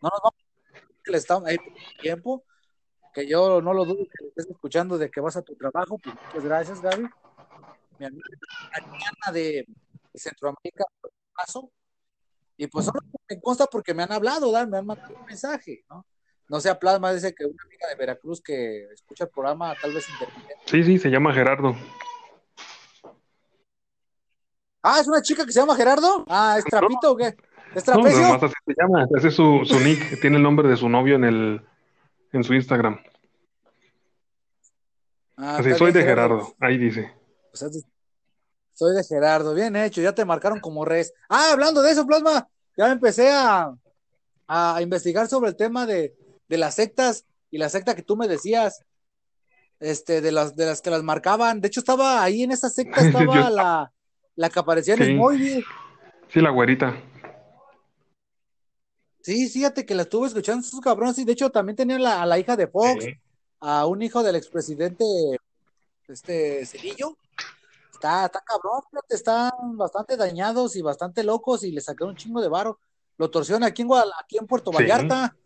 No 0.00 0.10
nos 0.10 0.20
vamos 0.22 0.34
a 0.74 1.02
que 1.04 1.12
le 1.12 1.18
estamos 1.18 1.48
ahí 1.48 1.56
por 1.58 1.72
tu 1.72 2.02
tiempo, 2.02 2.44
que 3.14 3.26
yo 3.26 3.60
no 3.60 3.72
lo 3.72 3.84
dudo 3.84 4.04
que 4.04 4.24
lo 4.24 4.28
estés 4.28 4.46
escuchando 4.50 4.98
de 4.98 5.10
que 5.10 5.20
vas 5.20 5.36
a 5.36 5.42
tu 5.42 5.54
trabajo, 5.56 5.98
pues 5.98 6.14
muchas 6.14 6.44
gracias 6.44 6.80
Gaby. 6.80 7.08
Mi 7.98 8.06
amiga 8.06 8.24
de, 9.32 9.66
de 10.12 10.18
Centroamérica, 10.20 10.84
paso. 11.34 11.70
Y 12.56 12.66
pues 12.66 12.86
solo 12.86 13.00
me 13.28 13.40
consta 13.40 13.66
porque 13.66 13.94
me 13.94 14.02
han 14.02 14.12
hablado, 14.12 14.52
¿verdad? 14.52 14.68
me 14.68 14.78
han 14.78 14.86
mandado 14.86 15.14
un 15.16 15.24
mensaje, 15.26 15.84
¿no? 15.88 16.04
No 16.48 16.60
sea 16.60 16.78
Plasma, 16.78 17.12
dice 17.12 17.34
que 17.34 17.44
una 17.44 17.62
amiga 17.64 17.88
de 17.88 17.94
Veracruz 17.94 18.40
que 18.40 18.84
escucha 18.92 19.24
el 19.24 19.30
programa, 19.30 19.74
tal 19.80 19.92
vez 19.92 20.08
intermitente. 20.08 20.56
Sí, 20.64 20.82
sí, 20.82 20.98
se 20.98 21.10
llama 21.10 21.32
Gerardo. 21.34 21.76
Ah, 24.90 25.00
es 25.00 25.06
una 25.08 25.20
chica 25.22 25.44
que 25.44 25.52
se 25.52 25.60
llama 25.60 25.76
Gerardo. 25.76 26.24
Ah, 26.28 26.56
¿es 26.58 26.64
trapito 26.64 27.12
o 27.12 27.16
qué? 27.16 27.36
¿Es 27.74 27.86
No, 27.86 27.92
trapecio? 27.94 28.20
nomás 28.22 28.42
así 28.44 28.54
se 28.66 28.74
llama. 28.80 29.06
Ese 29.16 29.28
es 29.28 29.34
su, 29.34 29.60
su 29.64 29.78
nick. 29.80 30.18
Tiene 30.20 30.36
el 30.38 30.42
nombre 30.42 30.66
de 30.68 30.76
su 30.76 30.88
novio 30.88 31.16
en 31.16 31.24
el 31.24 31.60
en 32.32 32.44
su 32.44 32.54
Instagram. 32.54 32.98
Ah, 35.36 35.58
Así, 35.58 35.72
soy 35.74 35.92
de 35.92 36.02
Gerardo. 36.02 36.54
Ahí 36.60 36.78
dice. 36.78 37.12
Pues 37.52 37.84
Soy 38.74 38.94
de 38.94 39.04
Gerardo, 39.04 39.54
bien 39.54 39.74
hecho, 39.76 40.00
ya 40.00 40.14
te 40.14 40.24
marcaron 40.24 40.60
como 40.60 40.84
res. 40.84 41.12
Ah, 41.28 41.50
hablando 41.52 41.82
de 41.82 41.90
eso, 41.92 42.06
Plasma, 42.06 42.48
ya 42.76 42.90
empecé 42.92 43.30
a, 43.32 43.72
a 44.46 44.82
investigar 44.82 45.26
sobre 45.28 45.50
el 45.50 45.56
tema 45.56 45.84
de, 45.84 46.14
de 46.48 46.58
las 46.58 46.74
sectas 46.76 47.24
y 47.50 47.58
la 47.58 47.68
secta 47.68 47.94
que 47.96 48.02
tú 48.02 48.16
me 48.16 48.28
decías, 48.28 48.84
este, 49.80 50.20
de 50.20 50.30
las, 50.32 50.54
de 50.54 50.66
las 50.66 50.80
que 50.80 50.90
las 50.90 51.02
marcaban. 51.02 51.60
De 51.60 51.68
hecho, 51.68 51.80
estaba 51.80 52.22
ahí 52.22 52.42
en 52.44 52.52
esa 52.52 52.68
secta, 52.70 53.00
estaba- 53.06 53.50
la, 53.50 53.92
la 54.38 54.48
que 54.48 54.58
aparecía 54.60 54.94
en 54.94 55.04
Sí. 55.04 55.14
Smallville. 55.16 55.64
Sí, 56.28 56.40
la 56.40 56.50
güerita. 56.50 56.94
Sí, 59.20 59.48
fíjate 59.48 59.84
que 59.84 59.94
la 59.94 60.02
estuve 60.02 60.28
escuchando, 60.28 60.64
esos 60.64 60.80
cabrones, 60.80 61.18
y 61.18 61.24
de 61.24 61.32
hecho 61.32 61.50
también 61.50 61.74
tenían 61.76 62.02
la, 62.02 62.22
a 62.22 62.26
la 62.26 62.38
hija 62.38 62.56
de 62.56 62.68
Fox, 62.68 63.04
Sí. 63.04 63.14
a 63.60 63.84
un 63.86 64.00
hijo 64.00 64.22
del 64.22 64.36
expresidente, 64.36 65.04
este 66.06 66.64
Cedillo. 66.64 67.16
Está, 67.92 68.26
está 68.26 68.40
cabrón, 68.46 68.80
fíjate, 68.90 69.16
están 69.16 69.50
bastante 69.76 70.16
dañados 70.16 70.76
y 70.76 70.82
bastante 70.82 71.24
locos 71.24 71.64
y 71.64 71.72
le 71.72 71.80
sacaron 71.80 72.10
un 72.10 72.16
chingo 72.16 72.40
de 72.40 72.48
varo. 72.48 72.78
Lo 73.18 73.28
torcieron 73.28 73.64
aquí 73.64 73.82
en 73.82 73.88
Guadal- 73.88 74.12
aquí 74.22 74.38
en 74.38 74.46
Puerto 74.46 74.70
Sí. 74.70 74.76
Vallarta. 74.78 75.36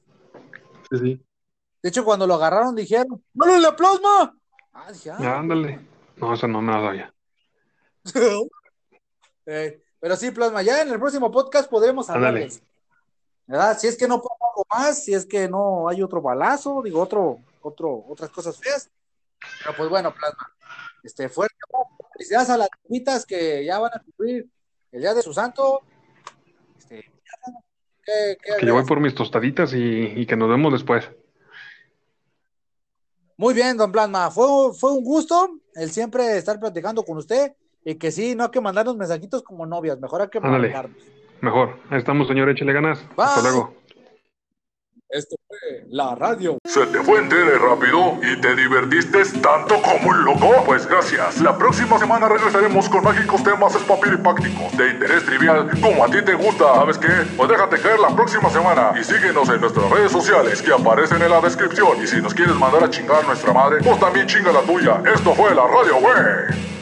Sí, 0.91 0.99
sí. 0.99 1.27
De 1.83 1.89
hecho, 1.89 2.05
cuando 2.05 2.27
lo 2.27 2.35
agarraron 2.35 2.77
dijeron, 2.77 3.25
¡No 3.33 3.47
le 3.59 3.73
plasma! 3.73 4.37
Ah, 4.75 4.93
dije, 4.93 5.11
ah. 5.11 5.39
Ándale. 5.39 5.81
No, 6.17 6.35
eso 6.35 6.47
no 6.47 6.61
me 6.61 6.73
la 6.73 6.81
sabía. 6.83 7.15
Eh, 9.47 9.83
pero 10.01 10.17
sí, 10.17 10.31
plasma, 10.31 10.63
ya 10.63 10.83
en 10.83 10.89
el 10.91 10.99
próximo 10.99 11.31
podcast 11.31 11.69
podremos 11.71 12.09
hablarles. 12.11 12.63
¿Verdad? 13.47 13.77
Si 13.79 13.87
es 13.89 13.97
que 13.97 14.07
no 14.09 14.23
pasa 14.23 14.35
algo 14.51 14.67
más, 14.73 15.05
si 15.05 15.15
es 15.15 15.27
que 15.27 15.49
no 15.49 15.89
hay 15.89 16.03
otro 16.03 16.23
balazo, 16.23 16.81
digo, 16.83 17.01
otro, 17.01 17.41
otro, 17.61 18.05
otras 18.09 18.31
cosas 18.31 18.57
feas. 18.59 18.89
Pero 19.63 19.77
pues 19.77 19.89
bueno, 19.89 20.15
plasma. 20.15 20.51
Este, 21.03 21.29
fuerte. 21.29 21.55
Felicidades 22.13 22.51
a 22.51 22.57
las 22.57 22.69
chupitas 22.71 23.27
que 23.27 23.65
ya 23.65 23.79
van 23.79 23.91
a 23.95 24.01
cumplir 24.03 24.49
el 24.93 25.01
día 25.01 25.15
de 25.15 25.23
su 25.23 25.35
santo. 25.35 25.81
Este, 26.79 27.03
ya, 27.03 27.53
¿qué- 28.05 28.39
qué 28.43 28.53
Que 28.61 28.67
yo 28.67 28.75
voy 28.75 28.85
por 28.85 29.01
mis 29.01 29.15
tostaditas 29.15 29.73
y, 29.75 29.79
y 30.17 30.27
que 30.27 30.37
nos 30.37 30.49
vemos 30.49 30.73
después. 30.73 31.09
Muy 33.37 33.55
bien, 33.55 33.77
don 33.77 33.91
Plasma. 33.91 34.31
Fue, 34.31 34.73
fue 34.75 34.93
un 34.93 35.03
gusto 35.05 35.59
el 35.75 35.91
siempre 35.91 36.37
estar 36.37 36.61
platicando 36.61 37.03
con 37.05 37.17
usted 37.19 37.55
y 37.85 37.97
que 37.97 38.11
sí, 38.11 38.35
no 38.35 38.45
hay 38.45 38.51
que 38.51 38.61
mandarnos 38.61 38.97
mensajitos 38.97 39.43
como 39.43 39.67
novias, 39.67 39.99
mejor 40.01 40.23
hay 40.23 40.29
que 40.29 40.39
Ándale. 40.39 40.69
marcarnos. 40.69 41.03
Mejor. 41.41 41.77
Ahí 41.91 41.99
estamos, 41.99 42.29
señor. 42.29 42.49
Échele 42.51 42.73
ganas. 42.73 43.05
Hasta 43.17 43.43
luego. 43.43 43.75
Esto 45.09 45.37
fue 45.47 45.59
la 45.91 46.15
radio. 46.15 46.57
¿Se 46.65 46.87
te 46.87 47.03
fue 47.03 47.19
en 47.19 47.29
tele 47.29 47.59
rápido 47.59 48.15
y 48.23 48.41
te 48.41 48.57
divertiste 48.57 49.23
tanto 49.43 49.75
como 49.83 50.09
un 50.09 50.25
loco? 50.25 50.63
Pues 50.65 50.87
gracias. 50.87 51.43
La 51.43 51.59
próxima 51.59 51.99
semana 51.99 52.29
regresaremos 52.31 52.89
con 52.89 53.05
mágicos 53.05 53.43
temas 53.43 53.75
espapiripácticos 53.75 54.75
de 54.79 54.89
interés 54.89 55.27
trivial 55.27 55.69
como 55.83 56.03
a 56.03 56.07
ti 56.09 56.23
te 56.25 56.33
gusta. 56.33 56.77
¿Sabes 56.77 56.97
qué? 56.97 57.09
Pues 57.37 57.47
déjate 57.51 57.79
caer 57.81 57.99
la 58.01 58.15
próxima 58.17 58.49
semana 58.49 58.93
y 58.99 59.05
síguenos 59.05 59.47
en 59.51 59.61
nuestras 59.61 59.91
redes 59.91 60.13
sociales 60.13 60.63
que 60.63 60.73
aparecen 60.73 61.21
en 61.21 61.29
la 61.31 61.43
descripción. 61.43 62.03
Y 62.03 62.07
si 62.07 62.23
nos 62.23 62.33
quieres 62.33 62.55
mandar 62.55 62.83
a 62.85 62.89
chingar 62.89 63.23
a 63.23 63.27
nuestra 63.27 63.53
madre, 63.53 63.83
pues 63.85 64.01
también 64.01 64.27
chinga 64.27 64.51
la 64.51 64.63
tuya. 64.63 65.03
Esto 65.15 65.35
fue 65.35 65.55
la 65.55 65.67
radio, 65.67 66.01
güey. 66.01 66.82